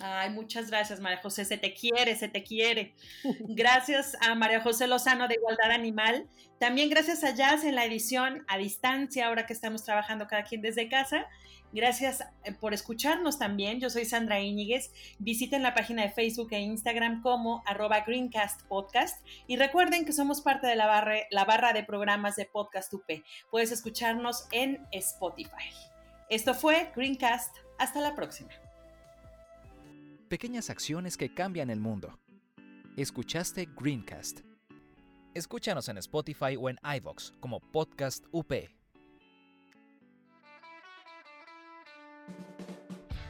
Ay, 0.00 0.30
muchas 0.30 0.70
gracias, 0.70 1.00
María 1.00 1.20
José. 1.20 1.44
Se 1.44 1.58
te 1.58 1.74
quiere, 1.74 2.14
se 2.14 2.28
te 2.28 2.44
quiere. 2.44 2.94
Gracias 3.40 4.16
a 4.20 4.34
María 4.34 4.60
José 4.60 4.86
Lozano 4.86 5.26
de 5.26 5.34
Igualdad 5.34 5.72
Animal. 5.72 6.28
También 6.60 6.88
gracias 6.88 7.24
a 7.24 7.34
Jazz 7.34 7.64
en 7.64 7.74
la 7.74 7.84
edición 7.84 8.44
a 8.48 8.58
distancia, 8.58 9.26
ahora 9.26 9.46
que 9.46 9.52
estamos 9.52 9.84
trabajando 9.84 10.28
cada 10.28 10.44
quien 10.44 10.62
desde 10.62 10.88
casa. 10.88 11.26
Gracias 11.72 12.24
eh, 12.44 12.52
por 12.52 12.74
escucharnos 12.74 13.38
también. 13.38 13.80
Yo 13.80 13.90
soy 13.90 14.04
Sandra 14.04 14.40
Íñiguez. 14.40 14.92
Visiten 15.18 15.62
la 15.62 15.74
página 15.74 16.02
de 16.02 16.10
Facebook 16.10 16.48
e 16.52 16.60
Instagram 16.60 17.20
como 17.20 17.62
arroba 17.66 18.00
Greencast 18.00 18.62
Podcast. 18.68 19.24
Y 19.46 19.56
recuerden 19.56 20.04
que 20.04 20.12
somos 20.12 20.40
parte 20.40 20.66
de 20.66 20.76
la 20.76 20.86
barra, 20.86 21.16
la 21.30 21.44
barra 21.44 21.72
de 21.72 21.82
programas 21.82 22.36
de 22.36 22.46
Podcast 22.46 22.92
UP. 22.94 23.04
Puedes 23.50 23.72
escucharnos 23.72 24.46
en 24.52 24.86
Spotify. 24.92 25.70
Esto 26.30 26.54
fue 26.54 26.92
Greencast. 26.94 27.54
Hasta 27.78 28.00
la 28.00 28.14
próxima. 28.14 28.50
Pequeñas 30.28 30.68
acciones 30.68 31.16
que 31.16 31.32
cambian 31.32 31.70
el 31.70 31.80
mundo. 31.80 32.18
Escuchaste 32.98 33.66
Greencast. 33.74 34.40
Escúchanos 35.32 35.88
en 35.88 35.96
Spotify 35.96 36.54
o 36.58 36.68
en 36.68 36.78
iVoox 36.98 37.32
como 37.40 37.60
Podcast 37.60 38.26
UP. 38.30 38.52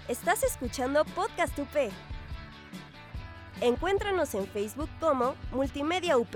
Estás 0.09 0.43
escuchando 0.43 1.05
Podcast 1.05 1.57
UP. 1.61 1.93
Encuéntranos 3.61 4.35
en 4.35 4.49
Facebook 4.49 4.91
como 4.99 5.37
Multimedia 5.53 6.19
UP. 6.19 6.35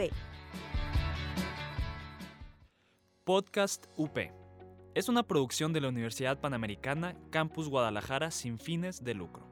Podcast 3.24 3.86
UP. 3.96 4.16
Es 4.94 5.08
una 5.08 5.24
producción 5.24 5.72
de 5.72 5.80
la 5.80 5.88
Universidad 5.88 6.38
Panamericana 6.38 7.16
Campus 7.30 7.68
Guadalajara 7.68 8.30
sin 8.30 8.60
fines 8.60 9.02
de 9.02 9.14
lucro. 9.14 9.51